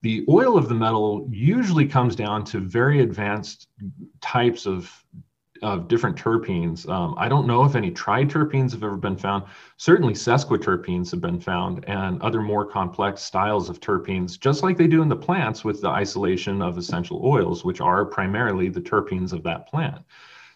The 0.02 0.26
oil 0.28 0.58
of 0.58 0.68
the 0.68 0.76
metal 0.76 1.30
usually 1.32 1.86
comes 1.86 2.14
down 2.14 2.44
to 2.44 2.60
very 2.60 3.00
advanced 3.00 3.70
types 4.20 4.66
of 4.66 4.92
of 5.62 5.88
different 5.88 6.18
terpenes. 6.18 6.88
Um, 6.90 7.16
I 7.18 7.28
don't 7.28 7.48
know 7.48 7.64
if 7.66 7.76
any 7.76 7.92
triterpenes 7.92 8.72
have 8.72 8.84
ever 8.84 8.98
been 8.98 9.18
found. 9.18 9.44
Certainly, 9.78 10.14
sesquiterpenes 10.14 11.12
have 11.12 11.22
been 11.22 11.40
found, 11.40 11.84
and 11.86 12.22
other 12.22 12.42
more 12.42 12.66
complex 12.66 13.22
styles 13.22 13.70
of 13.70 13.80
terpenes, 13.80 14.40
just 14.40 14.64
like 14.64 14.78
they 14.78 14.88
do 14.88 15.02
in 15.02 15.10
the 15.10 15.16
plants 15.16 15.64
with 15.64 15.82
the 15.82 15.90
isolation 15.90 16.62
of 16.62 16.78
essential 16.78 17.22
oils, 17.26 17.66
which 17.66 17.82
are 17.82 18.06
primarily 18.06 18.70
the 18.70 18.82
terpenes 18.82 19.34
of 19.34 19.44
that 19.44 19.68
plant. 19.68 20.04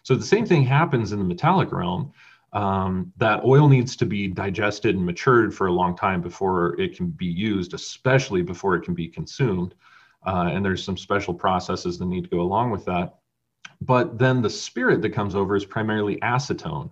So 0.02 0.14
the 0.14 0.24
same 0.24 0.46
thing 0.46 0.62
happens 0.62 1.12
in 1.12 1.18
the 1.18 1.24
metallic 1.24 1.72
realm. 1.72 2.12
Um, 2.52 3.12
that 3.16 3.44
oil 3.44 3.68
needs 3.68 3.96
to 3.96 4.06
be 4.06 4.28
digested 4.28 4.94
and 4.94 5.04
matured 5.04 5.52
for 5.52 5.66
a 5.66 5.72
long 5.72 5.96
time 5.96 6.20
before 6.22 6.80
it 6.80 6.96
can 6.96 7.08
be 7.08 7.26
used, 7.26 7.74
especially 7.74 8.42
before 8.42 8.76
it 8.76 8.82
can 8.82 8.94
be 8.94 9.08
consumed. 9.08 9.74
Uh, 10.24 10.50
and 10.52 10.64
there's 10.64 10.84
some 10.84 10.96
special 10.96 11.34
processes 11.34 11.98
that 11.98 12.06
need 12.06 12.24
to 12.24 12.30
go 12.30 12.40
along 12.40 12.70
with 12.70 12.84
that. 12.84 13.18
But 13.80 14.18
then 14.18 14.42
the 14.42 14.50
spirit 14.50 15.02
that 15.02 15.10
comes 15.10 15.34
over 15.34 15.56
is 15.56 15.64
primarily 15.64 16.16
acetone. 16.20 16.90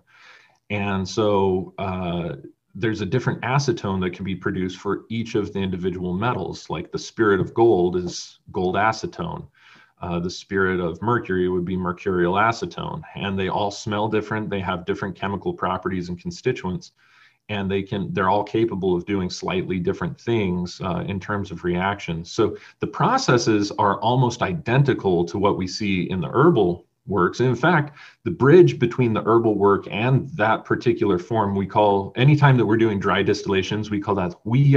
And 0.69 1.07
so 1.07 1.73
uh, 1.77 2.35
there's 2.75 3.01
a 3.01 3.05
different 3.05 3.41
acetone 3.41 4.01
that 4.01 4.13
can 4.13 4.25
be 4.25 4.35
produced 4.35 4.77
for 4.77 5.05
each 5.09 5.35
of 5.35 5.53
the 5.53 5.59
individual 5.59 6.13
metals. 6.13 6.69
Like 6.69 6.91
the 6.91 6.99
spirit 6.99 7.39
of 7.39 7.53
gold 7.53 7.95
is 7.95 8.39
gold 8.51 8.75
acetone. 8.75 9.47
Uh, 10.01 10.19
the 10.19 10.29
spirit 10.29 10.79
of 10.79 11.01
mercury 11.01 11.47
would 11.47 11.65
be 11.65 11.77
mercurial 11.77 12.33
acetone. 12.33 13.01
And 13.15 13.39
they 13.39 13.47
all 13.47 13.71
smell 13.71 14.07
different. 14.07 14.49
They 14.49 14.59
have 14.59 14.85
different 14.85 15.15
chemical 15.15 15.53
properties 15.53 16.09
and 16.09 16.19
constituents 16.19 16.91
and 17.49 17.69
they 17.69 17.83
can 17.83 18.13
they're 18.13 18.29
all 18.29 18.43
capable 18.43 18.95
of 18.95 19.05
doing 19.05 19.29
slightly 19.29 19.79
different 19.79 20.19
things 20.19 20.79
uh, 20.81 21.03
in 21.07 21.19
terms 21.19 21.51
of 21.51 21.63
reactions. 21.63 22.31
So 22.31 22.57
the 22.79 22.87
processes 22.87 23.71
are 23.71 23.99
almost 23.99 24.41
identical 24.41 25.25
to 25.25 25.37
what 25.37 25.57
we 25.57 25.67
see 25.67 26.09
in 26.09 26.21
the 26.21 26.29
herbal 26.29 26.85
works. 27.05 27.41
And 27.41 27.49
in 27.49 27.55
fact 27.55 27.97
the 28.23 28.31
bridge 28.31 28.79
between 28.79 29.13
the 29.13 29.23
herbal 29.23 29.55
work 29.55 29.87
and 29.91 30.29
that 30.37 30.63
particular 30.63 31.19
form 31.19 31.53
we 31.53 31.65
call 31.65 32.13
anytime 32.15 32.55
that 32.57 32.65
we're 32.65 32.77
doing 32.77 32.99
dry 32.99 33.21
distillations 33.23 33.91
we 33.91 33.99
call 33.99 34.15
that 34.15 34.35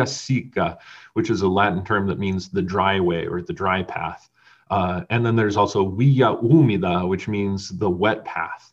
sicca 0.09 0.79
which 1.13 1.31
is 1.31 1.43
a 1.43 1.49
latin 1.49 1.85
term 1.85 2.09
that 2.09 2.19
means 2.19 2.49
the 2.49 2.63
dry 2.63 2.99
way 2.99 3.27
or 3.27 3.43
the 3.43 3.53
dry 3.53 3.83
path. 3.83 4.29
Uh, 4.69 5.03
and 5.11 5.25
then 5.25 5.37
there's 5.37 5.57
also 5.57 5.89
via 5.91 6.35
humida 6.35 7.09
which 7.09 7.29
means 7.29 7.69
the 7.69 7.89
wet 7.89 8.25
path 8.25 8.73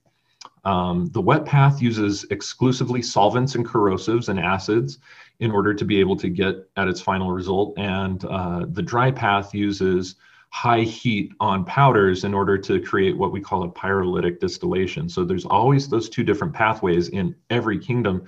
um, 0.66 1.08
the 1.08 1.22
wet 1.22 1.46
path 1.46 1.82
uses 1.82 2.26
exclusively 2.32 3.02
solvents 3.02 3.56
and 3.56 3.66
corrosives 3.66 4.30
and 4.30 4.40
acids 4.40 5.00
in 5.40 5.52
order 5.52 5.74
to 5.74 5.84
be 5.84 6.00
able 6.00 6.16
to 6.18 6.30
get 6.30 6.70
at 6.78 6.88
its 6.88 7.02
final 7.02 7.32
result. 7.32 7.78
And 7.78 8.24
uh, 8.26 8.66
the 8.70 8.82
dry 8.82 9.12
path 9.12 9.54
uses 9.54 10.16
high 10.50 10.82
heat 10.82 11.34
on 11.40 11.66
powders 11.66 12.24
in 12.24 12.34
order 12.34 12.58
to 12.60 12.80
create 12.80 13.18
what 13.18 13.32
we 13.32 13.42
call 13.42 13.64
a 13.64 13.70
pyrolytic 13.70 14.40
distillation. 14.40 15.10
So 15.10 15.26
there's 15.26 15.46
always 15.46 15.90
those 15.90 16.10
two 16.10 16.24
different 16.24 16.54
pathways 16.54 17.10
in 17.10 17.36
every 17.50 17.80
kingdom. 17.80 18.26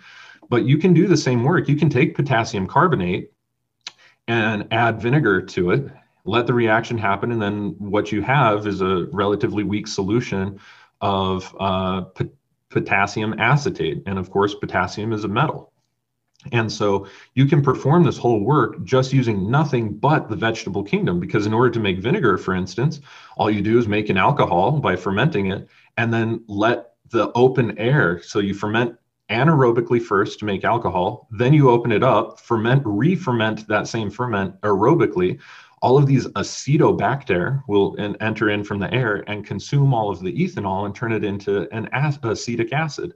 But 0.50 0.66
you 0.66 0.78
can 0.78 0.94
do 0.94 1.08
the 1.08 1.18
same 1.18 1.44
work. 1.44 1.70
You 1.70 1.76
can 1.76 1.90
take 1.90 2.16
potassium 2.16 2.68
carbonate 2.68 3.32
and 4.28 4.68
add 4.72 5.00
vinegar 5.00 5.42
to 5.42 5.70
it, 5.70 5.88
let 6.26 6.48
the 6.48 6.54
reaction 6.54 6.98
happen, 6.98 7.32
and 7.32 7.40
then 7.40 7.76
what 7.78 8.12
you 8.12 8.24
have 8.24 8.66
is 8.66 8.82
a 8.82 9.06
relatively 9.12 9.64
weak 9.64 9.86
solution 9.86 10.60
of 11.02 11.56
uh, 11.60 12.02
p- 12.02 12.30
potassium 12.70 13.36
acetate. 13.40 14.04
And 14.06 14.18
of 14.18 14.30
course, 14.30 14.54
potassium 14.56 15.14
is 15.14 15.24
a 15.24 15.28
metal. 15.28 15.72
And 16.52 16.72
so 16.72 17.08
you 17.34 17.46
can 17.48 17.62
perform 17.62 18.04
this 18.04 18.18
whole 18.18 18.42
work 18.42 18.84
just 18.84 19.14
using 19.14 19.50
nothing 19.50 19.98
but 19.98 20.30
the 20.30 20.36
vegetable 20.36 20.84
kingdom. 20.84 21.20
Because 21.20 21.46
in 21.46 21.54
order 21.54 21.72
to 21.72 21.80
make 21.80 22.00
vinegar, 22.00 22.38
for 22.38 22.54
instance, 22.54 23.02
all 23.38 23.50
you 23.50 23.62
do 23.62 23.80
is 23.80 23.88
make 23.88 24.10
an 24.10 24.18
alcohol 24.18 24.74
by 24.80 24.96
fermenting 24.96 25.52
it 25.52 25.68
and 25.98 26.14
then 26.14 26.44
let 26.48 26.94
the 27.10 27.32
open 27.34 27.78
air. 27.78 28.22
So 28.22 28.40
you 28.40 28.54
ferment 28.54 28.96
anaerobically 29.30 30.02
first 30.02 30.40
to 30.40 30.46
make 30.46 30.64
alcohol, 30.64 31.28
then 31.32 31.54
you 31.54 31.70
open 31.70 31.92
it 31.92 32.04
up, 32.04 32.40
ferment, 32.40 32.84
re 32.86 33.16
ferment 33.16 33.68
that 33.68 33.88
same 33.88 34.12
ferment 34.12 34.60
aerobically 34.62 35.40
all 35.86 36.00
of 36.00 36.08
these 36.08 36.26
acetobacter 36.30 37.62
will 37.68 37.96
enter 38.20 38.50
in 38.50 38.64
from 38.64 38.80
the 38.80 38.92
air 38.92 39.24
and 39.28 39.46
consume 39.46 39.94
all 39.94 40.10
of 40.10 40.20
the 40.20 40.34
ethanol 40.34 40.88
and 40.88 40.96
turn 40.96 41.12
it 41.12 41.24
into 41.24 41.72
an 41.72 41.88
acetic 41.94 42.74
acid. 42.74 43.14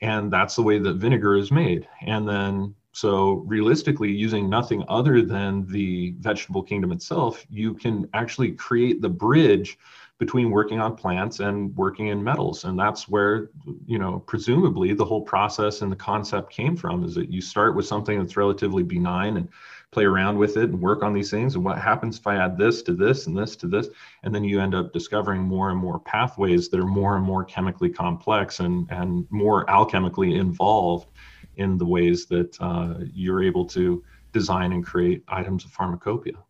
And 0.00 0.32
that's 0.32 0.54
the 0.54 0.62
way 0.62 0.78
that 0.78 0.98
vinegar 0.98 1.36
is 1.36 1.50
made. 1.50 1.88
And 2.02 2.28
then, 2.28 2.76
so 2.92 3.42
realistically, 3.44 4.12
using 4.12 4.48
nothing 4.48 4.84
other 4.88 5.20
than 5.20 5.66
the 5.66 6.14
vegetable 6.20 6.62
kingdom 6.62 6.92
itself, 6.92 7.44
you 7.50 7.74
can 7.74 8.08
actually 8.14 8.52
create 8.52 9.02
the 9.02 9.08
bridge 9.08 9.76
between 10.18 10.52
working 10.52 10.78
on 10.78 10.94
plants 10.94 11.40
and 11.40 11.76
working 11.76 12.06
in 12.06 12.24
metals 12.24 12.64
and 12.64 12.78
that's 12.78 13.06
where 13.06 13.50
you 13.86 13.98
know 13.98 14.20
presumably 14.20 14.94
the 14.94 15.04
whole 15.04 15.20
process 15.20 15.82
and 15.82 15.92
the 15.92 15.96
concept 15.96 16.50
came 16.50 16.74
from 16.74 17.04
is 17.04 17.14
that 17.14 17.30
you 17.30 17.42
start 17.42 17.76
with 17.76 17.84
something 17.84 18.18
that's 18.18 18.34
relatively 18.34 18.82
benign 18.82 19.36
and 19.36 19.46
play 19.92 20.04
around 20.04 20.36
with 20.36 20.56
it 20.56 20.70
and 20.70 20.80
work 20.80 21.02
on 21.02 21.14
these 21.14 21.30
things 21.30 21.54
and 21.54 21.64
what 21.64 21.78
happens 21.78 22.18
if 22.18 22.26
i 22.26 22.36
add 22.36 22.58
this 22.58 22.82
to 22.82 22.92
this 22.92 23.26
and 23.26 23.36
this 23.36 23.56
to 23.56 23.66
this? 23.66 23.88
And 24.22 24.34
then 24.34 24.44
you 24.44 24.60
end 24.60 24.74
up 24.74 24.92
discovering 24.92 25.42
more 25.42 25.70
and 25.70 25.78
more 25.78 26.00
pathways 26.00 26.68
that 26.68 26.80
are 26.80 26.86
more 26.86 27.16
and 27.16 27.24
more 27.24 27.44
chemically 27.44 27.90
complex 27.90 28.60
and 28.60 28.90
and 28.90 29.26
more 29.30 29.64
alchemically 29.66 30.38
involved 30.38 31.08
in 31.56 31.78
the 31.78 31.86
ways 31.86 32.26
that 32.26 32.56
uh, 32.60 32.94
you're 33.12 33.42
able 33.42 33.64
to 33.64 34.02
design 34.32 34.72
and 34.72 34.84
create 34.84 35.22
items 35.28 35.64
of 35.64 35.70
pharmacopoeia 35.70 36.45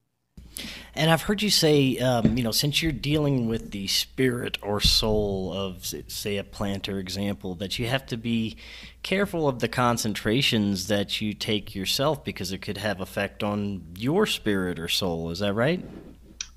And 0.95 1.11
I've 1.11 1.23
heard 1.23 1.43
you 1.43 1.51
say, 1.51 1.99
um, 1.99 2.37
you 2.37 2.43
know, 2.43 2.51
since 2.51 2.83
you're 2.83 2.93
dealing 2.93 3.49
with 3.49 3.71
the 3.71 3.87
spirit 3.87 4.59
or 4.63 4.81
soul 4.81 5.53
of, 5.53 5.85
say, 6.09 6.39
a 6.39 6.45
plant 6.45 6.89
or 6.89 6.99
example, 6.99 7.55
that 7.57 7.79
you 7.79 7.87
have 7.87 8.07
to 8.07 8.17
be 8.17 8.57
careful 9.03 9.47
of 9.47 9.59
the 9.61 9.69
concentrations 9.69 10.89
that 10.89 11.21
you 11.21 11.35
take 11.35 11.75
yourself 11.75 12.25
because 12.25 12.51
it 12.51 12.63
could 12.63 12.79
have 12.79 13.01
effect 13.01 13.43
on 13.43 13.83
your 13.97 14.25
spirit 14.27 14.79
or 14.79 14.89
soul. 14.89 15.31
Is 15.31 15.41
that 15.41 15.53
right? 15.53 15.85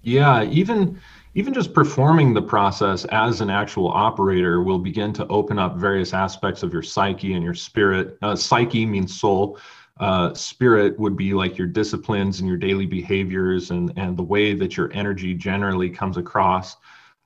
Yeah, 0.01 0.43
even 0.43 1.01
even 1.35 1.53
just 1.53 1.73
performing 1.73 2.33
the 2.33 2.41
process 2.41 3.05
as 3.05 3.39
an 3.39 3.49
actual 3.49 3.89
operator 3.89 4.63
will 4.63 4.79
begin 4.79 5.13
to 5.13 5.27
open 5.27 5.59
up 5.59 5.75
various 5.75 6.13
aspects 6.13 6.63
of 6.63 6.73
your 6.73 6.81
psyche 6.81 7.33
and 7.33 7.43
your 7.43 7.53
spirit. 7.53 8.17
Uh, 8.21 8.35
psyche 8.35 8.85
means 8.85 9.19
soul 9.19 9.59
uh, 9.99 10.33
spirit 10.33 10.97
would 10.97 11.17
be 11.17 11.33
like 11.33 11.57
your 11.57 11.67
disciplines 11.67 12.39
and 12.39 12.47
your 12.47 12.57
daily 12.57 12.85
behaviors 12.85 13.71
and, 13.71 13.91
and 13.97 14.15
the 14.15 14.23
way 14.23 14.53
that 14.53 14.77
your 14.77 14.91
energy 14.93 15.33
generally 15.33 15.89
comes 15.89 16.17
across. 16.17 16.77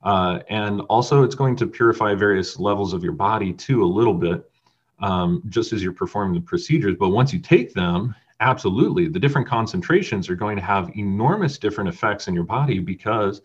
Uh, 0.02 0.40
and 0.50 0.80
also, 0.82 1.22
it's 1.22 1.34
going 1.34 1.56
to 1.56 1.66
purify 1.66 2.14
various 2.14 2.58
levels 2.58 2.92
of 2.92 3.02
your 3.02 3.12
body 3.12 3.52
too, 3.52 3.82
a 3.82 3.86
little 3.86 4.12
bit, 4.14 4.50
um, 4.98 5.42
just 5.48 5.72
as 5.72 5.82
you're 5.82 5.92
performing 5.92 6.34
the 6.34 6.40
procedures. 6.40 6.96
But 6.98 7.10
once 7.10 7.32
you 7.32 7.38
take 7.38 7.72
them, 7.72 8.14
absolutely, 8.40 9.08
the 9.08 9.20
different 9.20 9.46
concentrations 9.46 10.28
are 10.28 10.34
going 10.34 10.56
to 10.56 10.62
have 10.62 10.90
enormous 10.96 11.58
different 11.58 11.88
effects 11.88 12.28
in 12.28 12.34
your 12.34 12.44
body 12.44 12.80
because 12.80 13.40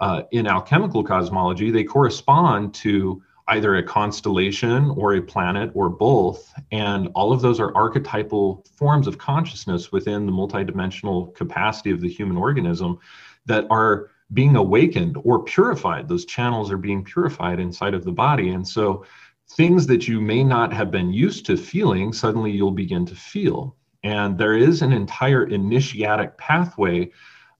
uh, 0.00 0.22
in 0.32 0.46
alchemical 0.46 1.02
cosmology, 1.02 1.70
they 1.70 1.84
correspond 1.84 2.74
to 2.74 3.22
either 3.48 3.76
a 3.76 3.82
constellation 3.82 4.90
or 4.90 5.14
a 5.14 5.22
planet 5.22 5.70
or 5.74 5.88
both. 5.88 6.52
And 6.72 7.08
all 7.14 7.32
of 7.32 7.42
those 7.42 7.60
are 7.60 7.74
archetypal 7.76 8.64
forms 8.76 9.06
of 9.06 9.18
consciousness 9.18 9.92
within 9.92 10.26
the 10.26 10.32
multidimensional 10.32 11.34
capacity 11.34 11.90
of 11.90 12.00
the 12.00 12.08
human 12.08 12.36
organism 12.36 12.98
that 13.46 13.66
are 13.70 14.10
being 14.32 14.56
awakened 14.56 15.16
or 15.22 15.44
purified. 15.44 16.08
Those 16.08 16.24
channels 16.24 16.72
are 16.72 16.76
being 16.76 17.04
purified 17.04 17.60
inside 17.60 17.94
of 17.94 18.04
the 18.04 18.12
body. 18.12 18.50
And 18.50 18.66
so 18.66 19.04
things 19.50 19.86
that 19.86 20.08
you 20.08 20.20
may 20.20 20.42
not 20.42 20.72
have 20.72 20.90
been 20.90 21.12
used 21.12 21.46
to 21.46 21.56
feeling, 21.56 22.12
suddenly 22.12 22.50
you'll 22.50 22.72
begin 22.72 23.06
to 23.06 23.14
feel. 23.14 23.76
And 24.02 24.36
there 24.36 24.56
is 24.56 24.82
an 24.82 24.92
entire 24.92 25.44
initiatic 25.44 26.36
pathway 26.38 27.12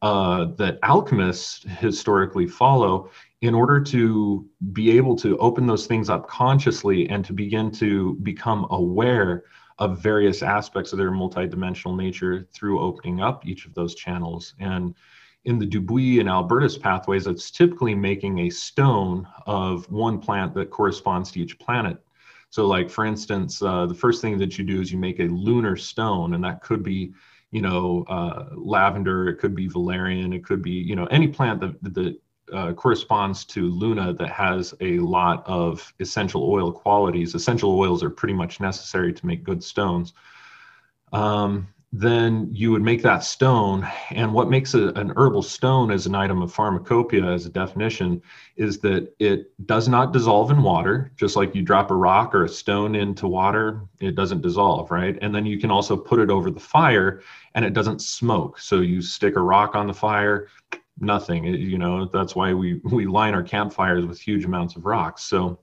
uh, 0.02 0.46
that 0.56 0.78
alchemists 0.82 1.64
historically 1.78 2.46
follow 2.46 3.10
in 3.42 3.54
order 3.54 3.80
to 3.80 4.48
be 4.72 4.96
able 4.96 5.14
to 5.16 5.36
open 5.38 5.66
those 5.66 5.86
things 5.86 6.08
up 6.08 6.26
consciously 6.26 7.08
and 7.08 7.24
to 7.24 7.32
begin 7.32 7.70
to 7.70 8.14
become 8.22 8.66
aware 8.70 9.44
of 9.78 10.00
various 10.00 10.42
aspects 10.42 10.92
of 10.92 10.98
their 10.98 11.10
multidimensional 11.10 11.96
nature 11.96 12.48
through 12.52 12.80
opening 12.80 13.20
up 13.20 13.46
each 13.46 13.66
of 13.66 13.74
those 13.74 13.94
channels. 13.94 14.54
And 14.58 14.94
in 15.44 15.58
the 15.58 15.66
Dubuis 15.66 16.20
and 16.20 16.28
Albertus 16.28 16.78
pathways, 16.78 17.26
it's 17.26 17.50
typically 17.50 17.94
making 17.94 18.38
a 18.38 18.50
stone 18.50 19.28
of 19.46 19.90
one 19.90 20.18
plant 20.18 20.54
that 20.54 20.70
corresponds 20.70 21.30
to 21.32 21.40
each 21.40 21.58
planet. 21.58 21.98
So, 22.48 22.66
like 22.66 22.88
for 22.88 23.04
instance, 23.04 23.60
uh, 23.60 23.86
the 23.86 23.94
first 23.94 24.22
thing 24.22 24.38
that 24.38 24.56
you 24.56 24.64
do 24.64 24.80
is 24.80 24.90
you 24.90 24.98
make 24.98 25.20
a 25.20 25.24
lunar 25.24 25.76
stone, 25.76 26.34
and 26.34 26.42
that 26.42 26.62
could 26.62 26.82
be, 26.82 27.12
you 27.50 27.60
know, 27.60 28.04
uh, 28.08 28.46
lavender, 28.54 29.28
it 29.28 29.36
could 29.36 29.54
be 29.54 29.68
valerian, 29.68 30.32
it 30.32 30.44
could 30.44 30.62
be, 30.62 30.70
you 30.70 30.96
know, 30.96 31.06
any 31.06 31.28
plant 31.28 31.60
that, 31.60 31.94
that 31.94 32.16
uh, 32.52 32.72
corresponds 32.72 33.44
to 33.44 33.66
Luna 33.66 34.12
that 34.14 34.30
has 34.30 34.74
a 34.80 34.98
lot 34.98 35.42
of 35.46 35.92
essential 36.00 36.50
oil 36.50 36.72
qualities. 36.72 37.34
Essential 37.34 37.78
oils 37.78 38.02
are 38.02 38.10
pretty 38.10 38.34
much 38.34 38.60
necessary 38.60 39.12
to 39.12 39.26
make 39.26 39.44
good 39.44 39.62
stones. 39.62 40.12
Um, 41.12 41.68
then 41.92 42.48
you 42.52 42.72
would 42.72 42.82
make 42.82 43.02
that 43.02 43.22
stone. 43.24 43.86
And 44.10 44.32
what 44.32 44.50
makes 44.50 44.74
a, 44.74 44.88
an 44.88 45.12
herbal 45.16 45.42
stone 45.42 45.90
as 45.90 46.06
an 46.06 46.14
item 46.14 46.42
of 46.42 46.52
pharmacopoeia, 46.52 47.32
as 47.32 47.46
a 47.46 47.50
definition, 47.50 48.20
is 48.56 48.78
that 48.80 49.14
it 49.18 49.52
does 49.66 49.88
not 49.88 50.12
dissolve 50.12 50.50
in 50.50 50.62
water. 50.62 51.12
Just 51.16 51.36
like 51.36 51.54
you 51.54 51.62
drop 51.62 51.90
a 51.90 51.94
rock 51.94 52.34
or 52.34 52.44
a 52.44 52.48
stone 52.48 52.94
into 52.94 53.28
water, 53.28 53.82
it 54.00 54.14
doesn't 54.14 54.42
dissolve, 54.42 54.90
right? 54.90 55.16
And 55.22 55.34
then 55.34 55.46
you 55.46 55.58
can 55.58 55.70
also 55.70 55.96
put 55.96 56.18
it 56.18 56.30
over 56.30 56.50
the 56.50 56.60
fire 56.60 57.22
and 57.54 57.64
it 57.64 57.72
doesn't 57.72 58.02
smoke. 58.02 58.58
So 58.58 58.80
you 58.80 59.00
stick 59.00 59.36
a 59.36 59.40
rock 59.40 59.74
on 59.74 59.86
the 59.86 59.94
fire, 59.94 60.48
nothing. 60.98 61.44
You 61.44 61.78
know, 61.78 62.06
that's 62.06 62.34
why 62.34 62.54
we 62.54 62.80
we 62.84 63.06
line 63.06 63.34
our 63.34 63.42
campfires 63.42 64.06
with 64.06 64.20
huge 64.20 64.44
amounts 64.44 64.76
of 64.76 64.86
rocks. 64.86 65.24
So 65.24 65.60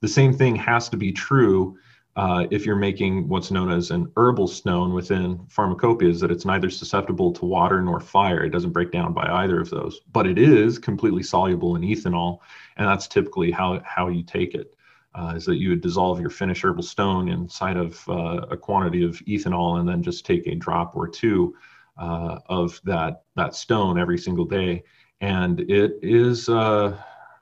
the 0.00 0.08
same 0.08 0.32
thing 0.32 0.56
has 0.56 0.88
to 0.90 0.96
be 0.96 1.12
true 1.12 1.78
uh, 2.16 2.46
if 2.50 2.64
you're 2.64 2.76
making 2.76 3.28
what's 3.28 3.50
known 3.50 3.72
as 3.72 3.90
an 3.90 4.10
herbal 4.16 4.46
stone 4.46 4.94
within 4.94 5.38
pharmacopoeias, 5.48 6.20
that 6.20 6.30
it's 6.30 6.44
neither 6.44 6.70
susceptible 6.70 7.32
to 7.32 7.44
water 7.44 7.82
nor 7.82 7.98
fire. 7.98 8.44
It 8.44 8.50
doesn't 8.50 8.72
break 8.72 8.92
down 8.92 9.12
by 9.12 9.26
either 9.42 9.60
of 9.60 9.70
those, 9.70 10.00
but 10.12 10.26
it 10.26 10.38
is 10.38 10.78
completely 10.78 11.24
soluble 11.24 11.74
in 11.74 11.82
ethanol, 11.82 12.38
and 12.76 12.86
that's 12.86 13.08
typically 13.08 13.50
how 13.50 13.80
how 13.84 14.08
you 14.08 14.22
take 14.22 14.54
it. 14.54 14.76
Uh, 15.16 15.34
is 15.36 15.44
that 15.44 15.58
you 15.58 15.68
would 15.68 15.80
dissolve 15.80 16.20
your 16.20 16.30
finished 16.30 16.64
herbal 16.64 16.82
stone 16.82 17.28
inside 17.28 17.76
of 17.76 18.02
uh, 18.08 18.46
a 18.50 18.56
quantity 18.56 19.04
of 19.04 19.14
ethanol 19.26 19.78
and 19.78 19.88
then 19.88 20.02
just 20.02 20.26
take 20.26 20.44
a 20.48 20.56
drop 20.56 20.96
or 20.96 21.06
two 21.06 21.54
uh, 21.96 22.38
of 22.46 22.80
that 22.84 23.22
that 23.36 23.54
stone 23.54 23.98
every 23.98 24.18
single 24.18 24.44
day, 24.44 24.82
and 25.20 25.60
it 25.60 25.98
is 26.02 26.48
uh, 26.48 26.96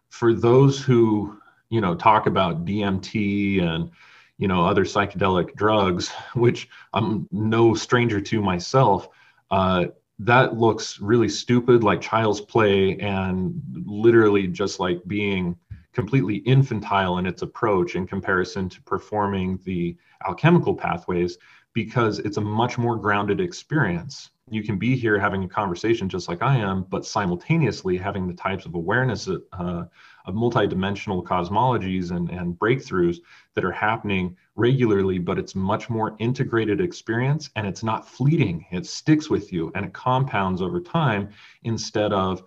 for 0.08 0.34
those 0.34 0.80
who 0.80 1.38
you 1.70 1.80
know 1.80 1.94
talk 1.94 2.26
about 2.26 2.64
DMT 2.64 3.62
and 3.62 3.90
you 4.38 4.48
know 4.48 4.64
other 4.64 4.84
psychedelic 4.84 5.54
drugs, 5.54 6.10
which 6.34 6.68
I'm 6.92 7.28
no 7.30 7.74
stranger 7.74 8.20
to 8.20 8.42
myself. 8.42 9.08
Uh, 9.50 9.86
that 10.18 10.56
looks 10.56 11.00
really 11.00 11.28
stupid, 11.28 11.82
like 11.82 12.00
child's 12.00 12.40
play, 12.40 12.96
and 12.98 13.60
literally 13.84 14.46
just 14.46 14.78
like 14.78 15.00
being 15.06 15.56
completely 15.92 16.36
infantile 16.36 17.18
in 17.18 17.26
its 17.26 17.42
approach 17.42 17.96
in 17.96 18.06
comparison 18.06 18.68
to 18.68 18.80
performing 18.82 19.58
the 19.64 19.96
alchemical 20.26 20.74
pathways 20.74 21.38
because 21.74 22.18
it's 22.20 22.36
a 22.36 22.40
much 22.40 22.78
more 22.78 22.96
grounded 22.96 23.40
experience 23.40 24.30
you 24.50 24.62
can 24.62 24.76
be 24.76 24.96
here 24.96 25.18
having 25.18 25.44
a 25.44 25.48
conversation 25.48 26.08
just 26.08 26.28
like 26.28 26.42
I 26.42 26.56
am, 26.56 26.82
but 26.82 27.06
simultaneously 27.06 27.96
having 27.96 28.26
the 28.26 28.34
types 28.34 28.66
of 28.66 28.74
awareness 28.74 29.28
uh, 29.28 29.84
of 30.24 30.34
multidimensional 30.34 31.22
cosmologies 31.22 32.10
and, 32.10 32.28
and 32.30 32.58
breakthroughs 32.58 33.18
that 33.54 33.64
are 33.64 33.72
happening 33.72 34.36
regularly, 34.56 35.18
but 35.18 35.38
it's 35.38 35.54
much 35.54 35.88
more 35.88 36.16
integrated 36.18 36.80
experience 36.80 37.50
and 37.54 37.66
it's 37.66 37.84
not 37.84 38.08
fleeting. 38.08 38.66
It 38.72 38.86
sticks 38.86 39.30
with 39.30 39.52
you 39.52 39.70
and 39.74 39.84
it 39.84 39.92
compounds 39.92 40.60
over 40.60 40.80
time 40.80 41.30
instead 41.62 42.12
of 42.12 42.42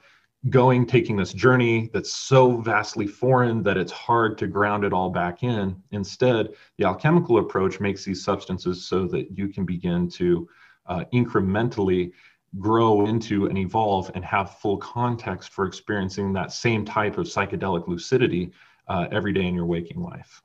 going 0.50 0.86
taking 0.86 1.18
this 1.18 1.34
journey 1.34 1.90
that's 1.94 2.14
so 2.14 2.58
vastly 2.58 3.08
foreign 3.08 3.64
that 3.64 3.78
it's 3.78 3.92
hard 3.92 4.38
to 4.38 4.48
ground 4.48 4.84
it 4.84 4.94
all 4.94 5.10
back 5.10 5.44
in. 5.44 5.82
Instead, 5.92 6.50
the 6.78 6.86
alchemical 6.86 7.40
approach 7.40 7.80
makes 7.80 8.04
these 8.04 8.24
substances 8.24 8.86
so 8.86 9.08
that 9.08 9.36
you 9.36 9.48
can 9.48 9.66
begin 9.66 10.08
to 10.08 10.48
uh, 10.88 11.04
incrementally 11.14 12.12
grow 12.60 13.06
into 13.06 13.48
and 13.48 13.58
evolve 13.58 14.10
and 14.16 14.24
have 14.24 14.58
full 14.60 14.78
context 14.78 15.50
for 15.50 15.66
experiencing 15.66 16.34
that 16.34 16.52
same 16.52 16.86
type 16.86 17.18
of 17.18 17.26
psychedelic 17.26 17.88
lucidity 17.88 18.52
uh, 18.88 19.08
every 19.12 19.34
day 19.34 19.46
in 19.46 19.54
your 19.54 19.66
waking 19.66 20.02
life. 20.02 20.42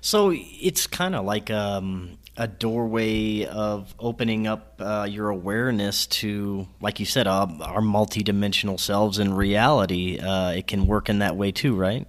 So 0.00 0.32
it's 0.34 0.86
kind 0.86 1.14
of 1.14 1.24
like 1.24 1.50
um, 1.50 2.18
a 2.36 2.46
doorway 2.46 3.46
of 3.46 3.94
opening 3.98 4.46
up 4.46 4.80
uh, 4.80 5.06
your 5.08 5.30
awareness 5.30 6.06
to, 6.06 6.66
like 6.80 7.00
you 7.00 7.06
said, 7.06 7.26
uh, 7.26 7.46
our 7.60 7.80
multidimensional 7.80 8.78
selves 8.78 9.18
in 9.18 9.34
reality. 9.34 10.18
Uh, 10.18 10.52
it 10.52 10.66
can 10.66 10.86
work 10.86 11.08
in 11.08 11.18
that 11.18 11.36
way 11.36 11.52
too, 11.52 11.74
right? 11.74 12.08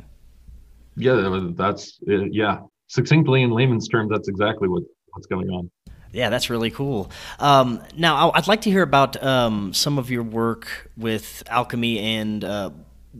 Yeah, 0.95 1.49
that's 1.53 1.99
uh, 2.07 2.25
yeah. 2.25 2.59
Succinctly 2.87 3.43
in 3.43 3.51
layman's 3.51 3.87
terms, 3.87 4.09
that's 4.11 4.27
exactly 4.27 4.67
what, 4.67 4.83
what's 5.11 5.27
going 5.27 5.49
on. 5.49 5.69
Yeah, 6.11 6.29
that's 6.29 6.49
really 6.49 6.71
cool. 6.71 7.11
Um, 7.39 7.83
now, 7.95 8.31
I'd 8.33 8.47
like 8.47 8.61
to 8.61 8.71
hear 8.71 8.81
about 8.81 9.21
um, 9.23 9.73
some 9.73 9.97
of 9.97 10.09
your 10.09 10.23
work 10.23 10.89
with 10.97 11.43
alchemy 11.47 11.99
and 11.99 12.43
uh, 12.43 12.71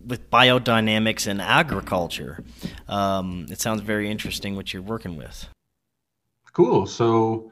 with 0.08 0.30
biodynamics 0.32 1.28
and 1.28 1.42
agriculture. 1.42 2.44
Um, 2.88 3.46
it 3.50 3.62
sounds 3.62 3.82
very 3.82 4.10
interesting 4.10 4.56
what 4.56 4.74
you're 4.74 4.82
working 4.82 5.18
with. 5.18 5.48
Cool. 6.54 6.88
So, 6.88 7.52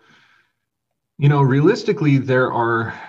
you 1.20 1.30
know, 1.30 1.42
realistically, 1.42 2.18
there 2.18 2.52
are 2.52 3.00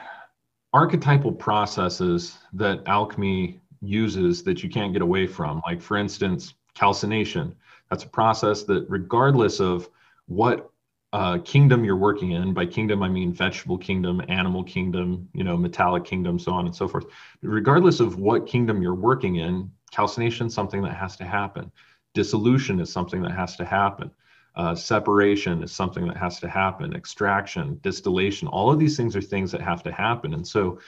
archetypal 0.73 1.33
processes 1.33 2.39
that 2.53 2.83
alchemy 2.87 3.61
uses 3.81 4.43
that 4.43 4.63
you 4.63 4.69
can't 4.69 4.93
get 4.93 5.03
away 5.03 5.27
from. 5.27 5.63
Like, 5.67 5.81
for 5.81 5.97
instance, 5.97 6.55
calcination. 6.75 7.55
That's 7.91 8.05
a 8.05 8.09
process 8.09 8.65
that, 8.65 8.87
regardless 8.89 9.61
of 9.61 9.89
what 10.27 10.71
uh, 11.13 11.39
kingdom 11.39 11.85
you're 11.85 11.97
working 11.97 12.33
in. 12.33 12.53
By 12.53 12.67
kingdom, 12.67 13.03
I 13.03 13.09
mean 13.09 13.33
vegetable 13.33 13.79
kingdom, 13.79 14.23
animal 14.29 14.63
kingdom, 14.63 15.29
you 15.33 15.45
know, 15.45 15.57
metallic 15.57 16.05
kingdom, 16.05 16.39
so 16.39 16.53
on 16.53 16.67
and 16.67 16.75
so 16.75 16.87
forth. 16.87 17.07
Regardless 17.43 18.01
of 18.01 18.19
what 18.19 18.47
kingdom 18.47 18.83
you're 18.83 18.95
working 18.95 19.37
in, 19.37 19.71
calcination 19.91 20.49
is 20.49 20.55
something 20.55 20.83
that 20.83 20.95
has 20.95 21.17
to 21.17 21.25
happen. 21.25 21.71
Dissolution 22.15 22.81
is 22.81 22.93
something 22.93 23.23
that 23.23 23.33
has 23.33 23.57
to 23.57 23.65
happen. 23.65 24.11
Uh, 24.55 24.75
separation 24.75 25.63
is 25.63 25.73
something 25.73 26.07
that 26.09 26.17
has 26.17 26.41
to 26.41 26.49
happen. 26.49 26.95
Extraction, 26.95 27.79
distillation, 27.83 28.49
all 28.49 28.73
of 28.73 28.79
these 28.79 28.97
things 28.97 29.15
are 29.15 29.23
things 29.23 29.53
that 29.53 29.61
have 29.61 29.83
to 29.85 29.93
happen. 29.93 30.35
And 30.35 30.47
so 30.47 30.81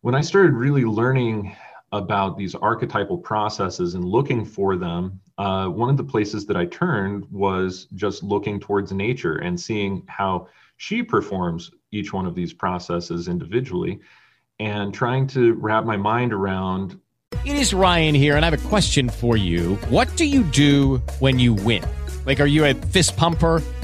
when 0.00 0.14
I 0.14 0.20
started 0.20 0.54
really 0.54 0.84
learning 0.84 1.56
about 1.92 2.38
these 2.38 2.54
archetypal 2.54 3.18
processes 3.18 3.94
and 3.94 4.04
looking 4.04 4.44
for 4.44 4.76
them, 4.76 5.20
uh, 5.38 5.66
one 5.66 5.90
of 5.90 5.96
the 5.96 6.04
places 6.04 6.46
that 6.46 6.56
I 6.56 6.64
turned 6.66 7.26
was 7.30 7.86
just 7.94 8.22
looking 8.22 8.58
towards 8.58 8.92
nature 8.92 9.36
and 9.36 9.60
seeing 9.60 10.02
how 10.08 10.48
she 10.78 11.02
performs 11.02 11.70
each 11.90 12.12
one 12.12 12.26
of 12.26 12.34
these 12.34 12.52
processes 12.52 13.28
individually 13.28 14.00
and 14.58 14.94
trying 14.94 15.26
to 15.28 15.54
wrap 15.54 15.84
my 15.84 15.96
mind 15.96 16.32
around. 16.32 16.98
It 17.44 17.56
is 17.56 17.74
Ryan 17.74 18.14
here, 18.14 18.36
and 18.36 18.44
I 18.44 18.50
have 18.50 18.64
a 18.64 18.68
question 18.68 19.08
for 19.08 19.36
you. 19.36 19.76
What 19.88 20.14
do 20.16 20.24
you 20.24 20.42
do 20.44 20.98
when 21.18 21.38
you 21.38 21.54
win? 21.54 21.84
Like, 22.24 22.40
are 22.40 22.46
you 22.46 22.64
a 22.64 22.74
fist 22.74 23.16
pumper? 23.16 23.62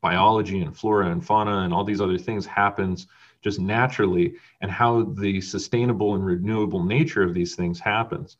biology 0.00 0.60
and 0.60 0.76
flora 0.76 1.10
and 1.10 1.24
fauna 1.24 1.58
and 1.58 1.72
all 1.72 1.84
these 1.84 2.00
other 2.00 2.18
things 2.18 2.46
happens 2.46 3.06
just 3.42 3.60
naturally 3.60 4.34
and 4.60 4.70
how 4.70 5.02
the 5.02 5.40
sustainable 5.40 6.14
and 6.14 6.24
renewable 6.24 6.82
nature 6.82 7.22
of 7.22 7.34
these 7.34 7.54
things 7.54 7.78
happens. 7.78 8.36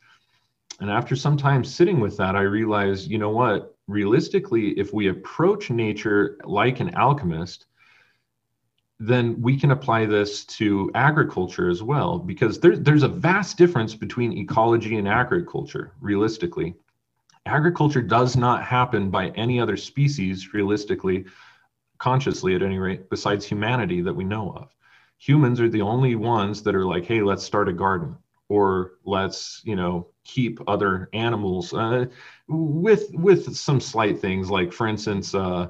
And 0.81 0.91
after 0.91 1.17
some 1.17 1.37
time 1.37 1.65
sitting 1.65 2.01
with 2.01 2.17
that 2.19 2.37
i 2.37 2.43
realized 2.43 3.11
you 3.11 3.19
know 3.19 3.31
what? 3.31 3.75
Realistically 3.87 4.71
if 4.79 4.93
we 4.93 5.09
approach 5.09 5.71
nature 5.71 6.39
like 6.45 6.81
an 6.81 6.95
alchemist 6.95 7.67
then 9.01 9.41
we 9.41 9.57
can 9.57 9.71
apply 9.71 10.07
this 10.07 10.45
to 10.45 10.91
agriculture 10.95 11.69
as 11.71 11.83
well 11.83 12.19
because 12.19 12.59
there, 12.59 12.77
there's 12.77 13.05
a 13.05 13.09
vast 13.09 13.57
difference 13.57 13.95
between 13.95 14.37
ecology 14.37 14.97
and 14.97 15.07
agriculture 15.07 15.93
realistically. 16.01 16.75
Agriculture 17.47 18.03
does 18.03 18.37
not 18.37 18.65
happen 18.65 19.09
by 19.09 19.29
any 19.31 19.61
other 19.61 19.77
species 19.77 20.53
realistically 20.53 21.25
consciously 21.99 22.55
at 22.55 22.63
any 22.63 22.79
rate 22.79 23.11
besides 23.11 23.45
humanity 23.45 24.01
that 24.01 24.15
we 24.15 24.25
know 24.25 24.53
of. 24.53 24.75
Humans 25.19 25.61
are 25.61 25.69
the 25.69 25.83
only 25.83 26.15
ones 26.15 26.63
that 26.63 26.75
are 26.75 26.85
like 26.87 27.05
hey 27.05 27.23
let's 27.23 27.45
start 27.45 27.69
a 27.69 27.73
garden 27.73 28.17
or 28.49 28.93
let's 29.05 29.61
you 29.65 29.77
know 29.77 30.09
keep 30.25 30.59
other 30.69 31.09
animals 31.13 31.75
uh, 31.75 32.07
with 32.49 33.11
with 33.15 33.55
some 33.57 33.81
slight 33.81 34.21
things. 34.21 34.51
Like 34.51 34.73
for 34.73 34.87
instance 34.87 35.35
uh, 35.35 35.69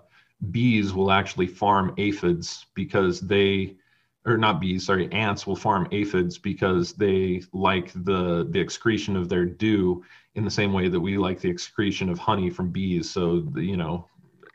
bees 0.51 0.93
will 0.93 1.11
actually 1.11 1.47
farm 1.47 1.95
aphids 1.99 2.67
because 2.75 3.21
they 3.21 3.77
or 4.27 4.37
not 4.37 4.61
bees 4.61 4.87
sorry 4.87 5.11
ants 5.13 5.47
will 5.47 5.57
farm 5.57 5.89
aphids 5.91 6.39
because 6.39 6.93
they 6.93 7.43
like 7.53 7.93
the 8.05 8.47
the 8.51 8.61
excretion 8.61 9.17
of 9.17 9.29
their 9.29 9.47
dew 9.47 10.05
in 10.35 10.45
the 10.45 10.51
same 10.51 10.73
way 10.73 10.89
that 10.89 11.01
we 11.01 11.19
like 11.19 11.41
the 11.41 11.51
excretion 11.51 12.09
of 12.09 12.19
honey 12.19 12.51
from 12.51 12.71
bees. 12.71 13.11
So 13.11 13.49
you 13.57 13.77
know 13.77 14.07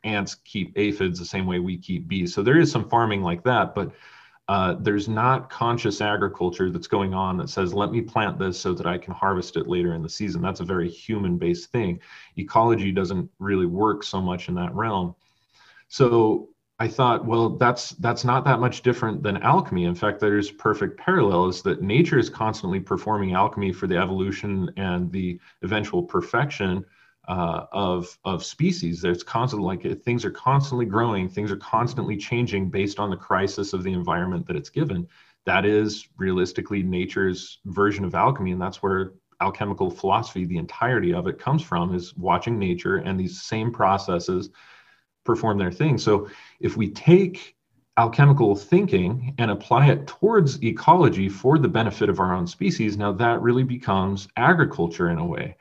ants 0.03 0.35
keep 0.35 0.73
aphids 0.75 1.19
the 1.19 1.25
same 1.25 1.45
way 1.45 1.59
we 1.59 1.77
keep 1.77 2.07
bees. 2.07 2.33
So 2.33 2.43
there 2.43 2.59
is 2.59 2.71
some 2.71 2.89
farming 2.89 3.21
like 3.21 3.43
that 3.43 3.75
but 3.75 3.91
uh, 4.49 4.75
there's 4.81 5.07
not 5.07 5.49
conscious 5.49 6.01
agriculture 6.01 6.69
that's 6.69 6.87
going 6.87 7.13
on 7.13 7.37
that 7.37 7.49
says 7.49 7.73
let 7.73 7.91
me 7.91 8.01
plant 8.01 8.37
this 8.37 8.59
so 8.59 8.73
that 8.73 8.85
i 8.85 8.97
can 8.97 9.13
harvest 9.13 9.55
it 9.55 9.67
later 9.67 9.93
in 9.93 10.03
the 10.03 10.09
season. 10.09 10.41
That's 10.41 10.59
a 10.59 10.65
very 10.65 10.89
human 10.89 11.37
based 11.37 11.71
thing. 11.71 11.99
Ecology 12.37 12.91
doesn't 12.91 13.29
really 13.39 13.65
work 13.65 14.03
so 14.03 14.21
much 14.21 14.49
in 14.49 14.55
that 14.55 14.75
realm. 14.75 15.15
So 15.87 16.49
I 16.79 16.87
thought, 16.87 17.25
well, 17.25 17.51
that's 17.51 17.91
that's 17.91 18.25
not 18.25 18.43
that 18.45 18.59
much 18.59 18.81
different 18.81 19.23
than 19.23 19.37
alchemy. 19.37 19.85
In 19.85 19.95
fact, 19.95 20.19
there's 20.19 20.51
perfect 20.51 20.99
parallels 20.99 21.61
that 21.61 21.81
nature 21.81 22.19
is 22.19 22.29
constantly 22.29 22.79
performing 22.79 23.33
alchemy 23.33 23.71
for 23.71 23.87
the 23.87 23.97
evolution 23.97 24.69
and 24.75 25.09
the 25.11 25.39
eventual 25.61 26.03
perfection 26.03 26.83
uh, 27.27 27.65
of 27.71 28.17
of 28.25 28.43
species. 28.43 29.01
There's 29.01 29.23
constant 29.23 29.63
like 29.63 30.01
things 30.03 30.25
are 30.25 30.31
constantly 30.31 30.85
growing, 30.85 31.29
things 31.29 31.51
are 31.51 31.57
constantly 31.57 32.17
changing 32.17 32.69
based 32.69 32.99
on 32.99 33.09
the 33.09 33.17
crisis 33.17 33.73
of 33.73 33.83
the 33.83 33.93
environment 33.93 34.45
that 34.47 34.55
it's 34.55 34.69
given. 34.69 35.07
That 35.45 35.65
is 35.65 36.07
realistically 36.17 36.83
nature's 36.83 37.59
version 37.65 38.05
of 38.05 38.15
alchemy, 38.15 38.51
and 38.51 38.61
that's 38.61 38.81
where 38.81 39.13
alchemical 39.41 39.89
philosophy, 39.89 40.45
the 40.45 40.57
entirety 40.57 41.13
of 41.13 41.27
it, 41.27 41.37
comes 41.37 41.61
from, 41.61 41.93
is 41.93 42.15
watching 42.15 42.57
nature 42.57 42.97
and 42.97 43.19
these 43.19 43.41
same 43.41 43.71
processes 43.71 44.49
perform 45.25 45.57
their 45.57 45.71
thing. 45.71 45.97
So 45.97 46.29
if 46.59 46.77
we 46.77 46.89
take 46.89 47.55
alchemical 47.97 48.55
thinking 48.55 49.35
and 49.37 49.51
apply 49.51 49.87
it 49.87 50.07
towards 50.07 50.61
ecology 50.63 51.29
for 51.29 51.59
the 51.59 51.67
benefit 51.67 52.09
of 52.09 52.19
our 52.19 52.33
own 52.33 52.47
species, 52.47 52.97
now 52.97 53.11
that 53.11 53.41
really 53.41 53.63
becomes 53.63 54.27
agriculture 54.35 55.09
in 55.09 55.17
a 55.17 55.25
way. 55.25 55.55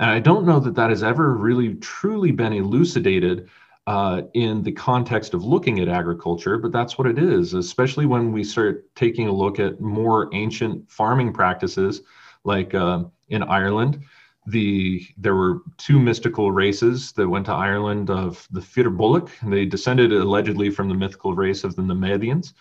And 0.00 0.10
I 0.10 0.20
don't 0.20 0.46
know 0.46 0.60
that 0.60 0.74
that 0.74 0.90
has 0.90 1.02
ever 1.02 1.34
really 1.34 1.74
truly 1.76 2.30
been 2.30 2.52
elucidated 2.52 3.48
uh, 3.86 4.22
in 4.34 4.62
the 4.62 4.72
context 4.72 5.34
of 5.34 5.44
looking 5.44 5.80
at 5.80 5.88
agriculture, 5.88 6.58
but 6.58 6.72
that's 6.72 6.98
what 6.98 7.06
it 7.06 7.18
is, 7.18 7.54
especially 7.54 8.06
when 8.06 8.32
we 8.32 8.44
start 8.44 8.84
taking 8.94 9.28
a 9.28 9.32
look 9.32 9.58
at 9.58 9.80
more 9.80 10.28
ancient 10.34 10.90
farming 10.90 11.32
practices 11.32 12.02
like 12.44 12.74
uh, 12.74 13.04
in 13.28 13.42
Ireland 13.42 14.04
the 14.48 15.06
there 15.16 15.34
were 15.34 15.60
two 15.76 15.98
mystical 15.98 16.50
races 16.50 17.12
that 17.12 17.28
went 17.28 17.46
to 17.46 17.52
Ireland 17.52 18.10
of 18.10 18.48
the 18.50 18.60
Firbolg. 18.60 19.30
They 19.42 19.66
descended 19.66 20.12
allegedly 20.12 20.70
from 20.70 20.88
the 20.88 20.94
mythical 20.94 21.34
race 21.34 21.64
of 21.64 21.76
the 21.76 21.82
Nemedians. 21.82 22.54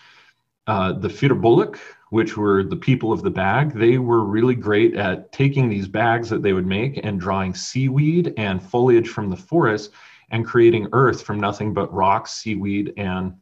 Uh, 0.68 0.92
the 0.92 1.08
Firbolg, 1.08 1.80
which 2.10 2.38
were 2.38 2.64
the 2.64 2.76
people 2.76 3.12
of 3.12 3.22
the 3.22 3.30
bag, 3.30 3.74
they 3.74 3.98
were 3.98 4.24
really 4.24 4.56
great 4.56 4.96
at 4.96 5.32
taking 5.32 5.70
these 5.70 5.88
bags 5.88 6.30
that 6.30 6.42
they 6.42 6.54
would 6.54 6.66
make 6.66 7.00
and 7.04 7.20
drawing 7.20 7.54
seaweed 7.54 8.34
and 8.38 8.64
foliage 8.64 9.10
from 9.10 9.30
the 9.30 9.36
forest 9.36 9.92
and 10.30 10.46
creating 10.46 10.88
earth 10.94 11.22
from 11.22 11.40
nothing 11.40 11.74
but 11.74 11.94
rocks, 11.94 12.32
seaweed, 12.34 12.94
and 12.98 13.34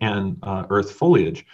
and 0.00 0.38
uh, 0.44 0.66
earth 0.70 0.92
foliage. 0.92 1.44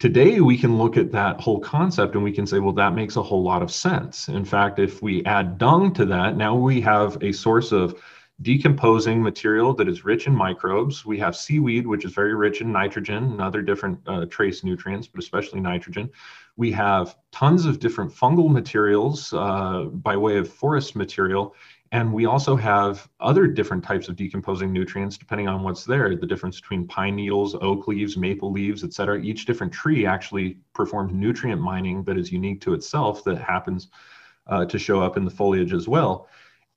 Today 0.00 0.40
we 0.40 0.56
can 0.56 0.78
look 0.78 0.96
at 0.96 1.12
that 1.12 1.40
whole 1.40 1.60
concept 1.60 2.14
and 2.14 2.24
we 2.24 2.32
can 2.32 2.46
say 2.46 2.58
well 2.58 2.72
that 2.72 2.94
makes 2.94 3.16
a 3.16 3.22
whole 3.22 3.42
lot 3.42 3.62
of 3.62 3.70
sense. 3.70 4.28
In 4.28 4.44
fact 4.44 4.78
if 4.78 5.02
we 5.02 5.24
add 5.24 5.58
dung 5.58 5.92
to 5.94 6.04
that 6.06 6.36
now 6.36 6.56
we 6.56 6.80
have 6.80 7.22
a 7.22 7.32
source 7.32 7.70
of 7.70 8.00
decomposing 8.42 9.22
material 9.22 9.74
that 9.74 9.88
is 9.88 10.04
rich 10.04 10.26
in 10.26 10.34
microbes 10.34 11.04
we 11.04 11.18
have 11.18 11.36
seaweed 11.36 11.86
which 11.86 12.04
is 12.04 12.12
very 12.12 12.34
rich 12.34 12.60
in 12.60 12.72
nitrogen 12.72 13.24
and 13.24 13.40
other 13.40 13.60
different 13.60 13.98
uh, 14.06 14.24
trace 14.26 14.64
nutrients 14.64 15.06
but 15.06 15.20
especially 15.20 15.60
nitrogen 15.60 16.08
we 16.56 16.72
have 16.72 17.16
tons 17.32 17.66
of 17.66 17.78
different 17.78 18.10
fungal 18.10 18.50
materials 18.50 19.32
uh, 19.34 19.84
by 19.92 20.16
way 20.16 20.38
of 20.38 20.52
forest 20.52 20.96
material 20.96 21.54
and 21.92 22.12
we 22.12 22.26
also 22.26 22.54
have 22.54 23.08
other 23.18 23.48
different 23.48 23.82
types 23.82 24.08
of 24.08 24.14
decomposing 24.14 24.72
nutrients 24.72 25.18
depending 25.18 25.48
on 25.48 25.64
what's 25.64 25.84
there. 25.84 26.14
The 26.14 26.26
difference 26.26 26.60
between 26.60 26.86
pine 26.86 27.16
needles, 27.16 27.56
oak 27.56 27.88
leaves, 27.88 28.16
maple 28.16 28.52
leaves, 28.52 28.84
et 28.84 28.92
cetera. 28.92 29.20
Each 29.20 29.44
different 29.44 29.72
tree 29.72 30.06
actually 30.06 30.58
performs 30.72 31.12
nutrient 31.12 31.60
mining 31.60 32.04
that 32.04 32.16
is 32.16 32.30
unique 32.30 32.60
to 32.62 32.74
itself 32.74 33.24
that 33.24 33.38
happens 33.38 33.88
uh, 34.46 34.64
to 34.66 34.78
show 34.78 35.02
up 35.02 35.16
in 35.16 35.24
the 35.24 35.30
foliage 35.30 35.72
as 35.72 35.88
well. 35.88 36.28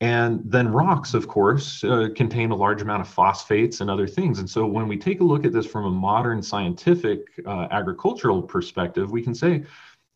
And 0.01 0.41
then 0.43 0.67
rocks, 0.67 1.13
of 1.13 1.27
course, 1.27 1.83
uh, 1.83 2.09
contain 2.15 2.51
a 2.51 2.55
large 2.55 2.81
amount 2.81 3.01
of 3.01 3.07
phosphates 3.07 3.79
and 3.79 3.89
other 3.89 4.07
things. 4.07 4.39
And 4.39 4.49
so 4.49 4.65
when 4.65 4.87
we 4.87 4.97
take 4.97 5.21
a 5.21 5.23
look 5.23 5.45
at 5.45 5.53
this 5.53 5.65
from 5.65 5.85
a 5.85 5.91
modern 5.91 6.43
scientific 6.43 7.27
uh, 7.45 7.67
agricultural 7.71 8.41
perspective, 8.41 9.11
we 9.11 9.21
can 9.21 9.33
say 9.33 9.63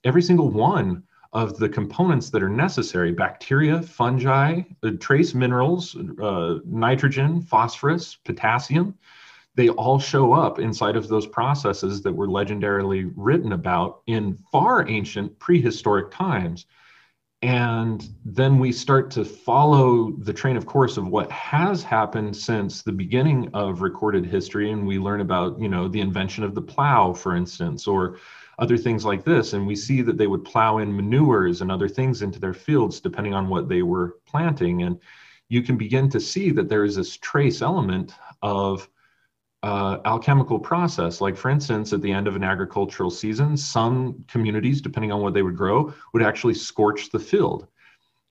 every 0.03 0.21
single 0.21 0.49
one 0.49 1.03
of 1.31 1.57
the 1.57 1.69
components 1.69 2.29
that 2.31 2.43
are 2.43 2.49
necessary 2.49 3.11
bacteria, 3.11 3.81
fungi, 3.81 4.61
trace 4.99 5.33
minerals, 5.33 5.95
uh, 6.21 6.55
nitrogen, 6.65 7.41
phosphorus, 7.41 8.15
potassium 8.15 8.97
they 9.57 9.69
all 9.69 9.99
show 9.99 10.33
up 10.33 10.59
inside 10.59 10.95
of 10.95 11.07
those 11.07 11.25
processes 11.25 12.03
that 12.03 12.13
were 12.13 12.27
legendarily 12.27 13.11
written 13.15 13.53
about 13.53 14.01
in 14.05 14.37
far 14.51 14.87
ancient 14.87 15.37
prehistoric 15.39 16.11
times. 16.11 16.67
And 17.43 18.09
then 18.25 18.57
we 18.57 18.71
start 18.71 19.11
to 19.11 19.23
follow 19.23 20.11
the 20.11 20.33
train 20.33 20.57
of 20.57 20.65
course 20.65 20.97
of 20.97 21.07
what 21.07 21.31
has 21.31 21.83
happened 21.83 22.35
since 22.35 22.81
the 22.81 22.91
beginning 22.91 23.49
of 23.53 23.81
recorded 23.81 24.25
history. 24.25 24.71
And 24.71 24.87
we 24.87 24.97
learn 24.97 25.21
about, 25.21 25.59
you 25.59 25.69
know, 25.69 25.87
the 25.87 26.01
invention 26.01 26.43
of 26.43 26.55
the 26.55 26.61
plow, 26.61 27.13
for 27.13 27.35
instance, 27.35 27.85
or 27.85 28.17
other 28.57 28.75
things 28.75 29.05
like 29.05 29.23
this. 29.23 29.53
And 29.53 29.67
we 29.67 29.75
see 29.75 30.01
that 30.01 30.17
they 30.17 30.25
would 30.25 30.43
plow 30.43 30.79
in 30.79 30.95
manures 30.95 31.61
and 31.61 31.71
other 31.71 31.87
things 31.87 32.23
into 32.23 32.39
their 32.39 32.55
fields 32.55 32.99
depending 32.99 33.35
on 33.35 33.49
what 33.49 33.69
they 33.69 33.83
were 33.83 34.17
planting. 34.25 34.81
And 34.81 34.99
you 35.47 35.61
can 35.61 35.77
begin 35.77 36.09
to 36.09 36.19
see 36.19 36.49
that 36.51 36.69
there 36.69 36.83
is 36.85 36.95
this 36.95 37.17
trace 37.17 37.61
element 37.61 38.15
of 38.41 38.89
uh, 39.63 39.97
alchemical 40.05 40.59
process. 40.59 41.19
Like, 41.21 41.35
for 41.35 41.49
instance, 41.49 41.93
at 41.93 42.01
the 42.01 42.11
end 42.11 42.27
of 42.27 42.35
an 42.35 42.43
agricultural 42.43 43.09
season, 43.09 43.57
some 43.57 44.23
communities, 44.27 44.81
depending 44.81 45.11
on 45.11 45.21
what 45.21 45.33
they 45.33 45.41
would 45.41 45.57
grow, 45.57 45.93
would 46.13 46.23
actually 46.23 46.53
scorch 46.53 47.09
the 47.09 47.19
field. 47.19 47.67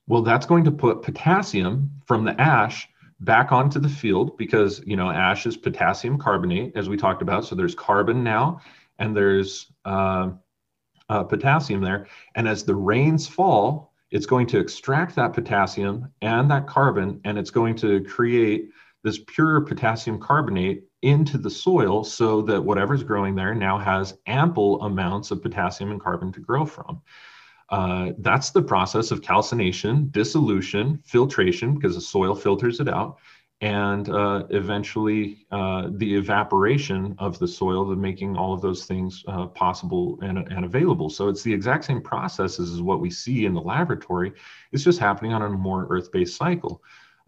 Well, 0.07 0.21
that's 0.21 0.45
going 0.45 0.63
to 0.63 0.71
put 0.71 1.01
potassium 1.01 1.91
from 2.05 2.23
the 2.23 2.39
ash 2.39 2.87
back 3.19 3.51
onto 3.51 3.79
the 3.79 3.89
field 3.89 4.37
because 4.37 4.81
you 4.85 4.95
know 4.95 5.09
ash 5.09 5.45
is 5.45 5.57
potassium 5.57 6.17
carbonate, 6.17 6.75
as 6.75 6.87
we 6.87 6.95
talked 6.95 7.21
about. 7.21 7.45
So 7.45 7.55
there's 7.55 7.75
carbon 7.75 8.23
now, 8.23 8.61
and 8.99 9.15
there's 9.15 9.71
uh, 9.85 10.29
uh, 11.09 11.23
potassium 11.23 11.81
there. 11.81 12.07
And 12.35 12.47
as 12.47 12.63
the 12.63 12.75
rains 12.75 13.27
fall, 13.27 13.93
it's 14.11 14.25
going 14.25 14.47
to 14.47 14.59
extract 14.59 15.15
that 15.15 15.33
potassium 15.33 16.11
and 16.21 16.49
that 16.51 16.67
carbon, 16.67 17.19
and 17.25 17.37
it's 17.37 17.51
going 17.51 17.75
to 17.77 18.03
create 18.05 18.69
this 19.03 19.19
pure 19.27 19.61
potassium 19.61 20.19
carbonate 20.19 20.83
into 21.01 21.37
the 21.37 21.49
soil 21.49 22.03
so 22.03 22.41
that 22.41 22.61
whatever's 22.61 23.03
growing 23.03 23.35
there 23.35 23.53
now 23.53 23.77
has 23.77 24.17
ample 24.25 24.81
amounts 24.81 25.31
of 25.31 25.41
potassium 25.41 25.91
and 25.91 26.01
carbon 26.01 26.31
to 26.31 26.39
grow 26.39 26.65
from. 26.65 27.01
Uh, 27.69 28.11
that's 28.19 28.51
the 28.51 28.61
process 28.61 29.11
of 29.11 29.21
calcination, 29.21 30.07
dissolution, 30.11 31.01
filtration, 31.05 31.75
because 31.75 31.95
the 31.95 32.01
soil 32.01 32.33
filters 32.33 32.79
it 32.79 32.87
out, 32.87 33.17
and 33.59 34.09
uh, 34.09 34.45
eventually 34.51 35.45
uh, 35.51 35.89
the 35.95 36.15
evaporation 36.15 37.15
of 37.17 37.37
the 37.39 37.47
soil, 37.47 37.85
the 37.85 37.95
making 37.95 38.37
all 38.37 38.53
of 38.53 38.61
those 38.61 38.85
things 38.85 39.23
uh, 39.27 39.47
possible 39.47 40.17
and, 40.21 40.37
and 40.37 40.63
available. 40.63 41.09
So 41.09 41.27
it's 41.27 41.43
the 41.43 41.53
exact 41.53 41.83
same 41.85 42.01
processes 42.01 42.71
as 42.71 42.81
what 42.81 43.01
we 43.01 43.09
see 43.09 43.45
in 43.45 43.53
the 43.53 43.61
laboratory. 43.61 44.31
It's 44.71 44.83
just 44.83 44.99
happening 44.99 45.33
on 45.33 45.41
a 45.41 45.49
more 45.49 45.87
earth-based 45.89 46.37
cycle. 46.37 46.81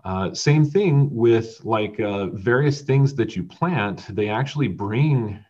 Uh, 0.06 0.34
same 0.34 0.66
thing 0.66 1.14
with 1.14 1.64
like 1.64 2.00
uh, 2.00 2.28
various 2.28 2.82
things 2.82 3.14
that 3.16 3.36
you 3.36 3.44
plant, 3.44 4.06
they 4.16 4.30
actually 4.30 4.68
bring 4.68 5.44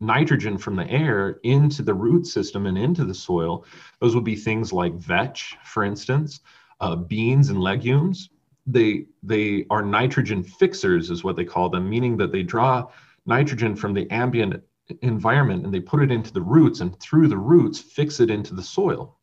nitrogen 0.00 0.58
from 0.58 0.76
the 0.76 0.88
air 0.90 1.38
into 1.44 1.82
the 1.82 1.94
root 1.94 2.26
system 2.26 2.66
and 2.66 2.76
into 2.76 3.04
the 3.04 3.14
soil. 3.14 3.64
Those 4.00 4.14
would 4.14 4.24
be 4.24 4.34
things 4.36 4.72
like 4.72 4.94
vetch, 4.94 5.56
for 5.64 5.84
instance, 5.84 6.40
uh, 6.80 6.96
beans 6.96 7.50
and 7.50 7.60
legumes. 7.60 8.30
They, 8.66 9.06
they 9.22 9.66
are 9.70 9.82
nitrogen 9.82 10.42
fixers, 10.42 11.10
is 11.10 11.22
what 11.22 11.36
they 11.36 11.44
call 11.44 11.68
them, 11.68 11.88
meaning 11.88 12.16
that 12.16 12.32
they 12.32 12.42
draw 12.42 12.88
nitrogen 13.26 13.76
from 13.76 13.94
the 13.94 14.10
ambient 14.10 14.62
environment 15.02 15.64
and 15.64 15.72
they 15.72 15.80
put 15.80 16.02
it 16.02 16.10
into 16.10 16.32
the 16.32 16.42
roots 16.42 16.80
and 16.80 16.98
through 16.98 17.28
the 17.28 17.36
roots 17.36 17.78
fix 17.78 18.20
it 18.20 18.30
into 18.30 18.54
the 18.54 18.62
soil. 18.62 19.16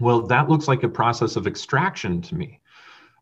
Well, 0.00 0.22
that 0.22 0.48
looks 0.48 0.68
like 0.68 0.82
a 0.82 0.88
process 0.88 1.36
of 1.36 1.46
extraction 1.46 2.20
to 2.22 2.34
me. 2.34 2.60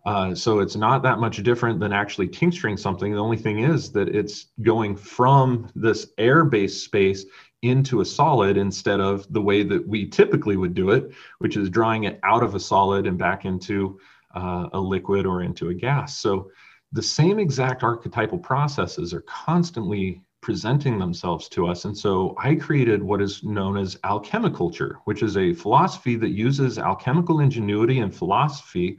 Uh, 0.06 0.32
so 0.32 0.60
it's 0.60 0.76
not 0.76 1.02
that 1.02 1.18
much 1.18 1.42
different 1.42 1.80
than 1.80 1.92
actually 1.92 2.28
tincturing 2.28 2.76
something. 2.76 3.12
The 3.12 3.18
only 3.18 3.36
thing 3.36 3.58
is 3.58 3.90
that 3.90 4.08
it's 4.08 4.46
going 4.62 4.94
from 4.94 5.68
this 5.74 6.06
air-based 6.16 6.84
space 6.84 7.26
into 7.62 8.00
a 8.00 8.04
solid 8.04 8.56
instead 8.56 9.00
of 9.00 9.26
the 9.32 9.42
way 9.42 9.64
that 9.64 9.86
we 9.86 10.08
typically 10.08 10.56
would 10.56 10.74
do 10.74 10.90
it, 10.90 11.10
which 11.40 11.56
is 11.56 11.68
drawing 11.68 12.04
it 12.04 12.20
out 12.22 12.44
of 12.44 12.54
a 12.54 12.60
solid 12.60 13.08
and 13.08 13.18
back 13.18 13.44
into 13.44 13.98
uh, 14.36 14.68
a 14.74 14.78
liquid 14.78 15.26
or 15.26 15.42
into 15.42 15.70
a 15.70 15.74
gas. 15.74 16.18
So 16.18 16.52
the 16.92 17.02
same 17.02 17.40
exact 17.40 17.82
archetypal 17.82 18.38
processes 18.38 19.12
are 19.12 19.22
constantly 19.22 20.22
presenting 20.40 21.00
themselves 21.00 21.48
to 21.48 21.66
us. 21.66 21.84
And 21.84 21.98
so 21.98 22.36
I 22.38 22.54
created 22.54 23.02
what 23.02 23.20
is 23.20 23.42
known 23.42 23.76
as 23.76 23.96
alchemiculture, 24.04 24.98
which 25.06 25.24
is 25.24 25.36
a 25.36 25.52
philosophy 25.52 26.14
that 26.14 26.28
uses 26.28 26.78
alchemical 26.78 27.40
ingenuity 27.40 27.98
and 27.98 28.14
philosophy 28.14 28.98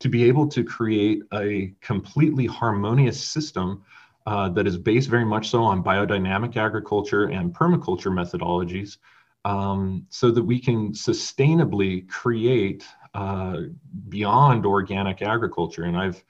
to 0.00 0.08
be 0.08 0.24
able 0.24 0.46
to 0.48 0.62
create 0.64 1.22
a 1.32 1.72
completely 1.80 2.46
harmonious 2.46 3.22
system 3.22 3.82
uh, 4.26 4.48
that 4.50 4.66
is 4.66 4.76
based 4.76 5.08
very 5.08 5.24
much 5.24 5.48
so 5.48 5.62
on 5.62 5.82
biodynamic 5.82 6.56
agriculture 6.56 7.24
and 7.24 7.54
permaculture 7.54 8.12
methodologies 8.12 8.98
um, 9.44 10.06
so 10.10 10.30
that 10.30 10.42
we 10.42 10.60
can 10.60 10.92
sustainably 10.92 12.06
create 12.08 12.84
uh, 13.14 13.62
beyond 14.08 14.66
organic 14.66 15.22
agriculture. 15.22 15.84
And 15.84 15.96
I've 15.96 16.22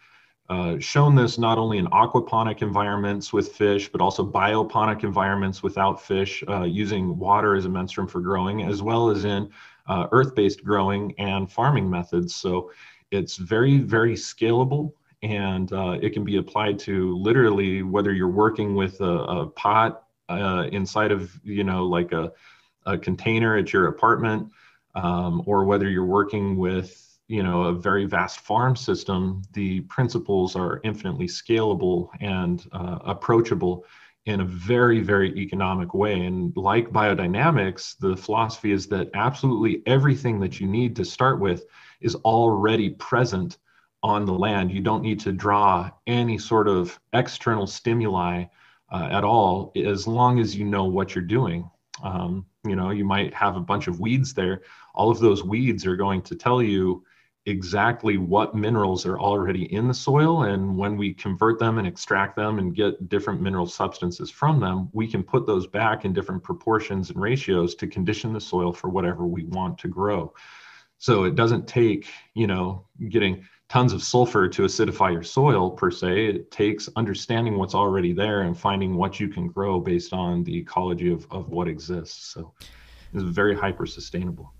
uh, 0.49 0.79
shown 0.79 1.15
this 1.15 1.37
not 1.39 1.59
only 1.59 1.79
in 1.79 1.87
aquaponic 1.87 2.63
environments 2.63 3.33
with 3.33 3.53
fish, 3.53 3.91
but 3.91 4.01
also 4.01 4.25
bioponic 4.25 5.05
environments 5.05 5.63
without 5.63 6.01
fish, 6.01 6.43
uh, 6.49 6.63
using 6.63 7.19
water 7.19 7.55
as 7.55 7.67
a 7.67 7.69
menstruum 7.69 8.09
for 8.09 8.21
growing, 8.21 8.63
as 8.63 8.81
well 8.81 9.11
as 9.11 9.25
in 9.25 9.51
uh, 9.89 10.07
earth-based 10.13 10.65
growing 10.65 11.15
and 11.19 11.51
farming 11.51 11.91
methods. 11.91 12.37
So 12.37 12.71
it's 13.11 13.37
very, 13.37 13.79
very 13.79 14.15
scalable 14.15 14.93
and 15.23 15.73
uh, 15.73 15.99
it 16.01 16.11
can 16.11 16.25
be 16.25 16.37
applied 16.37 16.79
to 16.79 17.17
literally 17.17 17.83
whether 17.83 18.13
you're 18.13 18.29
working 18.29 18.75
with 18.75 19.01
a, 19.01 19.05
a 19.05 19.47
pot 19.47 20.05
uh, 20.29 20.69
inside 20.73 21.11
of, 21.11 21.33
you 21.43 21.65
know, 21.65 21.87
like 21.87 22.13
a, 22.13 22.33
a 22.87 22.97
container 22.97 23.57
at 23.57 23.73
your 23.73 23.89
apartment, 23.89 24.49
um, 24.95 25.43
or 25.47 25.65
whether 25.65 25.89
you're 25.89 26.05
working 26.05 26.57
with, 26.57 27.19
you 27.27 27.43
know, 27.43 27.65
a 27.65 27.73
very 27.73 28.05
vast 28.05 28.41
farm 28.41 28.77
system, 28.77 29.43
the 29.53 29.81
principles 29.83 30.55
are 30.55 30.81
infinitely 30.85 31.27
scalable 31.27 32.09
and 32.21 32.67
uh, 32.73 32.99
approachable 33.05 33.85
in 34.29 34.41
a 34.41 34.45
very, 34.45 35.01
very 35.01 35.35
economic 35.39 35.95
way. 35.95 36.27
And 36.27 36.55
like 36.55 36.91
biodynamics, 36.91 37.97
the 37.99 38.15
philosophy 38.15 38.73
is 38.73 38.87
that 38.89 39.09
absolutely 39.15 39.83
everything 39.87 40.39
that 40.41 40.61
you 40.61 40.67
need 40.67 40.95
to 40.97 41.05
start 41.05 41.41
with 41.41 41.65
is 42.03 42.15
already 42.15 42.91
present 42.91 43.57
on 44.03 44.27
the 44.27 44.35
land. 44.35 44.71
You 44.71 44.83
don't 44.83 45.03
need 45.03 45.19
to 45.21 45.33
draw 45.33 45.91
any 46.07 46.37
sort 46.37 46.69
of 46.69 47.01
external 47.15 47.67
stimuli 47.67 48.45
uh, 48.93 49.09
at 49.11 49.25
all, 49.25 49.73
as 49.75 50.07
long 50.07 50.41
as 50.41 50.55
you 50.55 50.67
know 50.67 50.85
what 50.85 51.15
you're 51.15 51.25
doing. 51.25 51.71
Um, 52.05 52.45
you 52.67 52.77
know, 52.77 52.91
you 52.91 53.07
might 53.07 53.33
have 53.33 53.57
a 53.57 53.61
bunch 53.61 53.87
of 53.87 53.99
weeds 53.99 54.35
there. 54.35 54.61
All 54.95 55.11
of 55.11 55.21
those 55.21 55.43
weeds 55.43 55.87
are 55.87 55.97
going 55.97 56.21
to 56.23 56.37
tell 56.37 56.63
you 56.63 57.03
exactly 57.49 58.19
what 58.19 58.55
minerals 58.55 59.07
are 59.07 59.19
already 59.19 59.73
in 59.73 59.89
the 59.89 59.95
soil. 59.95 60.43
And 60.43 60.77
when 60.77 60.97
we 60.97 61.15
convert 61.15 61.59
them 61.59 61.79
and 61.79 61.87
extract 61.87 62.37
them 62.37 62.59
and 62.59 62.75
get 62.75 63.09
different 63.09 63.41
mineral 63.41 63.67
substances 63.67 64.31
from 64.31 64.61
them, 64.61 64.91
we 64.93 65.07
can 65.07 65.23
put 65.23 65.47
those 65.47 65.67
back 65.67 66.05
in 66.05 66.13
different 66.13 66.43
proportions 66.43 67.11
and 67.11 67.21
ratios 67.21 67.75
to 67.77 67.87
condition 67.87 68.33
the 68.33 68.41
soil 68.41 68.73
for 68.73 68.91
whatever 68.91 69.27
we 69.27 69.45
want 69.45 69.79
to 69.79 69.89
grow. 69.89 70.33
So 70.99 71.25
it 71.25 71.37
doesn't 71.37 71.67
take, 71.67 72.09
you 72.35 72.47
know, 72.47 72.85
getting 73.09 73.47
tons 73.69 73.93
of 73.93 74.03
sulfur 74.03 74.49
to 74.49 74.63
acidify 74.63 75.13
your 75.13 75.23
soil 75.23 75.71
per 75.71 75.91
se. 75.91 76.27
It 76.27 76.51
takes 76.51 76.89
understanding 76.97 77.57
what's 77.57 77.75
already 77.75 78.13
there 78.13 78.43
and 78.43 78.59
finding 78.59 78.97
what 78.97 79.21
you 79.21 79.29
can 79.29 79.49
grow 79.49 79.81
based 79.81 80.13
on 80.13 80.43
the 80.45 80.57
ecology 80.57 81.13
of, 81.13 81.27
of 81.31 81.49
what 81.49 81.69
exists. 81.69 82.33
So 82.35 82.53
it's 83.15 83.23
very 83.23 83.57
hyper 83.57 83.87
sustainable. 83.87 84.53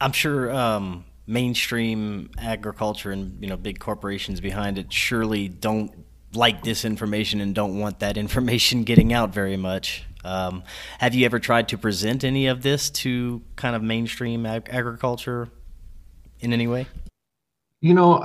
I'm 0.00 0.12
sure 0.12 0.52
um, 0.52 1.04
mainstream 1.26 2.30
agriculture 2.38 3.10
and 3.10 3.40
you 3.40 3.48
know 3.48 3.56
big 3.56 3.80
corporations 3.80 4.40
behind 4.40 4.78
it 4.78 4.92
surely 4.92 5.48
don't 5.48 6.06
like 6.34 6.62
this 6.62 6.84
information 6.84 7.40
and 7.40 7.54
don't 7.54 7.78
want 7.78 8.00
that 8.00 8.16
information 8.24 8.84
getting 8.84 9.12
out 9.12 9.32
very 9.32 9.56
much. 9.56 10.04
Um, 10.24 10.64
have 10.98 11.14
you 11.14 11.24
ever 11.24 11.38
tried 11.38 11.68
to 11.68 11.78
present 11.78 12.24
any 12.24 12.48
of 12.48 12.62
this 12.62 12.90
to 12.90 13.42
kind 13.54 13.76
of 13.76 13.82
mainstream 13.82 14.44
ag- 14.44 14.68
agriculture 14.70 15.48
in 16.40 16.52
any 16.52 16.66
way? 16.66 16.86
You 17.80 17.94
know, 17.94 18.20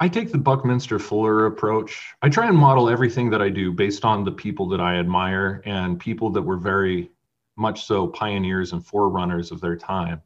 I 0.00 0.08
take 0.08 0.32
the 0.32 0.38
Buckminster 0.38 0.98
Fuller 0.98 1.46
approach. 1.46 2.14
I 2.22 2.28
try 2.28 2.46
and 2.48 2.56
model 2.56 2.88
everything 2.88 3.28
that 3.30 3.42
I 3.42 3.50
do 3.50 3.70
based 3.72 4.04
on 4.04 4.24
the 4.24 4.32
people 4.32 4.66
that 4.68 4.80
I 4.80 4.96
admire 4.96 5.60
and 5.66 6.00
people 6.00 6.30
that 6.30 6.42
were 6.42 6.56
very 6.56 7.10
much 7.56 7.84
so 7.84 8.06
pioneers 8.06 8.72
and 8.72 8.84
forerunners 8.84 9.50
of 9.50 9.60
their 9.60 9.76
time. 9.76 10.22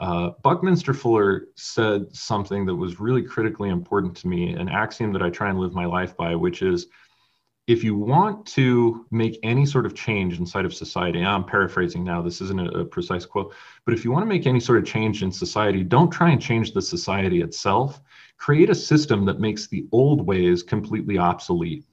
Uh, 0.00 0.30
Buckminster 0.42 0.92
Fuller 0.92 1.46
said 1.54 2.14
something 2.14 2.66
that 2.66 2.74
was 2.74 3.00
really 3.00 3.22
critically 3.22 3.68
important 3.68 4.16
to 4.18 4.28
me, 4.28 4.52
an 4.52 4.68
axiom 4.68 5.12
that 5.12 5.22
I 5.22 5.30
try 5.30 5.50
and 5.50 5.58
live 5.58 5.72
my 5.72 5.84
life 5.84 6.16
by, 6.16 6.34
which 6.34 6.62
is 6.62 6.86
if 7.66 7.82
you 7.82 7.96
want 7.96 8.44
to 8.46 9.06
make 9.10 9.38
any 9.42 9.64
sort 9.64 9.86
of 9.86 9.94
change 9.94 10.38
inside 10.38 10.66
of 10.66 10.74
society, 10.74 11.24
I'm 11.24 11.44
paraphrasing 11.44 12.04
now, 12.04 12.20
this 12.20 12.40
isn't 12.42 12.60
a, 12.60 12.80
a, 12.80 12.84
precise 12.84 13.24
quote, 13.24 13.54
but 13.86 13.94
if 13.94 14.04
you 14.04 14.10
want 14.10 14.22
to 14.22 14.28
make 14.28 14.46
any 14.46 14.60
sort 14.60 14.78
of 14.78 14.84
change 14.84 15.22
in 15.22 15.32
society, 15.32 15.82
don't 15.82 16.10
try 16.10 16.30
and 16.30 16.42
change 16.42 16.72
the 16.72 16.82
society 16.82 17.40
itself. 17.40 18.00
Create 18.36 18.68
a 18.68 18.74
system 18.74 19.24
that 19.24 19.40
makes 19.40 19.66
the 19.68 19.86
old 19.92 20.26
ways 20.26 20.62
completely 20.62 21.16
obsolete. 21.16 21.84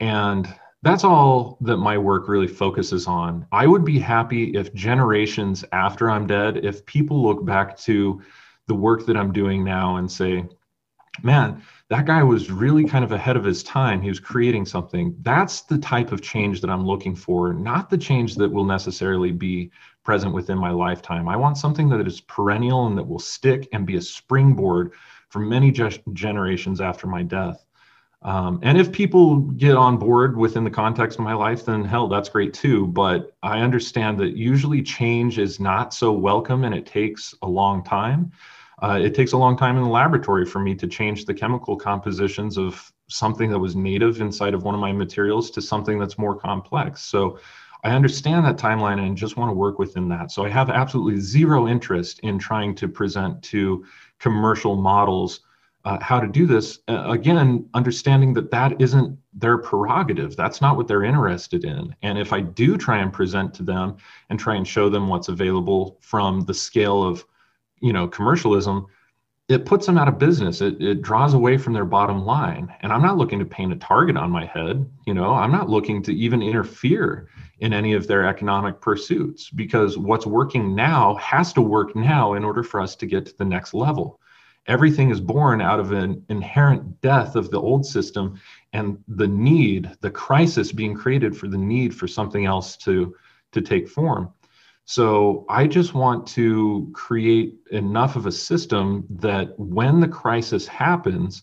And 0.00 0.52
that's 0.84 1.04
all 1.04 1.56
that 1.62 1.78
my 1.78 1.96
work 1.96 2.28
really 2.28 2.46
focuses 2.46 3.06
on. 3.06 3.46
I 3.50 3.66
would 3.66 3.84
be 3.84 3.98
happy 3.98 4.54
if 4.54 4.74
generations 4.74 5.64
after 5.72 6.10
I'm 6.10 6.26
dead, 6.26 6.64
if 6.64 6.84
people 6.86 7.22
look 7.22 7.44
back 7.44 7.76
to 7.78 8.20
the 8.66 8.74
work 8.74 9.06
that 9.06 9.16
I'm 9.16 9.32
doing 9.32 9.64
now 9.64 9.96
and 9.96 10.10
say, 10.10 10.44
man, 11.22 11.62
that 11.90 12.06
guy 12.06 12.22
was 12.22 12.50
really 12.50 12.84
kind 12.84 13.04
of 13.04 13.12
ahead 13.12 13.36
of 13.36 13.44
his 13.44 13.62
time. 13.62 14.02
He 14.02 14.08
was 14.08 14.20
creating 14.20 14.66
something. 14.66 15.16
That's 15.22 15.62
the 15.62 15.78
type 15.78 16.12
of 16.12 16.22
change 16.22 16.60
that 16.60 16.70
I'm 16.70 16.86
looking 16.86 17.14
for, 17.14 17.52
not 17.52 17.88
the 17.88 17.98
change 17.98 18.34
that 18.36 18.50
will 18.50 18.64
necessarily 18.64 19.32
be 19.32 19.70
present 20.02 20.34
within 20.34 20.58
my 20.58 20.70
lifetime. 20.70 21.28
I 21.28 21.36
want 21.36 21.56
something 21.56 21.88
that 21.90 22.06
is 22.06 22.20
perennial 22.20 22.86
and 22.86 22.98
that 22.98 23.06
will 23.06 23.18
stick 23.18 23.68
and 23.72 23.86
be 23.86 23.96
a 23.96 24.02
springboard 24.02 24.92
for 25.28 25.38
many 25.38 25.72
generations 26.12 26.80
after 26.80 27.06
my 27.06 27.22
death. 27.22 27.64
Um, 28.24 28.58
and 28.62 28.78
if 28.78 28.90
people 28.90 29.36
get 29.36 29.76
on 29.76 29.98
board 29.98 30.36
within 30.36 30.64
the 30.64 30.70
context 30.70 31.18
of 31.18 31.24
my 31.24 31.34
life, 31.34 31.66
then 31.66 31.84
hell, 31.84 32.08
that's 32.08 32.30
great 32.30 32.54
too. 32.54 32.86
But 32.86 33.36
I 33.42 33.60
understand 33.60 34.18
that 34.20 34.34
usually 34.36 34.82
change 34.82 35.38
is 35.38 35.60
not 35.60 35.92
so 35.92 36.10
welcome 36.10 36.64
and 36.64 36.74
it 36.74 36.86
takes 36.86 37.34
a 37.42 37.48
long 37.48 37.84
time. 37.84 38.32
Uh, 38.82 38.98
it 39.00 39.14
takes 39.14 39.32
a 39.32 39.36
long 39.36 39.56
time 39.56 39.76
in 39.76 39.82
the 39.82 39.88
laboratory 39.88 40.46
for 40.46 40.58
me 40.58 40.74
to 40.74 40.86
change 40.86 41.26
the 41.26 41.34
chemical 41.34 41.76
compositions 41.76 42.56
of 42.56 42.90
something 43.08 43.50
that 43.50 43.58
was 43.58 43.76
native 43.76 44.20
inside 44.20 44.54
of 44.54 44.64
one 44.64 44.74
of 44.74 44.80
my 44.80 44.92
materials 44.92 45.50
to 45.50 45.62
something 45.62 45.98
that's 45.98 46.18
more 46.18 46.34
complex. 46.34 47.02
So 47.02 47.38
I 47.84 47.90
understand 47.90 48.46
that 48.46 48.56
timeline 48.56 49.06
and 49.06 49.16
just 49.16 49.36
want 49.36 49.50
to 49.50 49.54
work 49.54 49.78
within 49.78 50.08
that. 50.08 50.32
So 50.32 50.44
I 50.44 50.48
have 50.48 50.70
absolutely 50.70 51.20
zero 51.20 51.68
interest 51.68 52.20
in 52.20 52.38
trying 52.38 52.74
to 52.76 52.88
present 52.88 53.42
to 53.44 53.84
commercial 54.18 54.76
models 54.76 55.40
uh, 55.84 55.98
how 56.00 56.18
to 56.18 56.26
do 56.26 56.46
this. 56.46 56.78
Uh, 56.88 57.10
again, 57.10 57.68
understanding 57.74 58.32
that 58.34 58.50
that 58.50 58.80
isn't 58.80 59.18
their 59.34 59.58
prerogative. 59.58 60.36
That's 60.36 60.60
not 60.60 60.76
what 60.76 60.88
they're 60.88 61.04
interested 61.04 61.64
in. 61.64 61.94
And 62.02 62.18
if 62.18 62.32
I 62.32 62.40
do 62.40 62.76
try 62.76 62.98
and 62.98 63.12
present 63.12 63.52
to 63.54 63.62
them 63.62 63.96
and 64.30 64.38
try 64.38 64.54
and 64.54 64.66
show 64.66 64.88
them 64.88 65.08
what's 65.08 65.28
available 65.28 65.98
from 66.00 66.40
the 66.42 66.54
scale 66.54 67.02
of, 67.02 67.24
you 67.80 67.92
know, 67.92 68.08
commercialism, 68.08 68.86
it 69.48 69.66
puts 69.66 69.84
them 69.84 69.98
out 69.98 70.08
of 70.08 70.18
business. 70.18 70.62
It, 70.62 70.80
it 70.80 71.02
draws 71.02 71.34
away 71.34 71.58
from 71.58 71.74
their 71.74 71.84
bottom 71.84 72.24
line. 72.24 72.74
And 72.80 72.90
I'm 72.90 73.02
not 73.02 73.18
looking 73.18 73.38
to 73.40 73.44
paint 73.44 73.74
a 73.74 73.76
target 73.76 74.16
on 74.16 74.30
my 74.30 74.46
head. 74.46 74.88
You 75.06 75.12
know, 75.12 75.34
I'm 75.34 75.52
not 75.52 75.68
looking 75.68 76.02
to 76.04 76.14
even 76.14 76.40
interfere 76.40 77.28
in 77.60 77.74
any 77.74 77.92
of 77.92 78.06
their 78.06 78.26
economic 78.26 78.80
pursuits 78.80 79.50
because 79.50 79.98
what's 79.98 80.26
working 80.26 80.74
now 80.74 81.16
has 81.16 81.52
to 81.52 81.60
work 81.60 81.94
now 81.94 82.32
in 82.32 82.42
order 82.42 82.62
for 82.62 82.80
us 82.80 82.96
to 82.96 83.06
get 83.06 83.26
to 83.26 83.36
the 83.36 83.44
next 83.44 83.74
level 83.74 84.18
everything 84.66 85.10
is 85.10 85.20
born 85.20 85.60
out 85.60 85.80
of 85.80 85.92
an 85.92 86.24
inherent 86.28 87.00
death 87.00 87.36
of 87.36 87.50
the 87.50 87.60
old 87.60 87.84
system 87.84 88.40
and 88.72 88.98
the 89.08 89.28
need 89.28 89.90
the 90.00 90.10
crisis 90.10 90.72
being 90.72 90.94
created 90.94 91.36
for 91.36 91.48
the 91.48 91.58
need 91.58 91.94
for 91.94 92.08
something 92.08 92.46
else 92.46 92.76
to 92.76 93.14
to 93.52 93.60
take 93.60 93.88
form. 93.88 94.32
So 94.86 95.44
i 95.48 95.66
just 95.66 95.94
want 95.94 96.26
to 96.28 96.90
create 96.94 97.54
enough 97.70 98.16
of 98.16 98.26
a 98.26 98.32
system 98.32 99.06
that 99.10 99.58
when 99.58 100.00
the 100.00 100.08
crisis 100.08 100.66
happens 100.66 101.42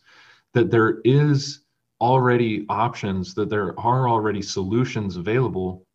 that 0.53 0.71
there 0.71 0.99
is 1.05 1.61
already 2.01 2.65
options 2.69 3.35
that 3.35 3.49
there 3.49 3.79
are 3.79 4.09
already 4.09 4.41
solutions 4.41 5.17
available 5.17 5.85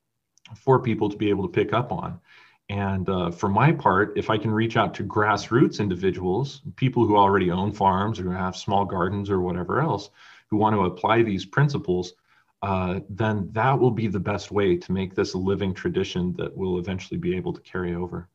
for 0.57 0.81
people 0.81 1.09
to 1.09 1.17
be 1.17 1.29
able 1.29 1.43
to 1.43 1.53
pick 1.53 1.73
up 1.73 1.91
on 1.91 2.21
and 2.69 3.09
uh, 3.09 3.31
for 3.31 3.49
my 3.49 3.73
part, 3.73 4.17
if 4.17 4.29
I 4.29 4.39
can 4.39 4.51
reach 4.51 4.77
out 4.77 4.95
to 4.95 5.05
grassroots 5.05 5.79
individuals, 5.79 6.63
people 6.75 7.07
who 7.07 7.17
already 7.17 7.51
own 7.51 7.73
farms 7.73 8.19
or 8.19 8.33
have 8.33 8.57
small 8.57 8.85
gardens 8.85 9.31
or 9.31 9.41
whatever 9.41 9.81
else, 9.81 10.11
who 10.49 10.57
want 10.57 10.75
to 10.75 10.85
apply 10.85 11.23
these 11.23 11.45
principles, 11.45 12.15
uh, 12.63 13.01
then 13.09 13.49
that 13.53 13.79
will 13.79 13.91
be 13.91 14.09
the 14.09 14.21
best 14.21 14.51
way 14.51 14.77
to 14.77 14.93
make 14.93 15.15
this 15.15 15.35
a 15.35 15.39
living 15.39 15.75
tradition 15.75 16.35
that 16.39 16.57
will 16.57 16.79
eventually 16.79 17.19
be 17.19 17.37
able 17.37 17.53
to 17.53 17.61
carry 17.61 17.95
over. 17.95 18.29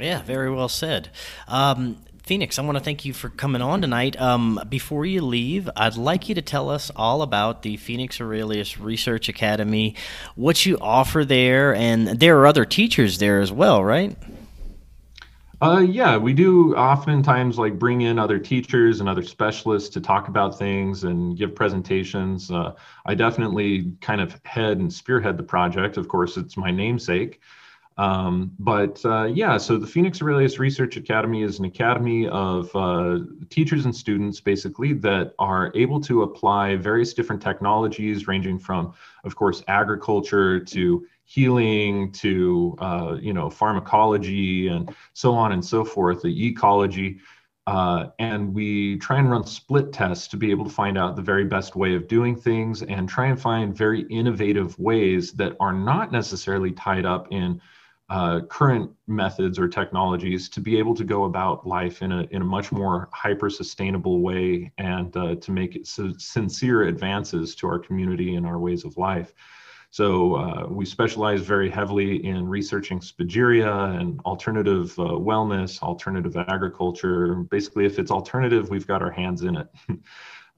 Yeah, 0.00 0.22
very 0.22 0.50
well 0.50 0.68
said. 0.68 1.10
Um, 1.48 1.98
Phoenix, 2.28 2.58
I 2.58 2.62
want 2.62 2.76
to 2.76 2.84
thank 2.84 3.06
you 3.06 3.14
for 3.14 3.30
coming 3.30 3.62
on 3.62 3.80
tonight. 3.80 4.20
Um, 4.20 4.60
before 4.68 5.06
you 5.06 5.22
leave, 5.22 5.70
I'd 5.74 5.96
like 5.96 6.28
you 6.28 6.34
to 6.34 6.42
tell 6.42 6.68
us 6.68 6.90
all 6.94 7.22
about 7.22 7.62
the 7.62 7.78
Phoenix 7.78 8.20
Aurelius 8.20 8.78
Research 8.78 9.30
Academy, 9.30 9.94
what 10.34 10.66
you 10.66 10.76
offer 10.78 11.24
there, 11.24 11.74
and 11.74 12.06
there 12.06 12.38
are 12.38 12.46
other 12.46 12.66
teachers 12.66 13.16
there 13.16 13.40
as 13.40 13.50
well, 13.50 13.82
right? 13.82 14.14
Uh, 15.62 15.78
yeah, 15.78 16.18
we 16.18 16.34
do 16.34 16.76
oftentimes 16.76 17.58
like 17.58 17.78
bring 17.78 18.02
in 18.02 18.18
other 18.18 18.38
teachers 18.38 19.00
and 19.00 19.08
other 19.08 19.22
specialists 19.22 19.88
to 19.88 19.98
talk 19.98 20.28
about 20.28 20.58
things 20.58 21.04
and 21.04 21.34
give 21.38 21.54
presentations. 21.54 22.50
Uh, 22.50 22.74
I 23.06 23.14
definitely 23.14 23.94
kind 24.02 24.20
of 24.20 24.38
head 24.44 24.76
and 24.76 24.92
spearhead 24.92 25.38
the 25.38 25.42
project. 25.42 25.96
Of 25.96 26.08
course, 26.08 26.36
it's 26.36 26.58
my 26.58 26.70
namesake. 26.70 27.40
Um, 27.98 28.52
but 28.60 29.04
uh, 29.04 29.24
yeah, 29.24 29.56
so 29.56 29.76
the 29.76 29.86
Phoenix 29.86 30.22
Aurelius 30.22 30.60
Research 30.60 30.96
Academy 30.96 31.42
is 31.42 31.58
an 31.58 31.64
academy 31.64 32.28
of 32.28 32.70
uh, 32.76 33.18
teachers 33.50 33.86
and 33.86 33.94
students 33.94 34.40
basically 34.40 34.92
that 34.94 35.34
are 35.40 35.72
able 35.74 36.00
to 36.02 36.22
apply 36.22 36.76
various 36.76 37.12
different 37.12 37.42
technologies 37.42 38.28
ranging 38.28 38.56
from, 38.56 38.94
of 39.24 39.34
course, 39.34 39.64
agriculture 39.66 40.60
to 40.60 41.04
healing 41.24 42.12
to, 42.12 42.76
uh, 42.78 43.16
you 43.20 43.32
know, 43.32 43.50
pharmacology 43.50 44.68
and 44.68 44.94
so 45.12 45.34
on 45.34 45.50
and 45.50 45.64
so 45.64 45.84
forth, 45.84 46.22
the 46.22 46.46
ecology. 46.46 47.18
Uh, 47.66 48.06
and 48.20 48.54
we 48.54 48.96
try 48.98 49.18
and 49.18 49.28
run 49.28 49.44
split 49.44 49.92
tests 49.92 50.28
to 50.28 50.36
be 50.36 50.52
able 50.52 50.64
to 50.64 50.70
find 50.70 50.96
out 50.96 51.16
the 51.16 51.20
very 51.20 51.44
best 51.44 51.74
way 51.74 51.96
of 51.96 52.06
doing 52.06 52.34
things 52.34 52.82
and 52.82 53.08
try 53.08 53.26
and 53.26 53.38
find 53.38 53.76
very 53.76 54.02
innovative 54.02 54.78
ways 54.78 55.32
that 55.32 55.54
are 55.58 55.74
not 55.74 56.12
necessarily 56.12 56.70
tied 56.70 57.04
up 57.04 57.26
in 57.30 57.60
uh, 58.10 58.40
current 58.48 58.90
methods 59.06 59.58
or 59.58 59.68
technologies 59.68 60.48
to 60.48 60.60
be 60.60 60.78
able 60.78 60.94
to 60.94 61.04
go 61.04 61.24
about 61.24 61.66
life 61.66 62.00
in 62.00 62.10
a, 62.12 62.22
in 62.30 62.40
a 62.40 62.44
much 62.44 62.72
more 62.72 63.08
hyper 63.12 63.50
sustainable 63.50 64.22
way 64.22 64.72
and 64.78 65.14
uh, 65.16 65.34
to 65.36 65.50
make 65.50 65.78
so 65.84 66.12
sincere 66.16 66.84
advances 66.84 67.54
to 67.54 67.66
our 67.66 67.78
community 67.78 68.36
and 68.36 68.46
our 68.46 68.58
ways 68.58 68.84
of 68.84 68.96
life. 68.96 69.34
So 69.90 70.36
uh, 70.36 70.66
we 70.68 70.84
specialize 70.84 71.40
very 71.40 71.70
heavily 71.70 72.24
in 72.24 72.46
researching 72.46 73.00
spagyria 73.00 73.98
and 73.98 74.20
alternative 74.20 74.98
uh, 74.98 75.02
wellness, 75.02 75.82
alternative 75.82 76.36
agriculture. 76.36 77.36
Basically, 77.50 77.86
if 77.86 77.98
it's 77.98 78.10
alternative, 78.10 78.68
we've 78.70 78.86
got 78.86 79.02
our 79.02 79.10
hands 79.10 79.42
in 79.42 79.56
it. 79.56 79.68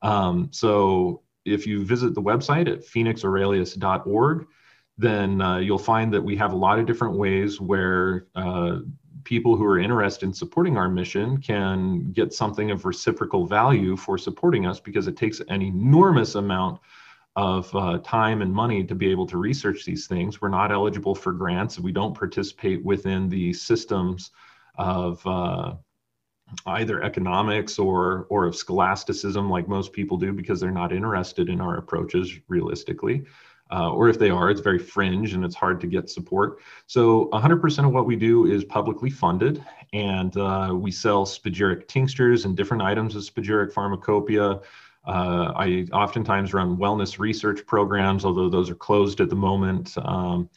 um, 0.02 0.48
so 0.52 1.22
if 1.44 1.66
you 1.66 1.84
visit 1.84 2.14
the 2.14 2.22
website 2.22 2.70
at 2.70 2.84
phoenixaurelius.org, 2.84 4.46
then 5.00 5.40
uh, 5.40 5.56
you'll 5.56 5.78
find 5.78 6.12
that 6.12 6.22
we 6.22 6.36
have 6.36 6.52
a 6.52 6.56
lot 6.56 6.78
of 6.78 6.86
different 6.86 7.16
ways 7.16 7.58
where 7.58 8.26
uh, 8.34 8.80
people 9.24 9.56
who 9.56 9.64
are 9.64 9.78
interested 9.78 10.26
in 10.26 10.32
supporting 10.34 10.76
our 10.76 10.90
mission 10.90 11.38
can 11.38 12.12
get 12.12 12.34
something 12.34 12.70
of 12.70 12.84
reciprocal 12.84 13.46
value 13.46 13.96
for 13.96 14.18
supporting 14.18 14.66
us 14.66 14.78
because 14.78 15.06
it 15.06 15.16
takes 15.16 15.40
an 15.48 15.62
enormous 15.62 16.34
amount 16.34 16.80
of 17.34 17.74
uh, 17.74 17.98
time 18.04 18.42
and 18.42 18.52
money 18.52 18.84
to 18.84 18.94
be 18.94 19.10
able 19.10 19.26
to 19.26 19.38
research 19.38 19.86
these 19.86 20.06
things. 20.06 20.42
We're 20.42 20.48
not 20.50 20.70
eligible 20.70 21.14
for 21.14 21.32
grants. 21.32 21.78
We 21.78 21.92
don't 21.92 22.14
participate 22.14 22.84
within 22.84 23.30
the 23.30 23.54
systems 23.54 24.32
of 24.76 25.26
uh, 25.26 25.76
either 26.66 27.02
economics 27.02 27.78
or 27.78 28.26
or 28.28 28.44
of 28.44 28.56
scholasticism 28.56 29.48
like 29.48 29.68
most 29.68 29.92
people 29.92 30.18
do 30.18 30.32
because 30.32 30.60
they're 30.60 30.70
not 30.70 30.92
interested 30.92 31.48
in 31.48 31.60
our 31.60 31.76
approaches 31.76 32.32
realistically 32.48 33.24
uh, 33.72 33.92
or 33.92 34.08
if 34.08 34.18
they 34.18 34.30
are, 34.30 34.50
it's 34.50 34.60
very 34.60 34.78
fringe 34.78 35.34
and 35.34 35.44
it's 35.44 35.54
hard 35.54 35.80
to 35.80 35.86
get 35.86 36.10
support. 36.10 36.58
So 36.86 37.28
100% 37.32 37.86
of 37.86 37.92
what 37.92 38.06
we 38.06 38.16
do 38.16 38.46
is 38.46 38.64
publicly 38.64 39.10
funded, 39.10 39.64
and 39.92 40.36
uh, 40.36 40.74
we 40.74 40.90
sell 40.90 41.24
spagyric 41.24 41.88
tinctures 41.88 42.44
and 42.44 42.56
different 42.56 42.82
items 42.82 43.14
of 43.16 43.22
spagyric 43.22 43.72
pharmacopoeia. 43.72 44.60
Uh, 45.06 45.52
I 45.56 45.86
oftentimes 45.92 46.52
run 46.52 46.76
wellness 46.76 47.18
research 47.18 47.66
programs, 47.66 48.24
although 48.24 48.48
those 48.48 48.70
are 48.70 48.74
closed 48.74 49.20
at 49.20 49.30
the 49.30 49.36
moment. 49.36 49.96
Um, 49.98 50.50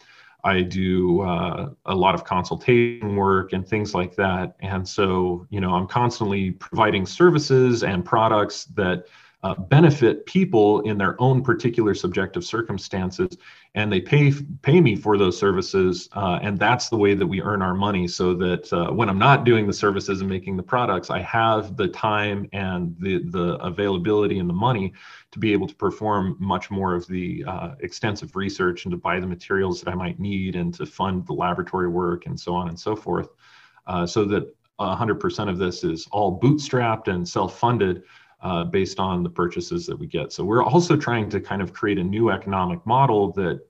I 0.43 0.61
do 0.61 1.22
uh, 1.22 1.70
a 1.86 1.95
lot 1.95 2.16
of 2.16 2.26
consultation 2.26 3.16
work 3.16 3.53
and 3.53 3.66
things 3.66 3.93
like 3.93 4.16
that. 4.16 4.55
And 4.59 4.88
so, 4.88 5.47
you 5.49 5.61
know, 5.61 5.74
I'm 5.74 5.88
constantly 5.88 6.51
providing 6.51 7.05
services 7.05 7.84
and 7.84 8.03
products 8.03 8.66
that 8.76 9.05
uh, 9.43 9.55
benefit 9.55 10.25
people 10.25 10.79
in 10.81 10.97
their 10.97 11.21
own 11.21 11.43
particular 11.43 11.93
subjective 11.93 12.45
circumstances 12.45 13.37
and 13.75 13.91
they 13.91 13.99
pay 13.99 14.31
pay 14.61 14.79
me 14.79 14.95
for 14.95 15.17
those 15.17 15.37
services 15.37 16.07
uh, 16.13 16.39
and 16.41 16.57
that's 16.57 16.89
the 16.89 16.97
way 16.97 17.13
that 17.13 17.27
we 17.27 17.41
earn 17.41 17.61
our 17.61 17.73
money 17.73 18.07
so 18.07 18.33
that 18.33 18.71
uh, 18.71 18.91
when 18.91 19.09
i'm 19.09 19.19
not 19.19 19.43
doing 19.43 19.67
the 19.67 19.73
services 19.73 20.21
and 20.21 20.29
making 20.29 20.55
the 20.55 20.63
products 20.63 21.09
i 21.09 21.19
have 21.19 21.75
the 21.75 21.87
time 21.87 22.47
and 22.53 22.95
the 22.99 23.23
the 23.31 23.55
availability 23.55 24.39
and 24.39 24.49
the 24.49 24.53
money 24.53 24.93
to 25.31 25.39
be 25.39 25.51
able 25.51 25.67
to 25.67 25.75
perform 25.75 26.37
much 26.39 26.71
more 26.71 26.95
of 26.95 27.05
the 27.07 27.43
uh, 27.45 27.75
extensive 27.81 28.35
research 28.35 28.85
and 28.85 28.91
to 28.91 28.97
buy 28.97 29.19
the 29.19 29.27
materials 29.27 29.81
that 29.81 29.91
i 29.91 29.95
might 29.95 30.19
need 30.19 30.55
and 30.55 30.73
to 30.73 30.85
fund 30.85 31.25
the 31.27 31.33
laboratory 31.33 31.89
work 31.89 32.25
and 32.25 32.39
so 32.39 32.55
on 32.55 32.69
and 32.69 32.79
so 32.79 32.95
forth. 32.95 33.29
Uh, 33.87 34.05
so 34.05 34.25
that 34.25 34.55
100% 34.79 35.49
of 35.49 35.57
this 35.57 35.83
is 35.83 36.07
all 36.11 36.39
bootstrapped 36.39 37.07
and 37.07 37.27
self-funded 37.27 38.03
uh, 38.43 38.63
based 38.65 38.99
on 38.99 39.23
the 39.23 39.29
purchases 39.29 39.85
that 39.87 39.97
we 39.97 40.05
get. 40.05 40.31
So 40.33 40.43
we're 40.43 40.63
also 40.63 40.95
trying 40.97 41.29
to 41.29 41.39
kind 41.39 41.61
of 41.61 41.73
create 41.73 41.97
a 41.97 42.03
new 42.03 42.29
economic 42.29 42.85
model 42.85 43.31
that 43.33 43.61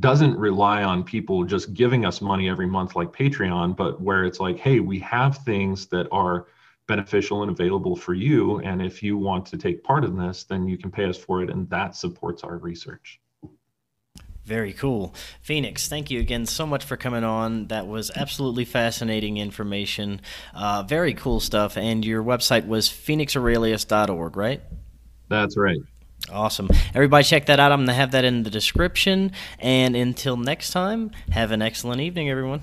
doesn't 0.00 0.38
rely 0.38 0.84
on 0.84 1.04
people 1.04 1.44
just 1.44 1.74
giving 1.74 2.04
us 2.06 2.20
money 2.20 2.48
every 2.48 2.66
month 2.66 2.96
like 2.96 3.12
Patreon, 3.12 3.76
but 3.76 4.00
where 4.00 4.24
it's 4.24 4.40
like, 4.40 4.58
hey, 4.58 4.80
we 4.80 4.98
have 5.00 5.38
things 5.38 5.86
that 5.88 6.08
are 6.10 6.46
beneficial 6.86 7.42
and 7.42 7.50
available 7.50 7.96
for 7.96 8.14
you. 8.14 8.60
And 8.60 8.80
if 8.80 9.02
you 9.02 9.18
want 9.18 9.44
to 9.46 9.58
take 9.58 9.84
part 9.84 10.04
in 10.04 10.16
this, 10.16 10.44
then 10.44 10.66
you 10.66 10.78
can 10.78 10.90
pay 10.90 11.04
us 11.04 11.18
for 11.18 11.42
it. 11.42 11.50
And 11.50 11.68
that 11.70 11.96
supports 11.96 12.42
our 12.42 12.58
research. 12.58 13.20
Very 14.44 14.72
cool. 14.72 15.14
Phoenix, 15.40 15.88
thank 15.88 16.10
you 16.10 16.18
again 16.18 16.46
so 16.46 16.66
much 16.66 16.84
for 16.84 16.96
coming 16.96 17.22
on. 17.22 17.68
That 17.68 17.86
was 17.86 18.10
absolutely 18.16 18.64
fascinating 18.64 19.36
information. 19.36 20.20
Uh, 20.52 20.82
very 20.82 21.14
cool 21.14 21.38
stuff. 21.38 21.76
And 21.76 22.04
your 22.04 22.22
website 22.24 22.66
was 22.66 22.88
phoenixaurelius.org, 22.88 24.36
right? 24.36 24.60
That's 25.28 25.56
right. 25.56 25.78
Awesome. 26.30 26.68
Everybody 26.94 27.24
check 27.24 27.46
that 27.46 27.60
out. 27.60 27.72
I'm 27.72 27.80
going 27.80 27.88
to 27.88 27.94
have 27.94 28.12
that 28.12 28.24
in 28.24 28.42
the 28.42 28.50
description. 28.50 29.32
And 29.58 29.94
until 29.94 30.36
next 30.36 30.70
time, 30.70 31.12
have 31.30 31.52
an 31.52 31.62
excellent 31.62 32.00
evening, 32.00 32.28
everyone. 32.28 32.62